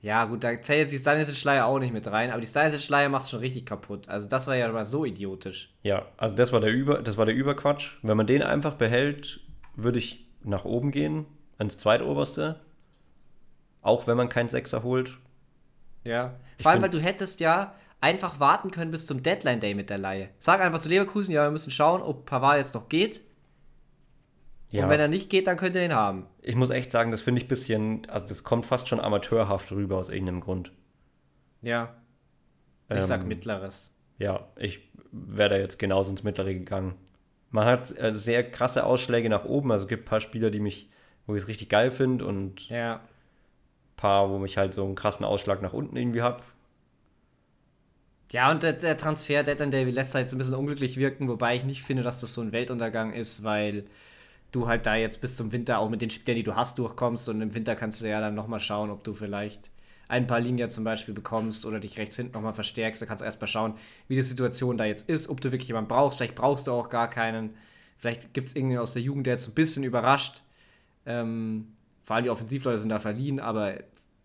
Ja, 0.00 0.24
gut, 0.26 0.44
da 0.44 0.62
zählt 0.62 0.80
jetzt 0.80 0.92
die 0.92 0.98
Stanisic 0.98 1.36
Schleier 1.36 1.66
auch 1.66 1.80
nicht 1.80 1.92
mit 1.92 2.06
rein, 2.06 2.30
aber 2.30 2.40
die 2.40 2.46
Stanisic 2.46 2.80
Schleier 2.82 3.08
macht 3.08 3.28
schon 3.28 3.40
richtig 3.40 3.66
kaputt. 3.66 4.08
Also 4.08 4.28
das 4.28 4.46
war 4.46 4.54
ja 4.54 4.70
mal 4.70 4.84
so 4.84 5.04
idiotisch. 5.04 5.74
Ja, 5.82 6.06
also 6.16 6.36
das 6.36 6.52
war 6.52 6.60
der 6.60 6.72
Über, 6.72 7.02
das 7.02 7.16
war 7.16 7.26
der 7.26 7.34
Überquatsch. 7.34 7.96
Wenn 8.02 8.16
man 8.16 8.26
den 8.26 8.42
einfach 8.42 8.74
behält, 8.74 9.40
würde 9.74 9.98
ich 9.98 10.24
nach 10.44 10.64
oben 10.64 10.92
gehen, 10.92 11.26
ans 11.58 11.78
zweitoberste. 11.78 12.60
Auch 13.82 14.06
wenn 14.06 14.16
man 14.16 14.28
keinen 14.28 14.48
Sechser 14.48 14.84
holt. 14.84 15.18
Ja. 16.04 16.36
Ich 16.56 16.62
Vor 16.62 16.72
allem, 16.72 16.82
weil 16.82 16.90
du 16.90 17.00
hättest 17.00 17.40
ja 17.40 17.74
einfach 18.00 18.38
warten 18.40 18.70
können 18.70 18.90
bis 18.90 19.06
zum 19.06 19.22
Deadline 19.22 19.60
Day 19.60 19.74
mit 19.74 19.90
der 19.90 19.98
Laie. 19.98 20.30
Sag 20.38 20.60
einfach 20.60 20.78
zu 20.78 20.88
Leverkusen, 20.88 21.32
ja, 21.32 21.44
wir 21.44 21.50
müssen 21.50 21.70
schauen, 21.70 22.00
ob 22.02 22.26
Pavard 22.26 22.58
jetzt 22.58 22.74
noch 22.74 22.88
geht. 22.88 23.22
Ja, 24.70 24.84
Und 24.84 24.90
wenn 24.90 25.00
er 25.00 25.08
nicht 25.08 25.30
geht, 25.30 25.46
dann 25.46 25.56
könnt 25.56 25.74
ihr 25.76 25.84
ihn 25.84 25.94
haben. 25.94 26.26
ich 26.42 26.54
muss 26.54 26.68
echt 26.70 26.92
sagen, 26.92 27.10
das 27.10 27.22
finde 27.22 27.40
ich 27.40 27.46
ein 27.46 27.48
bisschen, 27.48 28.06
also 28.10 28.26
das 28.26 28.44
kommt 28.44 28.66
fast 28.66 28.86
schon 28.88 29.00
amateurhaft 29.00 29.72
rüber 29.72 29.96
aus 29.96 30.10
irgendeinem 30.10 30.40
Grund. 30.40 30.72
Ja. 31.62 31.94
Ich 32.90 32.96
Ähm, 32.96 33.02
sag 33.02 33.26
mittleres. 33.26 33.94
Ja, 34.18 34.48
ich 34.56 34.80
wäre 35.10 35.50
da 35.50 35.56
jetzt 35.56 35.78
genauso 35.78 36.10
ins 36.10 36.22
Mittlere 36.22 36.52
gegangen. 36.52 36.94
Man 37.50 37.64
hat 37.64 37.96
äh, 37.98 38.14
sehr 38.14 38.48
krasse 38.50 38.84
Ausschläge 38.84 39.30
nach 39.30 39.44
oben, 39.46 39.72
also 39.72 39.84
es 39.84 39.88
gibt 39.88 40.02
ein 40.04 40.08
paar 40.08 40.20
Spieler, 40.20 40.50
die 40.50 40.60
mich, 40.60 40.90
wo 41.26 41.34
ich 41.34 41.42
es 41.42 41.48
richtig 41.48 41.70
geil 41.70 41.90
finde 41.90 42.26
und 42.26 42.60
ein 42.70 42.74
Ja. 42.74 43.00
paar, 43.96 44.28
wo 44.28 44.44
ich 44.44 44.58
halt 44.58 44.74
so 44.74 44.84
einen 44.84 44.94
krassen 44.96 45.24
Ausschlag 45.24 45.62
nach 45.62 45.72
unten 45.72 45.96
irgendwie 45.96 46.20
habe. 46.22 46.42
Ja, 48.30 48.50
und 48.50 48.62
der, 48.62 48.74
der 48.74 48.96
Transfer 48.98 49.42
Deadline 49.42 49.70
Day 49.70 49.84
lässt 49.84 50.14
halt 50.14 50.24
jetzt 50.24 50.32
ein 50.34 50.38
bisschen 50.38 50.54
unglücklich 50.54 50.98
wirken, 50.98 51.28
wobei 51.28 51.56
ich 51.56 51.64
nicht 51.64 51.82
finde, 51.82 52.02
dass 52.02 52.20
das 52.20 52.34
so 52.34 52.42
ein 52.42 52.52
Weltuntergang 52.52 53.12
ist, 53.14 53.42
weil 53.42 53.84
du 54.52 54.66
halt 54.68 54.86
da 54.86 54.96
jetzt 54.96 55.20
bis 55.20 55.36
zum 55.36 55.52
Winter 55.52 55.78
auch 55.78 55.88
mit 55.88 56.02
den 56.02 56.10
Spielern, 56.10 56.36
die 56.36 56.42
du 56.42 56.54
hast, 56.56 56.78
durchkommst 56.78 57.28
und 57.28 57.40
im 57.40 57.54
Winter 57.54 57.74
kannst 57.74 58.02
du 58.02 58.08
ja 58.08 58.20
dann 58.20 58.34
nochmal 58.34 58.60
schauen, 58.60 58.90
ob 58.90 59.02
du 59.04 59.14
vielleicht 59.14 59.70
ein 60.08 60.26
paar 60.26 60.40
Linien 60.40 60.70
zum 60.70 60.84
Beispiel 60.84 61.14
bekommst 61.14 61.66
oder 61.66 61.80
dich 61.80 61.98
rechts 61.98 62.16
hinten 62.16 62.32
nochmal 62.32 62.54
verstärkst. 62.54 63.00
Da 63.00 63.06
kannst 63.06 63.20
du 63.20 63.26
erstmal 63.26 63.48
schauen, 63.48 63.74
wie 64.08 64.16
die 64.16 64.22
Situation 64.22 64.78
da 64.78 64.84
jetzt 64.84 65.08
ist, 65.08 65.28
ob 65.28 65.40
du 65.40 65.52
wirklich 65.52 65.68
jemanden 65.68 65.88
brauchst. 65.88 66.18
Vielleicht 66.18 66.34
brauchst 66.34 66.66
du 66.66 66.72
auch 66.72 66.88
gar 66.88 67.10
keinen. 67.10 67.54
Vielleicht 67.98 68.32
gibt 68.32 68.46
es 68.46 68.56
irgendwen 68.56 68.78
aus 68.78 68.94
der 68.94 69.02
Jugend, 69.02 69.26
der 69.26 69.34
jetzt 69.34 69.44
so 69.44 69.50
ein 69.50 69.54
bisschen 69.54 69.84
überrascht. 69.84 70.42
Ähm, 71.04 71.68
vor 72.02 72.16
allem 72.16 72.24
die 72.24 72.30
Offensivleute 72.30 72.78
sind 72.78 72.88
da 72.88 73.00
verliehen, 73.00 73.38
aber 73.38 73.74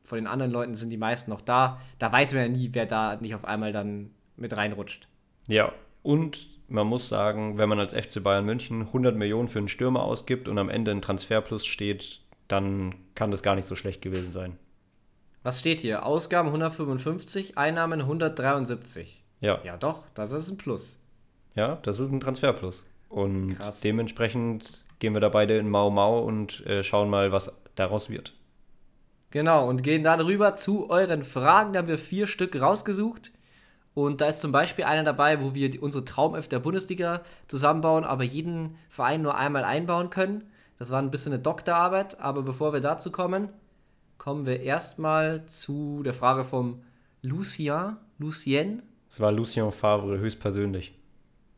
von 0.04 0.18
den 0.18 0.28
anderen 0.28 0.52
Leuten 0.52 0.74
sind 0.76 0.90
die 0.90 0.98
meisten 0.98 1.32
noch 1.32 1.42
da. 1.42 1.80
Da 2.00 2.12
weiß 2.12 2.34
man 2.34 2.44
ja 2.44 2.50
nie, 2.50 2.70
wer 2.74 2.86
da 2.86 3.16
nicht 3.16 3.36
auf 3.36 3.46
einmal 3.46 3.72
dann 3.72 4.12
mit 4.36 4.56
reinrutscht. 4.56 5.08
Ja, 5.48 5.72
und 6.02 6.50
man 6.68 6.88
muss 6.88 7.08
sagen, 7.10 7.58
wenn 7.58 7.70
man 7.70 7.80
als 7.80 7.94
FC 7.94 8.22
Bayern 8.24 8.46
München 8.46 8.82
100 8.82 9.16
Millionen 9.16 9.48
für 9.48 9.60
einen 9.60 9.68
Stürmer 9.70 10.04
ausgibt 10.04 10.48
und 10.48 10.58
am 10.58 10.70
Ende 10.70 10.92
ein 10.92 11.02
Transferplus 11.02 11.66
steht, 11.66 12.22
dann 12.48 12.96
kann 13.16 13.32
das 13.32 13.44
gar 13.44 13.56
nicht 13.56 13.66
so 13.66 13.76
schlecht 13.76 14.02
gewesen 14.02 14.32
sein. 14.32 14.58
Was 15.44 15.60
steht 15.60 15.80
hier? 15.82 16.06
Ausgaben 16.06 16.48
155, 16.50 17.58
Einnahmen 17.58 18.02
173. 18.02 19.24
Ja, 19.42 19.60
Ja, 19.64 19.78
doch, 19.78 20.06
das 20.14 20.32
ist 20.32 20.50
ein 20.50 20.58
Plus. 20.58 21.00
ja, 21.56 21.76
das 21.84 22.00
ist 22.00 22.12
ein 22.12 22.20
Transferplus. 22.20 22.86
Und 23.10 23.58
Krass. 23.58 23.82
dementsprechend 23.82 24.86
gehen 25.00 25.14
wir 25.14 25.20
da 25.22 25.30
beide 25.30 25.58
in 25.58 25.70
Mau 25.70 25.90
Mau 25.92 26.20
und 26.24 26.66
äh, 26.66 26.84
schauen 26.84 27.10
mal, 27.10 27.32
was 27.32 27.54
daraus 27.76 28.10
wird. 28.10 28.34
Genau, 29.34 29.68
und 29.68 29.82
gehen 29.82 30.04
dann 30.04 30.22
rüber 30.22 30.54
zu 30.54 30.92
euren 30.92 31.24
Fragen. 31.24 31.74
Da 31.74 31.80
haben 31.80 31.88
wir 31.88 31.98
vier 31.98 32.28
Stück 32.28 32.62
rausgesucht. 32.62 33.32
Und 33.96 34.22
da 34.22 34.28
ist 34.28 34.42
zum 34.42 34.52
Beispiel 34.52 34.86
einer 34.86 35.04
dabei, 35.04 35.42
wo 35.42 35.56
wir 35.56 35.82
unsere 35.82 36.06
Traumelf 36.06 36.48
der 36.48 36.60
Bundesliga 36.60 37.24
zusammenbauen, 37.48 38.04
aber 38.04 38.24
jeden 38.24 38.76
Verein 38.90 39.24
nur 39.24 39.36
einmal 39.36 39.64
einbauen 39.64 40.12
können. 40.12 40.44
Das 40.78 40.92
war 40.92 41.02
ein 41.02 41.10
bisschen 41.10 41.34
eine 41.34 41.42
Doktorarbeit, 41.42 42.20
aber 42.20 42.44
bevor 42.44 42.74
wir 42.74 42.80
dazu 42.80 43.10
kommen, 43.10 43.50
kommen 44.20 44.46
wir 44.46 44.60
erstmal 44.60 45.48
zu 45.48 46.04
der 46.04 46.14
Frage 46.14 46.44
vom 46.44 46.84
Lucien. 47.24 47.98
Lucien, 48.20 48.84
Es 49.10 49.20
war 49.20 49.32
Lucien 49.32 49.72
Favre 49.72 50.20
höchstpersönlich. 50.20 50.94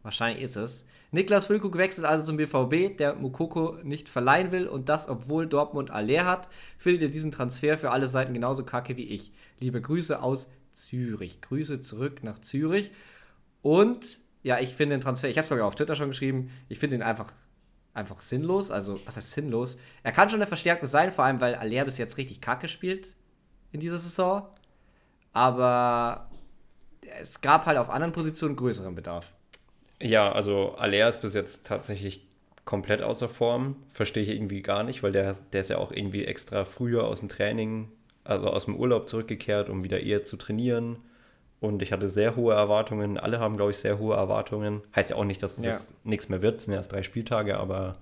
Wahrscheinlich 0.02 0.44
ist 0.44 0.56
es. 0.56 0.86
Niklas 1.16 1.46
Füllkrug 1.46 1.78
wechselt 1.78 2.06
also 2.06 2.26
zum 2.26 2.36
BVB, 2.36 2.98
der 2.98 3.16
Mukoko 3.16 3.78
nicht 3.84 4.10
verleihen 4.10 4.52
will 4.52 4.68
und 4.68 4.90
das, 4.90 5.08
obwohl 5.08 5.48
Dortmund 5.48 5.90
Aller 5.90 6.26
hat. 6.26 6.50
Findet 6.78 7.04
ihr 7.04 7.10
diesen 7.10 7.32
Transfer 7.32 7.78
für 7.78 7.92
alle 7.92 8.10
Seiten 8.10 8.34
genauso 8.34 8.66
kacke 8.66 8.98
wie 8.98 9.08
ich? 9.08 9.32
Liebe 9.60 9.82
Grüße 9.82 10.22
aus 10.22 10.50
Zürich. 10.74 11.40
Grüße 11.40 11.80
zurück 11.80 12.22
nach 12.24 12.40
Zürich. 12.40 12.92
Und 13.62 14.20
ja, 14.44 14.60
ich 14.60 14.76
finde 14.76 14.98
den 14.98 15.02
Transfer, 15.02 15.30
ich 15.30 15.38
habe 15.38 15.44
es 15.44 15.50
sogar 15.50 15.66
auf 15.66 15.76
Twitter 15.76 15.96
schon 15.96 16.10
geschrieben, 16.10 16.52
ich 16.68 16.80
finde 16.80 16.98
ihn 16.98 17.02
einfach, 17.02 17.32
einfach 17.94 18.20
sinnlos. 18.20 18.70
Also, 18.70 19.00
was 19.06 19.16
heißt 19.16 19.32
sinnlos? 19.32 19.78
Er 20.04 20.12
kann 20.12 20.30
schon 20.30 20.42
eine 20.42 20.48
Verstärkung 20.48 20.90
sein, 20.90 21.14
vor 21.14 21.24
allem 21.24 21.40
weil 21.40 21.56
Aller 21.56 21.86
bis 21.86 21.98
jetzt 21.98 22.18
richtig 22.18 22.42
kacke 22.42 22.68
spielt 22.68 23.16
in 23.72 23.80
dieser 23.80 24.00
Saison. 24.00 24.50
Aber 25.32 26.30
es 27.22 27.40
gab 27.40 27.68
halt 27.68 27.78
auf 27.78 27.90
anderen 27.90 28.12
Positionen 28.12 28.58
größeren 28.58 28.96
Bedarf. 28.96 29.34
Ja, 30.02 30.32
also 30.32 30.76
Aller 30.78 31.10
ist 31.10 31.22
bis 31.22 31.34
jetzt 31.34 31.66
tatsächlich 31.66 32.28
komplett 32.66 33.02
außer 33.02 33.30
Form. 33.30 33.78
Verstehe 33.90 34.24
ich 34.24 34.30
irgendwie 34.30 34.62
gar 34.62 34.84
nicht, 34.84 35.04
weil 35.04 35.12
der, 35.12 35.36
der 35.54 35.62
ist 35.62 35.70
ja 35.70 35.78
auch 35.78 35.92
irgendwie 35.92 36.26
extra 36.26 36.66
früher 36.66 37.06
aus 37.06 37.20
dem 37.20 37.30
Training, 37.30 37.90
also 38.24 38.50
aus 38.50 38.66
dem 38.66 38.76
Urlaub 38.76 39.08
zurückgekehrt, 39.08 39.70
um 39.70 39.84
wieder 39.84 40.02
eher 40.02 40.24
zu 40.24 40.36
trainieren. 40.38 40.98
Und 41.62 41.82
ich 41.82 41.92
hatte 41.92 42.10
sehr 42.10 42.36
hohe 42.36 42.54
Erwartungen. 42.54 43.18
Alle 43.18 43.40
haben, 43.40 43.56
glaube 43.56 43.72
ich, 43.72 43.78
sehr 43.78 43.98
hohe 43.98 44.16
Erwartungen. 44.16 44.82
Heißt 44.96 45.12
ja 45.12 45.16
auch 45.16 45.24
nicht, 45.24 45.42
dass 45.42 45.58
es 45.58 45.66
Ja. 45.66 45.72
jetzt 45.72 46.06
nichts 46.06 46.28
mehr 46.30 46.42
wird. 46.42 46.58
Es 46.60 46.66
sind 46.66 46.74
erst 46.74 46.92
drei 46.92 47.02
Spieltage, 47.02 47.58
aber 47.58 47.98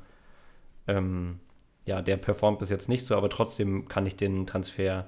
ähm, 0.87 1.39
ja, 1.85 2.01
der 2.01 2.17
performt 2.17 2.59
bis 2.59 2.69
jetzt 2.69 2.89
nicht 2.89 3.05
so. 3.05 3.15
Aber 3.15 3.29
trotzdem 3.29 3.87
kann 3.87 4.05
ich 4.05 4.15
den 4.15 4.47
Transfer 4.47 5.07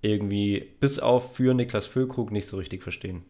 irgendwie 0.00 0.74
bis 0.80 0.98
auf 0.98 1.34
für 1.34 1.54
Niklas 1.54 1.86
Füllkrug 1.86 2.30
nicht 2.30 2.46
so 2.46 2.56
richtig 2.56 2.82
verstehen. 2.82 3.24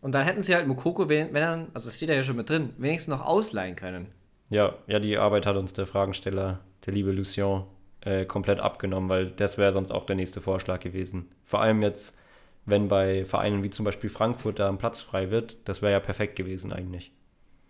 Und 0.00 0.14
dann 0.14 0.24
hätten 0.24 0.42
sie 0.42 0.54
halt 0.54 0.66
Mokoko, 0.66 1.08
wenn 1.08 1.34
er, 1.34 1.66
also 1.74 1.88
es 1.88 1.96
steht 1.96 2.08
ja 2.08 2.22
schon 2.22 2.36
mit 2.36 2.48
drin, 2.48 2.70
wenigstens 2.78 3.14
noch 3.14 3.26
ausleihen 3.26 3.76
können. 3.76 4.08
Ja, 4.48 4.74
ja, 4.86 4.98
die 4.98 5.18
Arbeit 5.18 5.46
hat 5.46 5.56
uns 5.56 5.72
der 5.72 5.86
Fragensteller, 5.86 6.60
der 6.86 6.94
liebe 6.94 7.12
Lucien, 7.12 7.64
äh, 8.00 8.24
komplett 8.24 8.60
abgenommen, 8.60 9.08
weil 9.08 9.30
das 9.30 9.58
wäre 9.58 9.72
sonst 9.72 9.92
auch 9.92 10.06
der 10.06 10.16
nächste 10.16 10.40
Vorschlag 10.40 10.80
gewesen. 10.80 11.28
Vor 11.44 11.60
allem 11.60 11.82
jetzt, 11.82 12.16
wenn 12.64 12.88
bei 12.88 13.24
Vereinen 13.24 13.62
wie 13.62 13.70
zum 13.70 13.84
Beispiel 13.84 14.10
Frankfurt 14.10 14.58
da 14.58 14.68
ein 14.68 14.78
Platz 14.78 15.00
frei 15.00 15.30
wird, 15.30 15.56
das 15.66 15.82
wäre 15.82 15.92
ja 15.92 16.00
perfekt 16.00 16.36
gewesen 16.36 16.72
eigentlich. 16.72 17.12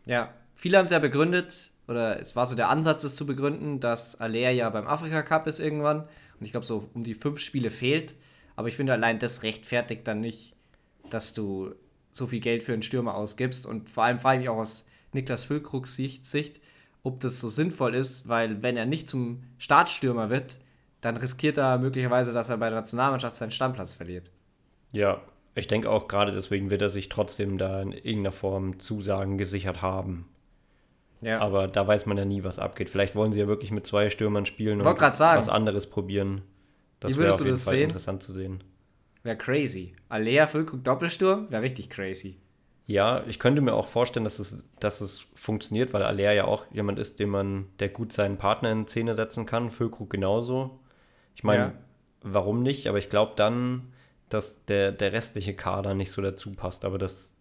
Ja, 0.07 0.33
viele 0.55 0.79
haben 0.79 0.85
es 0.85 0.93
ja 0.93 1.01
begründet, 1.01 1.71
oder 1.89 2.21
es 2.21 2.37
war 2.37 2.47
so 2.47 2.55
der 2.55 2.69
Ansatz, 2.69 3.03
es 3.03 3.17
zu 3.17 3.27
begründen, 3.27 3.81
dass 3.81 4.21
Aller 4.21 4.51
ja 4.51 4.71
beim 4.71 4.87
Afrika 4.87 5.23
Cup 5.23 5.49
ist 5.49 5.59
irgendwann 5.59 6.09
und 6.39 6.47
ich 6.47 6.53
glaube, 6.53 6.67
so 6.67 6.89
um 6.95 7.03
die 7.03 7.15
fünf 7.15 7.41
Spiele 7.41 7.71
fehlt. 7.71 8.15
Aber 8.57 8.69
ich 8.69 8.77
finde 8.77 8.93
allein 8.93 9.19
das 9.19 9.43
rechtfertigt 9.43 10.07
dann 10.07 10.21
nicht, 10.21 10.55
dass 11.11 11.35
du 11.35 11.75
so 12.13 12.27
viel 12.27 12.41
Geld 12.41 12.63
für 12.63 12.73
einen 12.73 12.83
Stürmer 12.83 13.15
ausgibst. 13.15 13.67
Und 13.67 13.89
vor 13.89 14.05
allem 14.05 14.19
frage 14.19 14.39
ich 14.39 14.43
mich 14.43 14.49
auch 14.49 14.59
aus 14.59 14.87
Niklas 15.13 15.45
Füllkrugs 15.45 15.97
Sicht, 15.97 16.27
Sicht, 16.27 16.61
ob 17.03 17.21
das 17.21 17.41
so 17.41 17.49
sinnvoll 17.49 17.95
ist, 17.95 18.29
weil 18.29 18.63
wenn 18.63 18.77
er 18.77 18.87
nicht 18.87 19.09
zum 19.09 19.43
Startstürmer 19.59 20.31
wird, 20.31 20.59
dann 21.01 21.17
riskiert 21.17 21.57
er 21.57 21.79
möglicherweise, 21.79 22.33
dass 22.33 22.49
er 22.49 22.59
bei 22.59 22.69
der 22.69 22.79
Nationalmannschaft 22.79 23.37
seinen 23.37 23.51
Stammplatz 23.51 23.95
verliert. 23.95 24.31
Ja, 24.93 25.21
ich 25.55 25.67
denke 25.67 25.91
auch 25.91 26.09
gerade 26.09 26.33
deswegen 26.33 26.71
wird 26.71 26.83
er 26.83 26.91
sich 26.91 27.09
trotzdem 27.09 27.59
da 27.59 27.81
in 27.81 27.93
irgendeiner 27.93 28.33
Form 28.33 28.79
Zusagen 28.79 29.39
gesichert 29.39 29.83
haben. 29.83 30.27
Ja. 31.23 31.41
Aber 31.41 31.69
da 31.69 31.87
weiß 31.87 32.07
man 32.07 32.17
ja 32.17 32.25
nie, 32.25 32.45
was 32.45 32.59
abgeht. 32.59 32.89
Vielleicht 32.89 33.15
wollen 33.15 33.33
sie 33.33 33.41
ja 33.41 33.47
wirklich 33.47 33.71
mit 33.71 33.87
zwei 33.87 34.11
Stürmern 34.11 34.47
spielen 34.47 34.85
Wollt 34.85 35.15
sagen. 35.15 35.39
was 35.39 35.49
anderes 35.49 35.89
probieren. 35.89 36.43
Das 36.99 37.17
wäre 37.19 37.35
auf 37.35 37.41
jeden 37.41 37.57
Fall 37.57 37.75
sehen? 37.75 37.85
interessant 37.85 38.23
zu 38.23 38.33
sehen. 38.33 38.63
Wäre 39.23 39.37
crazy. 39.37 39.95
Alea, 40.09 40.47
Füllkrug, 40.47 40.83
Doppelsturm? 40.83 41.51
Wäre 41.51 41.63
richtig 41.63 41.91
crazy. 41.91 42.39
Ja, 42.87 43.23
ich 43.29 43.39
könnte 43.39 43.61
mir 43.61 43.75
auch 43.75 43.87
vorstellen, 43.87 44.25
dass 44.25 44.39
es, 44.39 44.65
dass 44.81 45.01
es 45.01 45.27
funktioniert, 45.35 45.93
weil 45.93 46.03
Alea 46.03 46.33
ja 46.33 46.45
auch 46.47 46.65
jemand 46.73 46.99
ist, 46.99 47.21
dem 47.21 47.31
man, 47.31 47.67
der 47.79 47.89
gut 47.89 48.13
seinen 48.13 48.37
Partner 48.37 48.73
in 48.73 48.89
Szene 48.89 49.15
setzen 49.15 49.47
kann. 49.47 49.71
Füllkrug 49.71 50.11
genauso. 50.11 50.81
Ich 51.37 51.45
meine, 51.45 51.63
ja. 51.63 51.73
warum 52.23 52.63
nicht? 52.63 52.89
Aber 52.89 52.99
ich 52.99 53.09
glaube 53.09 53.35
dann, 53.37 53.93
dass 54.29 54.65
der, 54.65 54.91
der 54.91 55.13
restliche 55.13 55.55
Kader 55.55 55.95
nicht 55.95 56.11
so 56.11 56.21
dazu 56.21 56.53
passt. 56.53 56.85
Aber 56.85 56.99
das, 56.99 57.37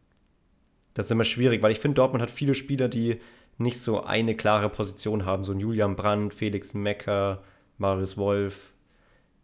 das 0.93 1.05
ist 1.05 1.11
immer 1.11 1.23
schwierig, 1.23 1.63
weil 1.63 1.71
ich 1.71 1.79
finde, 1.79 1.95
Dortmund 1.95 2.21
hat 2.21 2.29
viele 2.29 2.53
Spieler, 2.53 2.87
die 2.87 3.19
nicht 3.57 3.81
so 3.81 4.03
eine 4.03 4.35
klare 4.35 4.69
Position 4.69 5.25
haben. 5.25 5.43
So 5.45 5.53
ein 5.53 5.59
Julian 5.59 5.95
Brandt, 5.95 6.33
Felix 6.33 6.73
Mecker, 6.73 7.41
Marius 7.77 8.17
Wolf. 8.17 8.73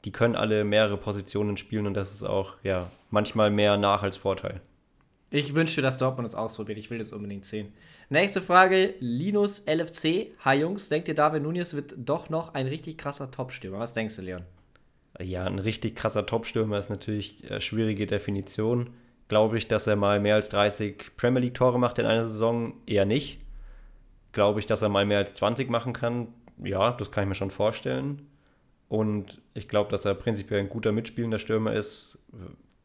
Die 0.05 0.11
können 0.11 0.35
alle 0.35 0.63
mehrere 0.63 0.97
Positionen 0.97 1.57
spielen 1.57 1.87
und 1.87 1.95
das 1.95 2.13
ist 2.13 2.23
auch, 2.23 2.55
ja, 2.63 2.89
manchmal 3.09 3.49
mehr 3.49 3.75
Nach- 3.77 4.03
als 4.03 4.17
Vorteil. 4.17 4.61
Ich 5.31 5.55
wünsche 5.55 5.81
mir, 5.81 5.85
dass 5.85 5.97
Dortmund 5.97 6.25
das 6.25 6.35
ausprobiert. 6.35 6.77
Ich 6.77 6.91
will 6.91 6.99
das 6.99 7.11
unbedingt 7.11 7.45
sehen. 7.45 7.73
Nächste 8.09 8.41
Frage: 8.41 8.93
Linus 8.99 9.65
LFC. 9.65 10.31
Hi 10.45 10.59
Jungs, 10.59 10.87
denkt 10.89 11.07
ihr, 11.07 11.15
David 11.15 11.41
Nunez 11.43 11.73
wird 11.73 11.95
doch 11.97 12.29
noch 12.29 12.53
ein 12.53 12.67
richtig 12.67 12.97
krasser 12.97 13.31
Topstürmer? 13.31 13.79
Was 13.79 13.93
denkst 13.93 14.15
du, 14.15 14.21
Leon? 14.21 14.43
Ja, 15.19 15.45
ein 15.45 15.59
richtig 15.59 15.95
krasser 15.95 16.25
Topstürmer 16.25 16.77
ist 16.77 16.89
natürlich 16.89 17.43
eine 17.49 17.61
schwierige 17.61 18.05
Definition. 18.05 18.91
Glaube 19.27 19.57
ich, 19.57 19.67
dass 19.67 19.87
er 19.87 19.95
mal 19.95 20.19
mehr 20.19 20.35
als 20.35 20.49
30 20.49 21.17
Premier 21.17 21.41
League-Tore 21.41 21.79
macht 21.79 21.97
in 21.97 22.05
einer 22.05 22.25
Saison? 22.25 22.73
Eher 22.85 23.05
nicht. 23.05 23.39
Glaube 24.33 24.59
ich, 24.59 24.67
dass 24.67 24.83
er 24.83 24.89
mal 24.89 25.05
mehr 25.05 25.17
als 25.17 25.33
20 25.33 25.69
machen 25.69 25.93
kann? 25.93 26.27
Ja, 26.63 26.91
das 26.91 27.11
kann 27.11 27.23
ich 27.23 27.29
mir 27.29 27.35
schon 27.35 27.49
vorstellen. 27.49 28.21
Und 28.87 29.41
ich 29.53 29.67
glaube, 29.67 29.89
dass 29.91 30.05
er 30.05 30.13
prinzipiell 30.15 30.59
ein 30.59 30.69
guter 30.69 30.91
mitspielender 30.91 31.39
Stürmer 31.39 31.73
ist. 31.73 32.19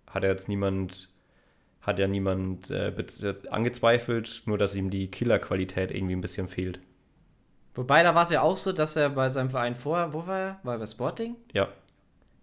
Hat 0.07 0.25
er 0.25 0.31
jetzt 0.31 0.49
niemand 0.49 1.11
hat 1.81 1.99
ja 1.99 2.07
niemand 2.07 2.71
äh, 2.71 2.93
angezweifelt, 3.51 4.43
nur 4.45 4.59
dass 4.59 4.75
ihm 4.75 4.91
die 4.91 5.11
Killerqualität 5.11 5.91
irgendwie 5.91 6.15
ein 6.15 6.21
bisschen 6.21 6.47
fehlt. 6.47 6.81
Wobei, 7.75 8.03
da 8.03 8.15
war 8.15 8.25
es 8.25 8.31
ja 8.31 8.43
auch 8.43 8.57
so, 8.57 8.73
dass 8.73 8.97
er 8.97 9.11
bei 9.11 9.29
seinem 9.29 9.51
Verein 9.51 9.75
vorher, 9.75 10.13
wo 10.13 10.27
war 10.27 10.39
er? 10.39 10.61
War 10.63 10.75
er 10.75 10.79
bei 10.81 10.87
Sporting? 10.87 11.37
Ja. 11.53 11.69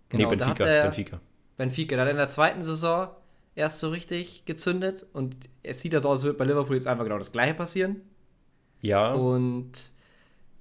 Genau, 0.10 0.30
nee, 0.30 0.36
Benfica, 0.36 0.66
er, 0.66 0.84
Benfica. 0.84 1.20
Benfica, 1.58 1.96
da 1.96 2.02
hat 2.02 2.08
er 2.08 2.12
in 2.12 2.18
der 2.18 2.28
zweiten 2.30 2.64
Saison 2.64 3.10
erst 3.54 3.80
so 3.80 3.90
richtig 3.90 4.46
gezündet 4.46 5.06
und 5.14 5.36
es 5.64 5.82
sieht 5.82 5.94
ja 5.94 6.00
so 6.00 6.10
aus, 6.10 6.20
als 6.20 6.26
würde 6.26 6.38
bei 6.38 6.46
Liverpool 6.46 6.76
jetzt 6.76 6.88
einfach 6.88 7.04
genau 7.04 7.18
das 7.18 7.32
gleiche 7.32 7.54
passieren. 7.54 8.02
Ja. 8.82 9.14
Und 9.14 9.92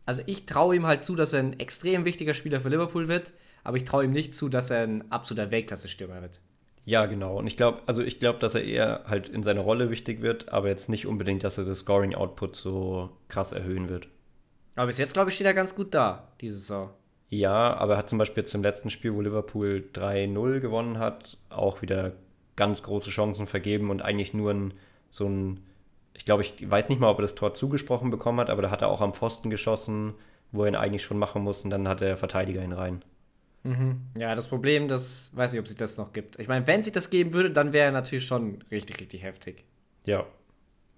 also 0.07 0.23
ich 0.27 0.47
traue 0.47 0.77
ihm 0.77 0.87
halt 0.87 1.05
zu, 1.05 1.17
dass 1.17 1.33
er 1.33 1.41
ein 1.41 1.59
extrem 1.59 2.05
wichtiger 2.05 2.33
Spieler 2.33 2.61
für 2.61 2.69
Liverpool 2.69 3.09
wird, 3.09 3.33
aber 3.65 3.77
ich 3.77 3.85
traue 3.85 4.05
ihm 4.05 4.13
nicht 4.13 4.35
zu, 4.35 4.49
dass 4.49 4.71
er 4.71 4.85
ein 4.85 5.11
absoluter 5.11 5.51
Weltklasse-Stürmer 5.51 6.23
wird. 6.23 6.41
Ja, 6.85 7.07
genau. 7.07 7.37
Und 7.37 7.49
ich 7.49 7.57
glaube, 7.57 7.83
also 7.87 8.01
ich 8.01 8.21
glaube, 8.21 8.39
dass 8.39 8.55
er 8.55 8.63
eher 8.63 9.05
halt 9.09 9.29
in 9.29 9.43
seiner 9.43 9.63
Rolle 9.63 9.91
wichtig 9.91 10.23
wird, 10.23 10.51
aber 10.51 10.69
jetzt 10.69 10.89
nicht 10.89 11.07
unbedingt, 11.07 11.43
dass 11.43 11.59
er 11.59 11.65
das 11.65 11.81
Scoring-Output 11.81 12.55
so 12.55 13.11
krass 13.27 13.53
erhöhen 13.53 13.89
wird. 13.89 14.09
Aber 14.77 14.87
bis 14.87 14.99
jetzt, 14.99 15.15
glaube 15.15 15.31
ich, 15.31 15.35
steht 15.35 15.49
er 15.49 15.55
ganz 15.55 15.75
gut 15.75 15.93
da, 15.95 16.29
diese 16.41 16.59
Saison. 16.59 16.91
Ja, 17.29 17.75
aber 17.75 17.95
er 17.95 17.99
hat 17.99 18.09
zum 18.09 18.19
Beispiel 18.19 18.45
jetzt 18.45 18.55
im 18.55 18.63
letzten 18.63 18.91
Spiel, 18.91 19.13
wo 19.15 19.21
Liverpool 19.21 19.89
3-0 19.93 20.61
gewonnen 20.61 20.99
hat, 20.99 21.39
auch 21.49 21.83
wieder 21.83 22.13
ganz 22.55 22.85
große 22.85 23.11
Chancen 23.11 23.49
vergeben 23.49 23.91
und 23.91 24.01
eigentlich 24.01 24.33
nur 24.33 24.53
ein, 24.53 24.75
so 25.11 25.27
ein, 25.27 25.66
ich 26.17 26.25
glaube, 26.25 26.43
ich 26.43 26.71
weiß 26.71 26.89
nicht 26.89 27.01
mal, 27.01 27.11
ob 27.11 27.19
er 27.19 27.23
das 27.23 27.35
Tor 27.35 27.55
zugesprochen 27.55 28.11
bekommen 28.11 28.41
hat, 28.41 28.51
aber 28.51 28.63
da 28.63 28.71
hat 28.71 28.83
er 28.83 28.89
auch 28.89 29.01
am 29.01 29.15
Pfosten 29.15 29.51
geschossen, 29.51 30.15
wo 30.53 30.63
er 30.63 30.69
ihn 30.69 30.77
eigentlich 30.77 31.03
schon 31.03 31.19
machen 31.19 31.43
muss 31.43 31.63
und 31.63 31.71
dann 31.71 31.87
hat 31.89 32.01
der 32.01 32.17
Verteidiger 32.17 32.63
ihn 32.63 32.73
rein. 32.73 33.03
Mhm. 33.65 34.01
Ja, 34.17 34.35
das 34.35 34.49
Problem, 34.49 34.89
das 34.89 35.37
weiß 35.37 35.55
ich, 35.55 35.61
ob 35.61 35.67
sich 35.67 35.77
das 35.77 35.99
noch 35.99 36.13
gibt. 36.13 36.39
Ich 36.39 36.49
meine, 36.49 36.67
wenn 36.67 36.83
sich 36.83 36.93
das 36.93 37.11
geben 37.11 37.33
würde, 37.33 37.51
dann 37.51 37.73
wäre 37.73 37.87
er 37.87 37.93
natürlich 37.93 38.27
schon 38.27 38.63
richtig, 38.71 39.01
richtig 39.01 39.25
heftig. 39.25 39.65
Ja. 40.05 40.25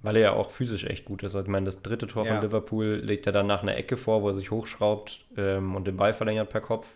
Weil 0.00 0.16
er 0.16 0.22
ja 0.22 0.32
auch 0.32 0.50
physisch 0.50 0.84
echt 0.84 1.04
gut 1.04 1.24
ist. 1.24 1.34
Also 1.34 1.46
ich 1.46 1.50
meine, 1.50 1.66
das 1.66 1.82
dritte 1.82 2.06
Tor 2.06 2.24
ja. 2.24 2.34
von 2.34 2.42
Liverpool 2.42 3.00
legt 3.02 3.26
er 3.26 3.32
dann 3.32 3.48
nach 3.48 3.62
einer 3.62 3.76
Ecke 3.76 3.96
vor, 3.96 4.22
wo 4.22 4.28
er 4.28 4.34
sich 4.34 4.50
hochschraubt 4.50 5.26
ähm, 5.36 5.74
und 5.74 5.86
den 5.88 5.96
Ball 5.96 6.14
verlängert 6.14 6.50
per 6.50 6.60
Kopf. 6.60 6.86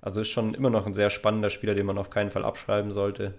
Also 0.00 0.22
ist 0.22 0.30
schon 0.30 0.54
immer 0.54 0.70
noch 0.70 0.86
ein 0.86 0.94
sehr 0.94 1.10
spannender 1.10 1.50
Spieler, 1.50 1.74
den 1.74 1.86
man 1.86 1.98
auf 1.98 2.10
keinen 2.10 2.30
Fall 2.30 2.44
abschreiben 2.44 2.90
sollte. 2.90 3.34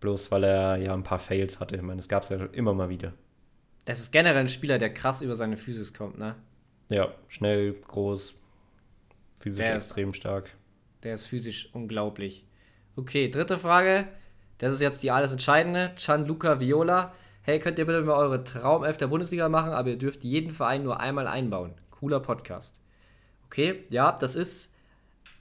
Bloß 0.00 0.30
weil 0.30 0.44
er 0.44 0.76
ja 0.76 0.94
ein 0.94 1.02
paar 1.02 1.18
Fails 1.18 1.60
hatte. 1.60 1.76
Ich 1.76 1.82
meine, 1.82 1.96
das 1.96 2.08
gab 2.08 2.22
es 2.22 2.28
ja 2.30 2.38
immer 2.52 2.72
mal 2.72 2.88
wieder. 2.88 3.12
Das 3.88 4.00
ist 4.00 4.12
generell 4.12 4.42
ein 4.42 4.48
Spieler, 4.48 4.76
der 4.76 4.92
krass 4.92 5.22
über 5.22 5.34
seine 5.34 5.56
Physis 5.56 5.94
kommt, 5.94 6.18
ne? 6.18 6.34
Ja, 6.90 7.14
schnell, 7.26 7.72
groß, 7.72 8.34
physisch 9.36 9.64
extrem 9.64 10.12
stark. 10.12 10.50
Der 11.04 11.14
ist 11.14 11.26
physisch 11.26 11.70
unglaublich. 11.72 12.44
Okay, 12.96 13.30
dritte 13.30 13.56
Frage. 13.56 14.06
Das 14.58 14.74
ist 14.74 14.82
jetzt 14.82 15.02
die 15.02 15.10
alles 15.10 15.32
entscheidende. 15.32 15.92
Gianluca 15.96 16.60
Viola. 16.60 17.14
Hey, 17.40 17.60
könnt 17.60 17.78
ihr 17.78 17.86
bitte 17.86 18.02
mal 18.02 18.18
eure 18.18 18.44
Traumelf 18.44 18.98
der 18.98 19.06
Bundesliga 19.06 19.48
machen, 19.48 19.72
aber 19.72 19.88
ihr 19.88 19.96
dürft 19.96 20.22
jeden 20.22 20.52
Verein 20.52 20.82
nur 20.82 21.00
einmal 21.00 21.26
einbauen. 21.26 21.72
Cooler 21.90 22.20
Podcast. 22.20 22.82
Okay, 23.46 23.86
ja, 23.88 24.12
das 24.12 24.34
ist 24.34 24.74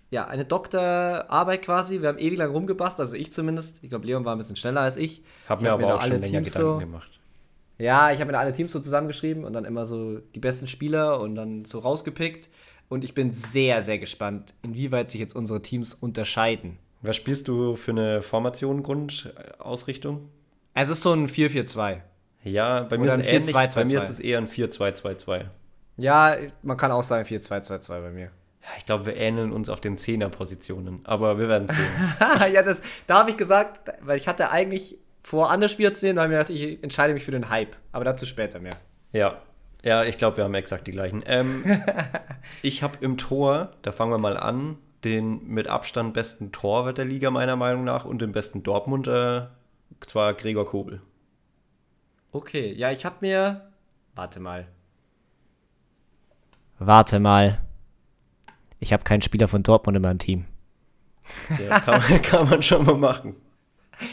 ja 0.10 0.26
eine 0.26 0.46
Doktorarbeit 0.46 1.64
quasi. 1.64 2.00
Wir 2.00 2.08
haben 2.08 2.18
ewig 2.18 2.38
lang 2.38 2.52
rumgepasst, 2.52 2.98
also 3.02 3.18
ich 3.18 3.34
zumindest. 3.34 3.84
Ich 3.84 3.90
glaube, 3.90 4.08
Leon 4.08 4.24
war 4.24 4.34
ein 4.34 4.38
bisschen 4.38 4.56
schneller 4.56 4.80
als 4.80 4.96
ich. 4.96 5.22
Hab 5.50 5.62
mir 5.62 5.68
hab 5.68 5.80
aber 5.80 5.88
mir 5.88 5.96
auch 5.96 6.02
alle 6.02 6.14
schon 6.14 6.24
Teams 6.24 6.54
Gedanken 6.54 6.74
so, 6.74 6.78
gemacht. 6.78 7.17
Ja, 7.78 8.12
ich 8.12 8.20
habe 8.20 8.28
mir 8.28 8.34
da 8.34 8.40
alle 8.40 8.54
Teams 8.54 8.72
so 8.72 8.80
zusammengeschrieben 8.80 9.44
und 9.44 9.54
dann 9.54 9.66
immer 9.66 9.86
so 9.86 10.20
die 10.20 10.40
besten 10.40 10.68
Spieler 10.68 11.20
und 11.20 11.36
dann 11.36 11.66
so 11.66 11.80
rausgepickt. 11.80 12.50
Und 12.90 13.04
ich 13.04 13.14
bin 13.14 13.32
sehr, 13.32 13.82
sehr 13.82 14.00
gespannt, 14.00 14.54
inwieweit 14.64 15.12
sich 15.12 15.20
jetzt 15.20 15.36
unsere 15.36 15.62
Teams 15.62 15.94
unterscheiden. 15.94 16.80
Was 17.02 17.16
spielst 17.16 17.48
du 17.48 17.76
für 17.76 17.92
eine 17.92 18.22
Formation, 18.22 18.82
Grundausrichtung? 18.82 20.30
Es 20.74 20.90
ist 20.90 21.02
so 21.02 21.14
ein 21.14 21.28
4-4-2. 21.28 22.02
Ja, 22.44 22.84
bei 22.84 22.98
mir, 22.98 23.14
ist, 23.14 23.28
ähnlich, 23.28 23.54
bei 23.54 23.86
mir 23.86 24.02
ist 24.02 24.10
es 24.10 24.20
eher 24.20 24.38
ein 24.38 24.48
4-2-2-2. 24.48 25.46
Ja, 25.98 26.38
man 26.62 26.78
kann 26.78 26.92
auch 26.92 27.04
sagen 27.04 27.26
4-2-2-2 27.26 28.02
bei 28.02 28.12
mir. 28.12 28.32
Ja, 28.68 28.70
ich 28.78 28.86
glaube, 28.86 29.06
wir 29.06 29.16
ähneln 29.16 29.52
uns 29.52 29.70
auf 29.70 29.82
den 29.82 29.98
Zehner-Positionen, 29.98 31.02
aber 31.04 31.38
wir 31.40 31.50
werden 31.50 31.68
sehen. 31.70 32.16
ja, 32.54 32.64
das, 32.64 32.82
da 33.06 33.20
habe 33.20 33.32
ich 33.32 33.38
gesagt, 33.38 33.92
weil 34.02 34.18
ich 34.18 34.28
hatte 34.28 34.50
eigentlich 34.50 34.98
vor, 35.28 35.52
andere 35.52 35.68
Spieler 35.70 35.92
zu 35.92 36.06
nehmen, 36.06 36.16
da 36.16 36.24
habe 36.24 36.34
ich 36.34 36.40
gedacht, 36.40 36.50
ich 36.50 36.84
entscheide 36.84 37.14
mich 37.14 37.24
für 37.24 37.32
den 37.32 37.50
Hype, 37.50 37.76
aber 37.92 38.06
dazu 38.06 38.26
später 38.26 38.62
mehr. 38.62 38.78
Ja, 39.12 39.42
ja, 39.84 40.06
ich 40.06 40.18
glaube, 40.18 40.38
wir 40.38 40.46
haben 40.46 40.54
exakt 40.54 40.88
die 40.88 40.92
gleichen. 40.92 41.22
Ähm, 41.26 41.64
ich 42.62 42.82
habe 42.82 42.98
im 43.02 43.18
Tor, 43.18 43.72
da 43.82 43.92
fangen 43.92 44.12
wir 44.12 44.20
mal 44.20 44.38
an, 44.38 44.78
den 45.04 45.46
mit 45.46 45.68
Abstand 45.68 46.14
besten 46.14 46.54
Torwart 46.54 46.98
der 46.98 47.04
Liga 47.04 47.30
meiner 47.30 47.58
Meinung 47.58 47.84
nach 47.84 48.06
und 48.06 48.22
den 48.22 48.32
besten 48.32 48.64
Dortmunder, 48.64 49.52
zwar 50.00 50.34
Gregor 50.34 50.66
Kobel. 50.66 51.02
Okay, 52.32 52.72
ja, 52.72 52.92
ich 52.92 53.04
habe 53.04 53.18
mir. 53.20 53.70
Warte 54.16 54.40
mal. 54.40 54.66
Warte 56.80 57.20
mal. 57.20 57.60
Ich 58.80 58.94
habe 58.94 59.04
keinen 59.04 59.22
Spieler 59.22 59.50
von 59.50 59.62
Dortmund 59.62 59.98
in 59.98 60.04
meinem 60.04 60.20
Team. 60.20 60.46
Ja, 61.60 61.82
kann, 61.82 62.02
kann 62.22 62.50
man 62.50 62.64
schon 62.64 62.86
mal 62.86 62.96
machen. 62.96 63.36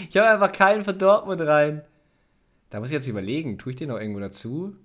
Ich 0.09 0.17
habe 0.17 0.29
einfach 0.29 0.53
keinen 0.53 0.85
von 0.85 0.99
Dortmund 0.99 1.41
rein. 1.43 1.83
Da 2.71 2.81
muss 2.81 2.89
ich 2.89 2.95
jetzt 2.95 3.07
überlegen, 3.07 3.59
tue 3.59 3.73
ich 3.73 3.77
den 3.77 3.89
noch 3.89 4.01
irgendwo 4.01 4.21
dazu? 4.21 4.77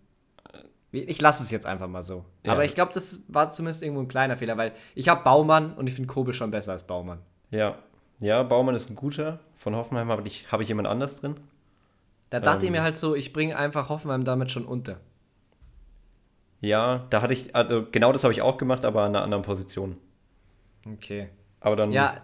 Ich 0.91 1.22
lasse 1.22 1.43
es 1.43 1.52
jetzt 1.52 1.66
einfach 1.66 1.88
mal 1.88 2.02
so. 2.04 2.26
Ja. 2.43 2.54
Aber 2.54 2.66
ich 2.66 2.74
glaube, 2.74 2.91
das 2.93 3.22
war 3.28 3.52
zumindest 3.52 3.84
irgendwo 3.84 4.02
ein 4.02 4.08
kleiner 4.08 4.38
Fehler, 4.38 4.58
weil 4.58 4.74
ich 4.95 5.08
habe 5.08 5.24
Baumann 5.24 5.74
und 5.74 5.88
ich 5.88 5.93
finde 5.93 6.08
Kobel 6.08 6.34
schon 6.34 6.52
besser 6.52 6.72
als 6.72 6.84
Baumann. 6.84 7.20
Ja. 7.52 7.78
Ja, 8.20 8.43
Baumann 8.43 8.76
ist 8.76 8.89
ein 8.89 8.95
guter. 8.95 9.39
Von 9.58 9.76
Hoffenheim 9.76 10.10
habe 10.10 10.28
ich, 10.28 10.52
hab 10.52 10.62
ich 10.62 10.68
jemand 10.68 10.88
anders 10.88 11.16
drin. 11.18 11.36
Da 12.30 12.39
dachte 12.39 12.66
ähm, 12.66 12.66
ich 12.66 12.80
mir 12.80 12.84
halt 12.84 12.97
so, 12.97 13.16
ich 13.16 13.34
bringe 13.34 13.58
einfach 13.58 13.89
Hoffenheim 13.89 14.24
damit 14.24 14.52
schon 14.52 14.66
unter. 14.66 15.00
Ja, 16.62 17.06
da 17.10 17.22
hatte 17.22 17.34
ich, 17.34 17.56
also 17.56 17.86
genau 17.89 18.12
das 18.12 18.24
habe 18.24 18.34
ich 18.34 18.41
auch 18.41 18.58
gemacht, 18.58 18.84
aber 18.84 19.04
an 19.04 19.16
einer 19.16 19.24
anderen 19.24 19.43
Position. 19.43 19.95
Okay. 20.86 21.30
Aber 21.60 21.76
dann 21.76 21.91
ja, 21.91 22.22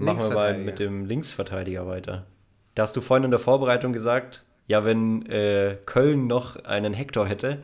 machen 0.00 0.30
wir 0.30 0.34
mal 0.34 0.58
mit 0.58 0.78
dem 0.78 1.04
Linksverteidiger 1.04 1.86
weiter. 1.86 2.26
Da 2.74 2.84
hast 2.84 2.96
du 2.96 3.00
vorhin 3.00 3.24
in 3.24 3.30
der 3.30 3.40
Vorbereitung 3.40 3.92
gesagt, 3.92 4.44
ja, 4.66 4.84
wenn 4.84 5.26
äh, 5.26 5.76
Köln 5.86 6.26
noch 6.26 6.64
einen 6.64 6.94
Hector 6.94 7.26
hätte, 7.26 7.58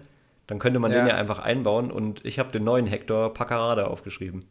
dann 0.46 0.58
könnte 0.58 0.78
man 0.78 0.92
ja. 0.92 0.98
den 0.98 1.08
ja 1.08 1.14
einfach 1.14 1.38
einbauen 1.38 1.90
und 1.90 2.24
ich 2.24 2.38
habe 2.38 2.52
den 2.52 2.64
neuen 2.64 2.86
Hector 2.86 3.32
Paccarada 3.32 3.86
aufgeschrieben. 3.86 4.44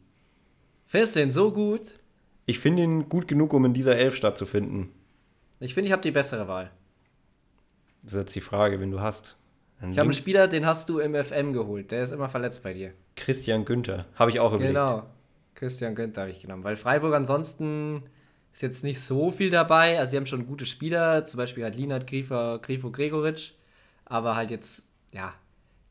Findest 0.86 1.16
du 1.16 1.20
den 1.20 1.30
so 1.30 1.52
gut? 1.52 1.98
Ich 2.46 2.58
finde 2.58 2.82
ihn 2.82 3.08
gut 3.08 3.28
genug, 3.28 3.52
um 3.52 3.64
in 3.64 3.74
dieser 3.74 3.96
Elf 3.96 4.14
stattzufinden. 4.14 4.90
Ich 5.58 5.74
finde, 5.74 5.88
ich 5.88 5.92
habe 5.92 6.02
die 6.02 6.10
bessere 6.10 6.48
Wahl. 6.48 6.70
Das 8.02 8.12
ist 8.12 8.18
jetzt 8.20 8.34
die 8.34 8.40
Frage, 8.40 8.80
wenn 8.80 8.90
du 8.90 9.00
hast. 9.00 9.36
Einen 9.80 9.92
ich 9.92 9.98
habe 9.98 10.06
einen 10.06 10.12
Spieler, 10.12 10.48
den 10.48 10.64
hast 10.64 10.88
du 10.88 11.00
im 11.00 11.14
FM 11.14 11.52
geholt. 11.52 11.90
Der 11.90 12.02
ist 12.02 12.12
immer 12.12 12.28
verletzt 12.28 12.62
bei 12.62 12.72
dir. 12.72 12.92
Christian 13.16 13.64
Günther. 13.64 14.06
Habe 14.14 14.30
ich 14.30 14.40
auch 14.40 14.52
überlegt. 14.52 14.74
Genau. 14.74 15.06
Christian 15.56 15.96
Günther 15.96 16.22
habe 16.22 16.30
ich 16.30 16.40
genommen. 16.40 16.62
Weil 16.62 16.76
Freiburg 16.76 17.14
ansonsten 17.14 18.04
ist 18.52 18.62
jetzt 18.62 18.84
nicht 18.84 19.00
so 19.00 19.32
viel 19.32 19.50
dabei. 19.50 19.98
Also, 19.98 20.12
sie 20.12 20.16
haben 20.16 20.26
schon 20.26 20.46
gute 20.46 20.66
Spieler, 20.66 21.24
zum 21.24 21.38
Beispiel 21.38 21.64
halt 21.64 21.74
Linat, 21.74 22.06
Grifo, 22.06 22.58
Grifo 22.60 22.92
Gregoritsch. 22.92 23.52
Aber 24.04 24.36
halt 24.36 24.52
jetzt, 24.52 24.88
ja, 25.10 25.34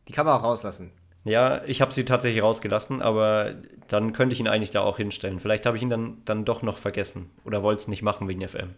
die 0.08 0.14
kann 0.14 0.26
man 0.26 0.40
auch 0.40 0.44
rauslassen. 0.44 0.92
Ja, 1.26 1.64
ich 1.66 1.82
habe 1.82 1.92
sie 1.92 2.06
tatsächlich 2.06 2.44
rausgelassen, 2.44 3.02
aber 3.02 3.56
dann 3.88 4.14
könnte 4.14 4.36
ich 4.36 4.40
ihn 4.40 4.48
eigentlich 4.48 4.70
da 4.70 4.82
auch 4.82 4.98
hinstellen. 4.98 5.40
Vielleicht 5.40 5.66
habe 5.66 5.76
ich 5.76 5.82
ihn 5.82 5.90
dann, 5.90 6.22
dann 6.24 6.46
doch 6.46 6.62
noch 6.62 6.78
vergessen 6.78 7.32
oder 7.44 7.64
wollte 7.64 7.82
es 7.82 7.88
nicht 7.88 8.04
machen 8.04 8.28
wegen 8.28 8.48
FM. 8.48 8.76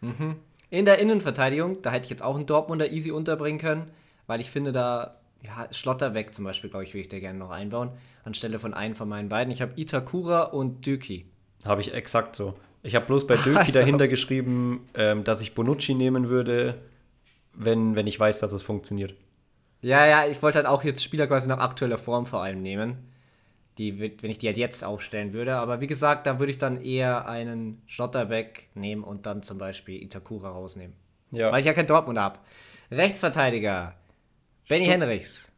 Mhm. 0.00 0.36
In 0.70 0.86
der 0.86 0.98
Innenverteidigung, 0.98 1.82
da 1.82 1.90
hätte 1.92 2.04
ich 2.04 2.10
jetzt 2.10 2.22
auch 2.22 2.34
einen 2.34 2.46
Dortmunder 2.46 2.90
easy 2.90 3.10
unterbringen 3.10 3.60
können, 3.60 3.90
weil 4.26 4.40
ich 4.40 4.50
finde, 4.50 4.72
da, 4.72 5.20
ja, 5.42 5.68
Schlotterbeck 5.70 6.34
zum 6.34 6.46
Beispiel, 6.46 6.70
glaube 6.70 6.84
ich, 6.84 6.94
würde 6.94 7.02
ich 7.02 7.08
da 7.08 7.20
gerne 7.20 7.38
noch 7.38 7.50
einbauen, 7.50 7.90
anstelle 8.26 8.58
von 8.58 8.74
einem 8.74 8.94
von 8.94 9.08
meinen 9.08 9.28
beiden. 9.28 9.50
Ich 9.50 9.62
habe 9.62 9.72
Itakura 9.76 10.42
und 10.42 10.84
Döki. 10.84 11.26
Habe 11.64 11.80
ich 11.80 11.94
exakt 11.94 12.36
so. 12.36 12.54
Ich 12.82 12.94
habe 12.94 13.06
bloß 13.06 13.26
bei 13.26 13.36
Döki 13.36 13.56
also. 13.56 13.72
dahinter 13.72 14.08
geschrieben, 14.08 14.88
ähm, 14.94 15.24
dass 15.24 15.40
ich 15.40 15.54
Bonucci 15.54 15.94
nehmen 15.94 16.28
würde, 16.28 16.82
wenn, 17.54 17.94
wenn 17.94 18.06
ich 18.06 18.20
weiß, 18.20 18.40
dass 18.40 18.52
es 18.52 18.62
funktioniert. 18.62 19.14
Ja, 19.80 20.06
ja, 20.06 20.26
ich 20.26 20.42
wollte 20.42 20.58
halt 20.58 20.66
auch 20.66 20.84
jetzt 20.84 21.02
Spieler 21.02 21.26
quasi 21.26 21.48
nach 21.48 21.58
aktueller 21.58 21.98
Form 21.98 22.26
vor 22.26 22.42
allem 22.42 22.60
nehmen. 22.60 23.12
Die, 23.78 24.00
wenn 24.00 24.30
ich 24.30 24.38
die 24.38 24.46
halt 24.46 24.56
jetzt 24.56 24.82
aufstellen 24.84 25.34
würde. 25.34 25.56
Aber 25.56 25.80
wie 25.80 25.86
gesagt, 25.86 26.26
da 26.26 26.38
würde 26.38 26.50
ich 26.50 26.58
dann 26.58 26.82
eher 26.82 27.28
einen 27.28 27.82
Schlotterbeck 27.86 28.70
nehmen 28.74 29.04
und 29.04 29.26
dann 29.26 29.42
zum 29.42 29.58
Beispiel 29.58 30.02
Itakura 30.02 30.48
rausnehmen. 30.48 30.96
Ja. 31.30 31.52
Weil 31.52 31.60
ich 31.60 31.66
ja 31.66 31.74
kein 31.74 31.86
Dortmund 31.86 32.18
habe. 32.18 32.38
Rechtsverteidiger. 32.90 33.94
Benny 34.68 34.86
Henrichs. 34.86 35.52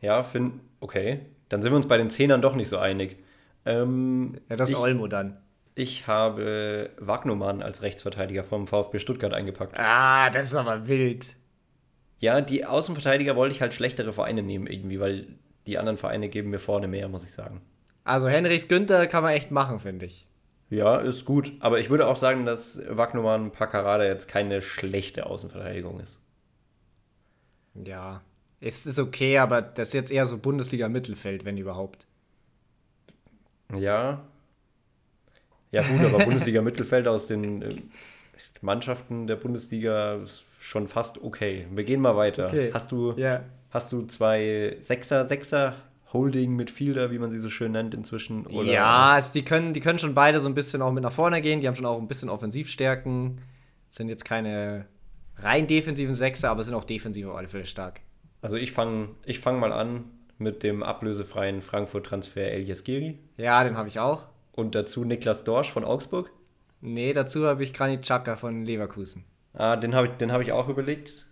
Ja, 0.00 0.24
find, 0.24 0.60
okay. 0.80 1.20
Dann 1.48 1.62
sind 1.62 1.72
wir 1.72 1.76
uns 1.76 1.88
bei 1.88 1.96
den 1.96 2.10
Zehnern 2.10 2.42
doch 2.42 2.54
nicht 2.54 2.68
so 2.68 2.78
einig. 2.78 3.18
Ähm, 3.64 4.38
ja, 4.48 4.56
das 4.56 4.70
ist 4.70 4.76
Olmo 4.76 5.06
dann. 5.06 5.38
Ich 5.74 6.06
habe 6.06 6.90
Wagnumann 6.98 7.62
als 7.62 7.82
Rechtsverteidiger 7.82 8.44
vom 8.44 8.66
VfB 8.66 8.98
Stuttgart 8.98 9.34
eingepackt. 9.34 9.74
Ah, 9.76 10.30
das 10.30 10.48
ist 10.48 10.54
aber 10.54 10.88
wild. 10.88 11.36
Ja, 12.18 12.40
die 12.40 12.64
Außenverteidiger 12.64 13.36
wollte 13.36 13.54
ich 13.54 13.60
halt 13.60 13.74
schlechtere 13.74 14.12
Vereine 14.12 14.42
nehmen 14.42 14.66
irgendwie, 14.66 15.00
weil 15.00 15.26
die 15.66 15.76
anderen 15.78 15.98
Vereine 15.98 16.28
geben 16.28 16.50
mir 16.50 16.58
vorne 16.58 16.88
mehr, 16.88 17.08
muss 17.08 17.24
ich 17.24 17.32
sagen. 17.32 17.60
Also 18.04 18.28
Henrichs 18.28 18.68
Günther 18.68 19.06
kann 19.06 19.22
man 19.22 19.32
echt 19.32 19.50
machen, 19.50 19.80
finde 19.80 20.06
ich. 20.06 20.26
Ja, 20.70 20.96
ist 20.96 21.24
gut. 21.24 21.52
Aber 21.60 21.78
ich 21.78 21.90
würde 21.90 22.06
auch 22.06 22.16
sagen, 22.16 22.46
dass 22.46 22.80
Wagnumann 22.88 23.52
Paccarada 23.52 24.04
jetzt 24.04 24.28
keine 24.28 24.62
schlechte 24.62 25.26
Außenverteidigung 25.26 26.00
ist. 26.00 26.18
Ja, 27.74 28.22
es 28.60 28.86
ist 28.86 28.98
okay, 28.98 29.38
aber 29.38 29.62
das 29.62 29.88
ist 29.88 29.94
jetzt 29.94 30.10
eher 30.10 30.26
so 30.26 30.38
Bundesliga-Mittelfeld, 30.38 31.44
wenn 31.44 31.58
überhaupt. 31.58 32.06
Ja. 33.76 34.24
Ja, 35.72 35.82
gut, 35.82 36.00
aber 36.00 36.18
Bundesliga-Mittelfeld 36.24 37.06
aus 37.08 37.26
den 37.26 37.62
äh, 37.62 37.74
Mannschaften 38.60 39.26
der 39.26 39.36
Bundesliga 39.36 40.14
ist 40.16 40.44
schon 40.60 40.88
fast 40.88 41.22
okay. 41.22 41.66
Wir 41.70 41.84
gehen 41.84 42.00
mal 42.00 42.16
weiter. 42.16 42.46
Okay. 42.46 42.70
Hast 42.72 42.90
du, 42.92 43.12
yeah. 43.16 43.44
hast 43.70 43.92
du 43.92 44.02
zwei 44.06 44.76
Sechser, 44.80 45.28
Sechser 45.28 45.76
Holding 46.12 46.54
Midfielder, 46.56 47.10
wie 47.10 47.18
man 47.18 47.30
sie 47.30 47.40
so 47.40 47.50
schön 47.50 47.72
nennt 47.72 47.92
inzwischen? 47.92 48.46
Oder? 48.46 48.72
Ja, 48.72 49.12
also 49.14 49.32
die, 49.32 49.44
können, 49.44 49.74
die 49.74 49.80
können 49.80 49.98
schon 49.98 50.14
beide 50.14 50.40
so 50.40 50.48
ein 50.48 50.54
bisschen 50.54 50.80
auch 50.80 50.92
mit 50.92 51.02
nach 51.02 51.12
vorne 51.12 51.42
gehen. 51.42 51.60
Die 51.60 51.66
haben 51.66 51.76
schon 51.76 51.86
auch 51.86 51.98
ein 51.98 52.08
bisschen 52.08 52.28
Offensivstärken. 52.28 53.40
Sind 53.90 54.08
jetzt 54.08 54.24
keine 54.24 54.86
rein 55.36 55.66
defensiven 55.66 56.14
Sechser, 56.14 56.50
aber 56.50 56.62
sind 56.62 56.74
auch 56.74 56.84
defensiv 56.84 57.26
auf 57.26 57.36
alle 57.36 57.48
Fälle 57.48 57.66
stark. 57.66 58.00
Also 58.42 58.56
ich 58.56 58.72
fange 58.72 59.08
ich 59.24 59.40
fang 59.40 59.58
mal 59.58 59.72
an 59.72 60.04
mit 60.38 60.62
dem 60.62 60.82
ablösefreien 60.82 61.62
Frankfurt-Transfer 61.62 62.50
Elias 62.52 62.84
Giri. 62.84 63.18
Ja, 63.36 63.64
den 63.64 63.76
habe 63.76 63.88
ich 63.88 63.98
auch. 63.98 64.26
Und 64.52 64.74
dazu 64.74 65.04
Niklas 65.04 65.44
Dorsch 65.44 65.72
von 65.72 65.84
Augsburg. 65.84 66.30
Nee, 66.80 67.12
dazu 67.12 67.46
habe 67.46 67.64
ich 67.64 67.72
Granit 67.72 68.02
Xhaka 68.02 68.36
von 68.36 68.64
Leverkusen. 68.64 69.24
Ah, 69.54 69.76
den 69.76 69.94
habe 69.94 70.06
ich, 70.08 70.28
hab 70.28 70.40
ich 70.42 70.52
auch 70.52 70.68
überlegt. 70.68 71.26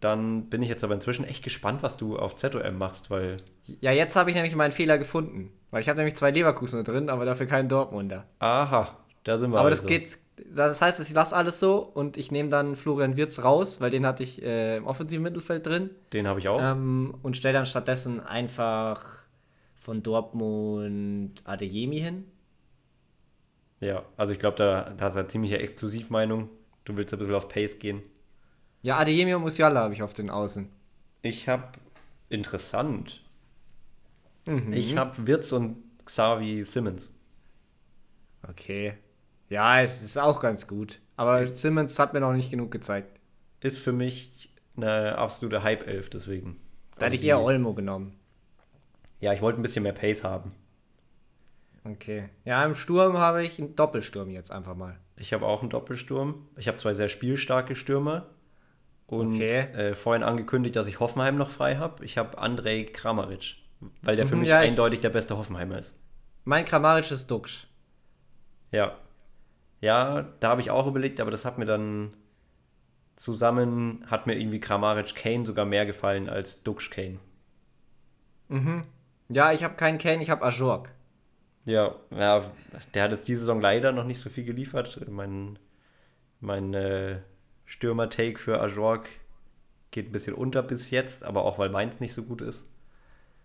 Dann 0.00 0.48
bin 0.48 0.62
ich 0.62 0.68
jetzt 0.68 0.84
aber 0.84 0.94
inzwischen 0.94 1.24
echt 1.24 1.42
gespannt, 1.42 1.82
was 1.82 1.96
du 1.96 2.18
auf 2.18 2.36
ZOM 2.36 2.78
machst, 2.78 3.10
weil. 3.10 3.36
Ja, 3.80 3.92
jetzt 3.92 4.16
habe 4.16 4.30
ich 4.30 4.36
nämlich 4.36 4.54
meinen 4.54 4.72
Fehler 4.72 4.96
gefunden. 4.96 5.52
Weil 5.70 5.82
ich 5.82 5.88
habe 5.88 5.98
nämlich 5.98 6.14
zwei 6.14 6.30
Leverkusener 6.30 6.84
drin, 6.84 7.10
aber 7.10 7.24
dafür 7.24 7.46
keinen 7.46 7.68
Dortmunder. 7.68 8.24
Aha, 8.38 8.96
da 9.24 9.38
sind 9.38 9.50
wir 9.50 9.58
Aber 9.58 9.68
also. 9.68 9.82
das 9.82 9.86
geht. 9.86 10.18
Das 10.54 10.80
heißt, 10.80 11.00
ich 11.00 11.10
lasse 11.10 11.36
alles 11.36 11.60
so 11.60 11.78
und 11.78 12.16
ich 12.16 12.30
nehme 12.30 12.48
dann 12.48 12.76
Florian 12.76 13.16
Wirz 13.16 13.42
raus, 13.42 13.80
weil 13.80 13.90
den 13.90 14.06
hatte 14.06 14.22
ich 14.22 14.42
äh, 14.42 14.76
im 14.76 14.86
offensiven 14.86 15.22
Mittelfeld 15.22 15.66
drin. 15.66 15.90
Den 16.12 16.26
habe 16.26 16.40
ich 16.40 16.48
auch. 16.48 16.60
Ähm, 16.60 17.14
und 17.22 17.36
stelle 17.36 17.54
dann 17.54 17.66
stattdessen 17.66 18.20
einfach 18.20 19.04
von 19.76 20.02
Dortmund 20.02 21.42
Adeyemi 21.44 22.00
hin. 22.00 22.24
Ja, 23.80 24.04
also 24.16 24.32
ich 24.32 24.38
glaube, 24.38 24.56
da, 24.56 24.90
da 24.96 25.06
hast 25.06 25.14
du 25.14 25.20
eine 25.20 25.28
ziemliche 25.28 25.58
Exklusivmeinung. 25.58 26.48
Du 26.84 26.96
willst 26.96 27.12
ein 27.12 27.18
bisschen 27.18 27.34
auf 27.34 27.48
Pace 27.48 27.78
gehen. 27.78 28.02
Ja, 28.82 28.96
Adeyemi 28.98 29.34
und 29.34 29.42
Musiala 29.42 29.80
habe 29.80 29.94
ich 29.94 30.02
auf 30.02 30.14
den 30.14 30.30
Außen. 30.30 30.68
Ich 31.22 31.48
habe 31.48 31.72
interessant. 32.28 33.22
Mhm. 34.46 34.72
Ich 34.72 34.96
habe 34.96 35.26
Wirtz 35.26 35.52
und 35.52 35.82
Xavi 36.04 36.64
Simmons. 36.64 37.12
Okay. 38.48 38.94
Ja, 39.48 39.80
es 39.80 40.02
ist 40.02 40.18
auch 40.18 40.40
ganz 40.40 40.66
gut. 40.66 41.00
Aber 41.16 41.52
Simmons 41.52 41.98
hat 41.98 42.12
mir 42.12 42.20
noch 42.20 42.32
nicht 42.32 42.50
genug 42.50 42.70
gezeigt. 42.70 43.18
Ist 43.60 43.78
für 43.80 43.92
mich 43.92 44.52
eine 44.76 45.18
absolute 45.18 45.62
Hype-Elf, 45.62 46.10
deswegen. 46.10 46.56
Da 46.98 47.06
hätte 47.06 47.16
ich 47.16 47.24
eher 47.24 47.40
Olmo 47.40 47.74
genommen. 47.74 48.14
Ja, 49.20 49.32
ich 49.32 49.42
wollte 49.42 49.60
ein 49.60 49.62
bisschen 49.62 49.82
mehr 49.82 49.92
Pace 49.92 50.22
haben. 50.22 50.52
Okay. 51.84 52.28
Ja, 52.44 52.64
im 52.64 52.74
Sturm 52.74 53.18
habe 53.18 53.44
ich 53.44 53.58
einen 53.58 53.74
Doppelsturm 53.74 54.30
jetzt 54.30 54.52
einfach 54.52 54.76
mal. 54.76 54.96
Ich 55.16 55.32
habe 55.32 55.46
auch 55.46 55.62
einen 55.62 55.70
Doppelsturm. 55.70 56.46
Ich 56.56 56.68
habe 56.68 56.78
zwei 56.78 56.94
sehr 56.94 57.08
spielstarke 57.08 57.74
Stürmer. 57.74 58.26
Und 59.06 59.36
okay. 59.36 59.60
äh, 59.60 59.94
vorhin 59.94 60.22
angekündigt, 60.22 60.76
dass 60.76 60.86
ich 60.86 61.00
Hoffenheim 61.00 61.36
noch 61.36 61.50
frei 61.50 61.76
habe. 61.76 62.04
Ich 62.04 62.18
habe 62.18 62.36
Andrei 62.36 62.84
Kramaric, 62.84 63.56
weil 64.02 64.16
der 64.16 64.26
für 64.26 64.34
mhm, 64.34 64.42
mich 64.42 64.50
ja, 64.50 64.58
eindeutig 64.58 65.00
der 65.00 65.08
beste 65.08 65.38
Hoffenheimer 65.38 65.78
ist. 65.78 65.98
Mein 66.44 66.66
Kramaric 66.66 67.10
ist 67.10 67.30
Duxch. 67.30 67.66
Ja. 68.70 68.98
Ja, 69.80 70.22
da 70.40 70.48
habe 70.48 70.60
ich 70.60 70.70
auch 70.70 70.86
überlegt, 70.86 71.20
aber 71.20 71.30
das 71.30 71.44
hat 71.44 71.58
mir 71.58 71.66
dann 71.66 72.14
zusammen, 73.16 74.04
hat 74.06 74.26
mir 74.26 74.38
irgendwie 74.38 74.60
Kramaric 74.60 75.14
Kane 75.14 75.44
sogar 75.46 75.64
mehr 75.64 75.86
gefallen 75.86 76.28
als 76.28 76.62
Duxch 76.62 76.90
Kane. 76.90 77.18
Mhm. 78.48 78.84
Ja, 79.28 79.52
ich 79.52 79.62
habe 79.62 79.74
keinen 79.74 79.98
Kane, 79.98 80.22
ich 80.22 80.30
habe 80.30 80.44
Ajork. 80.44 80.92
Ja, 81.64 81.96
ja, 82.10 82.50
der 82.94 83.02
hat 83.02 83.10
jetzt 83.10 83.28
diese 83.28 83.40
Saison 83.40 83.60
leider 83.60 83.92
noch 83.92 84.04
nicht 84.04 84.20
so 84.20 84.30
viel 84.30 84.44
geliefert. 84.44 85.00
Mein, 85.08 85.58
mein 86.40 86.72
äh, 86.72 87.18
Stürmer-Take 87.66 88.38
für 88.38 88.60
Ajork 88.60 89.08
geht 89.90 90.08
ein 90.08 90.12
bisschen 90.12 90.34
unter 90.34 90.62
bis 90.62 90.90
jetzt, 90.90 91.24
aber 91.24 91.44
auch 91.44 91.58
weil 91.58 91.68
meins 91.68 92.00
nicht 92.00 92.14
so 92.14 92.22
gut 92.22 92.40
ist. 92.40 92.66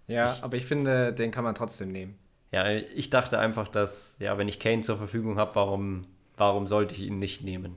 Ja, 0.07 0.33
ich, 0.33 0.43
aber 0.43 0.55
ich 0.57 0.65
finde, 0.65 1.13
den 1.13 1.31
kann 1.31 1.43
man 1.43 1.55
trotzdem 1.55 1.91
nehmen. 1.91 2.17
Ja, 2.51 2.69
ich 2.69 3.09
dachte 3.09 3.39
einfach, 3.39 3.67
dass, 3.67 4.15
ja, 4.19 4.37
wenn 4.37 4.47
ich 4.47 4.59
Kane 4.59 4.83
zur 4.83 4.97
Verfügung 4.97 5.37
habe, 5.37 5.55
warum, 5.55 6.05
warum 6.37 6.67
sollte 6.67 6.95
ich 6.95 7.01
ihn 7.01 7.19
nicht 7.19 7.43
nehmen? 7.43 7.75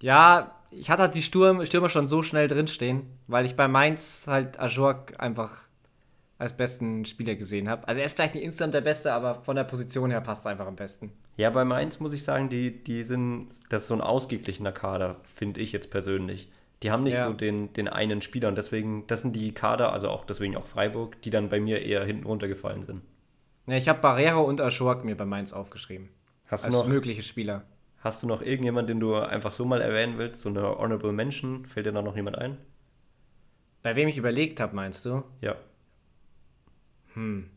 Ja, 0.00 0.54
ich 0.70 0.90
hatte 0.90 1.02
halt 1.02 1.14
die 1.14 1.22
Sturm, 1.22 1.64
Stürmer 1.64 1.88
schon 1.88 2.08
so 2.08 2.22
schnell 2.22 2.48
drinstehen, 2.48 3.06
weil 3.26 3.46
ich 3.46 3.56
bei 3.56 3.68
Mainz 3.68 4.26
halt 4.28 4.60
Ajork 4.60 5.14
einfach 5.18 5.64
als 6.38 6.56
besten 6.56 7.04
Spieler 7.04 7.34
gesehen 7.34 7.68
habe. 7.68 7.86
Also 7.88 8.00
er 8.00 8.06
ist 8.06 8.14
vielleicht 8.14 8.34
nicht 8.34 8.44
instant 8.44 8.72
der 8.72 8.80
Beste, 8.80 9.12
aber 9.12 9.34
von 9.34 9.56
der 9.56 9.64
Position 9.64 10.10
her 10.10 10.20
passt 10.20 10.42
es 10.42 10.46
einfach 10.46 10.66
am 10.66 10.76
besten. 10.76 11.10
Ja, 11.36 11.50
bei 11.50 11.64
Mainz 11.64 11.98
muss 11.98 12.12
ich 12.12 12.22
sagen, 12.22 12.48
die, 12.48 12.82
die 12.82 13.02
sind, 13.02 13.48
das 13.70 13.82
ist 13.82 13.88
so 13.88 13.94
ein 13.94 14.00
ausgeglichener 14.00 14.72
Kader, 14.72 15.16
finde 15.24 15.60
ich 15.60 15.72
jetzt 15.72 15.90
persönlich. 15.90 16.50
Die 16.84 16.92
haben 16.92 17.02
nicht 17.02 17.14
ja. 17.14 17.26
so 17.26 17.32
den, 17.32 17.72
den 17.72 17.88
einen 17.88 18.22
Spieler 18.22 18.48
und 18.48 18.56
deswegen, 18.56 19.04
das 19.08 19.22
sind 19.22 19.34
die 19.34 19.52
Kader, 19.52 19.92
also 19.92 20.08
auch 20.10 20.24
deswegen 20.24 20.56
auch 20.56 20.66
Freiburg, 20.66 21.20
die 21.22 21.30
dann 21.30 21.48
bei 21.48 21.58
mir 21.58 21.82
eher 21.82 22.04
hinten 22.04 22.26
runtergefallen 22.26 22.84
sind. 22.84 23.02
Ja, 23.66 23.76
ich 23.76 23.88
habe 23.88 24.00
Barrero 24.00 24.42
und 24.42 24.60
Aschork 24.60 25.04
mir 25.04 25.16
bei 25.16 25.24
Mainz 25.24 25.52
aufgeschrieben. 25.52 26.08
Hast 26.48 26.64
als 26.64 26.74
du 26.74 26.80
noch, 26.80 26.88
mögliche 26.88 27.22
Spieler. 27.22 27.64
Hast 28.00 28.22
du 28.22 28.26
noch 28.26 28.42
irgendjemanden, 28.42 28.98
den 28.98 29.00
du 29.00 29.14
einfach 29.14 29.52
so 29.52 29.64
mal 29.64 29.80
erwähnen 29.80 30.18
willst? 30.18 30.40
So 30.40 30.48
eine 30.48 30.62
Honorable 30.62 31.12
Mention? 31.12 31.66
Fällt 31.66 31.86
dir 31.86 31.92
da 31.92 32.02
noch 32.02 32.16
jemand 32.16 32.38
ein? 32.38 32.58
Bei 33.82 33.96
wem 33.96 34.08
ich 34.08 34.16
überlegt 34.16 34.60
habe, 34.60 34.74
meinst 34.74 35.04
du? 35.04 35.22
Ja. 35.40 35.56
Hm. 37.14 37.50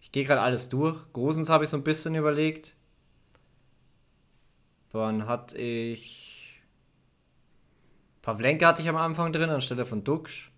Ich 0.00 0.12
gehe 0.12 0.24
gerade 0.24 0.40
alles 0.40 0.68
durch. 0.68 0.96
Grosens 1.12 1.48
habe 1.48 1.64
ich 1.64 1.70
so 1.70 1.76
ein 1.76 1.84
bisschen 1.84 2.14
überlegt. 2.14 2.74
Dann 4.92 5.26
hatte 5.26 5.58
ich. 5.58 6.62
Pavlenka 8.22 8.66
hatte 8.66 8.82
ich 8.82 8.88
am 8.88 8.96
Anfang 8.96 9.32
drin, 9.32 9.50
anstelle 9.50 9.84
von 9.84 10.04
Duxch. 10.04 10.52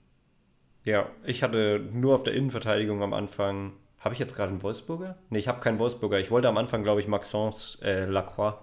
Ja, 0.84 1.10
ich 1.24 1.42
hatte 1.42 1.88
nur 1.92 2.14
auf 2.14 2.22
der 2.22 2.34
Innenverteidigung 2.34 3.02
am 3.02 3.12
Anfang. 3.12 3.72
Habe 4.00 4.14
ich 4.14 4.20
jetzt 4.20 4.36
gerade 4.36 4.50
einen 4.50 4.62
Wolfsburger? 4.62 5.16
Ne, 5.30 5.38
ich 5.38 5.48
habe 5.48 5.60
keinen 5.60 5.78
Wolfsburger. 5.78 6.20
Ich 6.20 6.30
wollte 6.30 6.48
am 6.48 6.56
Anfang, 6.56 6.82
glaube 6.82 7.00
ich, 7.00 7.08
Maxence 7.08 7.78
äh, 7.82 8.04
Lacroix. 8.04 8.54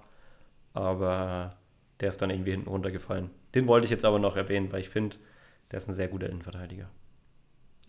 Aber 0.74 1.56
der 2.00 2.10
ist 2.10 2.22
dann 2.22 2.30
irgendwie 2.30 2.52
hinten 2.52 2.70
runtergefallen. 2.70 3.30
Den 3.54 3.68
wollte 3.68 3.86
ich 3.86 3.92
jetzt 3.92 4.06
aber 4.06 4.20
noch 4.20 4.36
erwähnen, 4.36 4.72
weil 4.72 4.82
ich 4.82 4.90
finde, 4.90 5.18
der 5.72 5.78
ist 5.78 5.88
ein 5.88 5.94
sehr 5.94 6.08
guter 6.08 6.30
Innenverteidiger. 6.30 6.90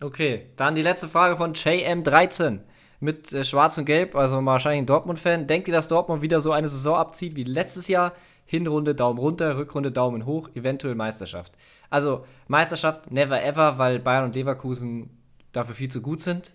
Okay, 0.01 0.47
dann 0.55 0.75
die 0.75 0.81
letzte 0.81 1.07
Frage 1.07 1.37
von 1.37 1.53
JM13 1.53 2.59
mit 2.99 3.33
äh, 3.33 3.43
Schwarz 3.43 3.77
und 3.77 3.85
Gelb, 3.85 4.15
also 4.15 4.43
wahrscheinlich 4.45 4.83
ein 4.83 4.85
Dortmund-Fan. 4.85 5.47
Denkt 5.47 5.67
ihr, 5.67 5.73
dass 5.73 5.87
Dortmund 5.87 6.21
wieder 6.21 6.41
so 6.41 6.51
eine 6.51 6.67
Saison 6.67 6.95
abzieht 6.95 7.35
wie 7.35 7.43
letztes 7.43 7.87
Jahr? 7.87 8.13
Hinrunde 8.45 8.95
Daumen 8.95 9.19
runter, 9.19 9.57
Rückrunde 9.57 9.91
Daumen 9.91 10.25
hoch, 10.25 10.49
eventuell 10.55 10.95
Meisterschaft. 10.95 11.57
Also 11.89 12.25
Meisterschaft 12.47 13.11
never 13.11 13.43
ever, 13.43 13.77
weil 13.77 13.99
Bayern 13.99 14.25
und 14.25 14.35
Leverkusen 14.35 15.09
dafür 15.51 15.75
viel 15.75 15.89
zu 15.89 16.01
gut 16.01 16.21
sind. 16.21 16.53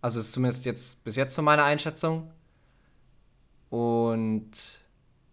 Also 0.00 0.20
ist 0.20 0.32
zumindest 0.32 0.64
jetzt 0.64 1.04
bis 1.04 1.16
jetzt 1.16 1.34
so 1.34 1.42
meine 1.42 1.62
Einschätzung. 1.62 2.30
Und 3.68 4.50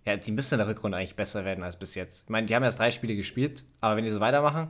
ja, 0.06 0.16
die 0.16 0.32
müssen 0.32 0.56
in 0.56 0.60
der 0.60 0.68
Rückrunde 0.68 0.98
eigentlich 0.98 1.16
besser 1.16 1.44
werden 1.46 1.64
als 1.64 1.78
bis 1.78 1.96
jetzt. 1.96 2.24
Ich 2.24 2.30
meine, 2.30 2.48
die 2.48 2.56
haben 2.56 2.64
erst 2.64 2.80
drei 2.80 2.92
Spiele 2.92 3.16
gespielt, 3.16 3.66
aber 3.82 3.98
wenn 3.98 4.06
die 4.06 4.12
so 4.12 4.20
weitermachen, 4.20 4.70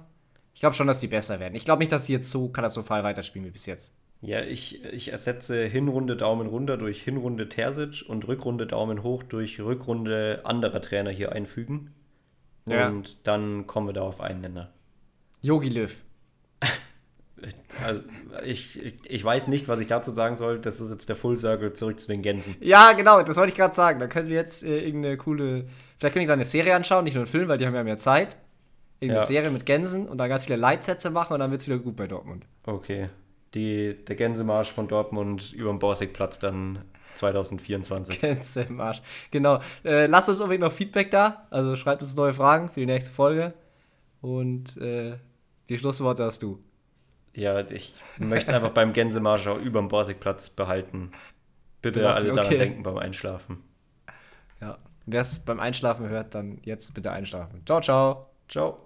ich 0.53 0.61
glaube 0.61 0.75
schon, 0.75 0.87
dass 0.87 0.99
die 0.99 1.07
besser 1.07 1.39
werden. 1.39 1.53
Ich 1.55 1.65
glaube 1.65 1.79
nicht, 1.79 1.91
dass 1.91 2.05
die 2.05 2.13
jetzt 2.13 2.31
so 2.31 2.49
katastrophal 2.49 3.03
weiterspielen 3.03 3.45
wie 3.47 3.51
bis 3.51 3.67
jetzt. 3.67 3.93
Ja, 4.21 4.41
ich, 4.41 4.83
ich 4.85 5.11
ersetze 5.11 5.65
Hinrunde 5.65 6.17
Daumen 6.17 6.47
runter 6.47 6.77
durch 6.77 7.03
Hinrunde 7.03 7.49
Terzic 7.49 8.03
und 8.07 8.27
Rückrunde 8.27 8.65
Daumen 8.65 9.03
hoch 9.03 9.21
durch 9.21 9.59
Rückrunde 9.59 10.41
anderer 10.43 10.81
Trainer 10.81 11.11
hier 11.11 11.33
einfügen. 11.33 11.93
Ja. 12.65 12.87
Und 12.87 13.27
dann 13.27 13.67
kommen 13.67 13.87
wir 13.87 13.93
da 13.93 14.01
auf 14.01 14.19
einen 14.19 14.41
Nenner. 14.41 14.73
Yogi 15.41 15.69
Löw. 15.69 16.03
Also, 17.85 18.01
ich, 18.45 18.79
ich, 19.05 19.23
weiß 19.23 19.47
nicht, 19.47 19.67
was 19.67 19.79
ich 19.79 19.88
dazu 19.88 20.11
sagen 20.11 20.35
soll. 20.35 20.59
Das 20.59 20.81
ist 20.81 20.89
jetzt 20.89 21.07
der 21.07 21.15
Full 21.15 21.38
Circle 21.38 21.73
zurück 21.73 21.99
zu 21.99 22.07
den 22.07 22.21
Gänsen. 22.21 22.55
Ja, 22.59 22.93
genau, 22.93 23.21
das 23.21 23.38
wollte 23.38 23.51
ich 23.51 23.57
gerade 23.57 23.75
sagen. 23.75 23.99
Da 23.99 24.07
können 24.07 24.27
wir 24.27 24.35
jetzt 24.35 24.63
äh, 24.63 24.85
irgendeine 24.85 25.17
coole. 25.17 25.65
Vielleicht 25.97 26.13
können 26.13 26.23
wir 26.23 26.27
da 26.27 26.33
eine 26.33 26.45
Serie 26.45 26.75
anschauen, 26.75 27.03
nicht 27.03 27.13
nur 27.13 27.23
einen 27.23 27.31
Film, 27.31 27.47
weil 27.47 27.57
die 27.57 27.65
haben 27.67 27.75
ja 27.75 27.83
mehr 27.83 27.97
Zeit. 27.97 28.38
Irgendeine 28.99 29.21
Ja. 29.21 29.27
Serie 29.27 29.49
mit 29.51 29.65
Gänsen 29.65 30.07
und 30.07 30.17
da 30.17 30.27
ganz 30.27 30.45
viele 30.45 30.57
Leitsätze 30.57 31.11
machen 31.11 31.33
und 31.33 31.39
dann 31.39 31.51
wird 31.51 31.61
es 31.61 31.67
wieder 31.67 31.77
gut 31.77 31.95
bei 31.95 32.07
Dortmund. 32.07 32.45
Okay. 32.65 33.09
Die, 33.53 33.95
der 34.05 34.15
Gänsemarsch 34.15 34.71
von 34.71 34.88
Dortmund 34.88 35.53
über 35.53 35.69
den 35.69 35.79
Borsigplatz 35.79 36.39
dann 36.39 36.83
2024. 37.15 38.19
Gänse 38.21 38.61
im 38.61 38.81
Arsch. 38.81 39.01
Genau. 39.31 39.59
Äh, 39.83 40.07
lasst 40.07 40.29
uns 40.29 40.39
unbedingt 40.39 40.63
noch 40.63 40.71
Feedback 40.71 41.11
da. 41.11 41.47
Also 41.51 41.75
schreibt 41.75 42.01
uns 42.01 42.15
neue 42.15 42.33
Fragen 42.33 42.69
für 42.69 42.79
die 42.79 42.85
nächste 42.88 43.11
Folge. 43.11 43.53
Und 44.21 44.77
äh, 44.77 45.17
die 45.69 45.77
Schlussworte 45.77 46.23
hast 46.23 46.41
du. 46.41 46.59
Ja, 47.38 47.59
ich 47.69 47.93
möchte 48.17 48.55
einfach 48.55 48.71
beim 48.71 48.93
Gänsemarsch 48.93 49.45
auch 49.45 49.59
über 49.59 49.79
dem 49.79 49.89
Borsigplatz 49.89 50.49
behalten. 50.49 51.11
Bitte 51.83 52.01
Lassen, 52.01 52.23
alle 52.23 52.33
daran 52.33 52.45
okay. 52.47 52.57
denken 52.57 52.81
beim 52.81 52.97
Einschlafen. 52.97 53.63
Ja. 54.59 54.79
Wer 55.05 55.21
es 55.21 55.38
beim 55.38 55.59
Einschlafen 55.59 56.09
hört, 56.09 56.33
dann 56.33 56.57
jetzt 56.63 56.95
bitte 56.95 57.11
einschlafen. 57.11 57.61
Ciao, 57.67 57.79
ciao. 57.79 58.31
Ciao. 58.49 58.79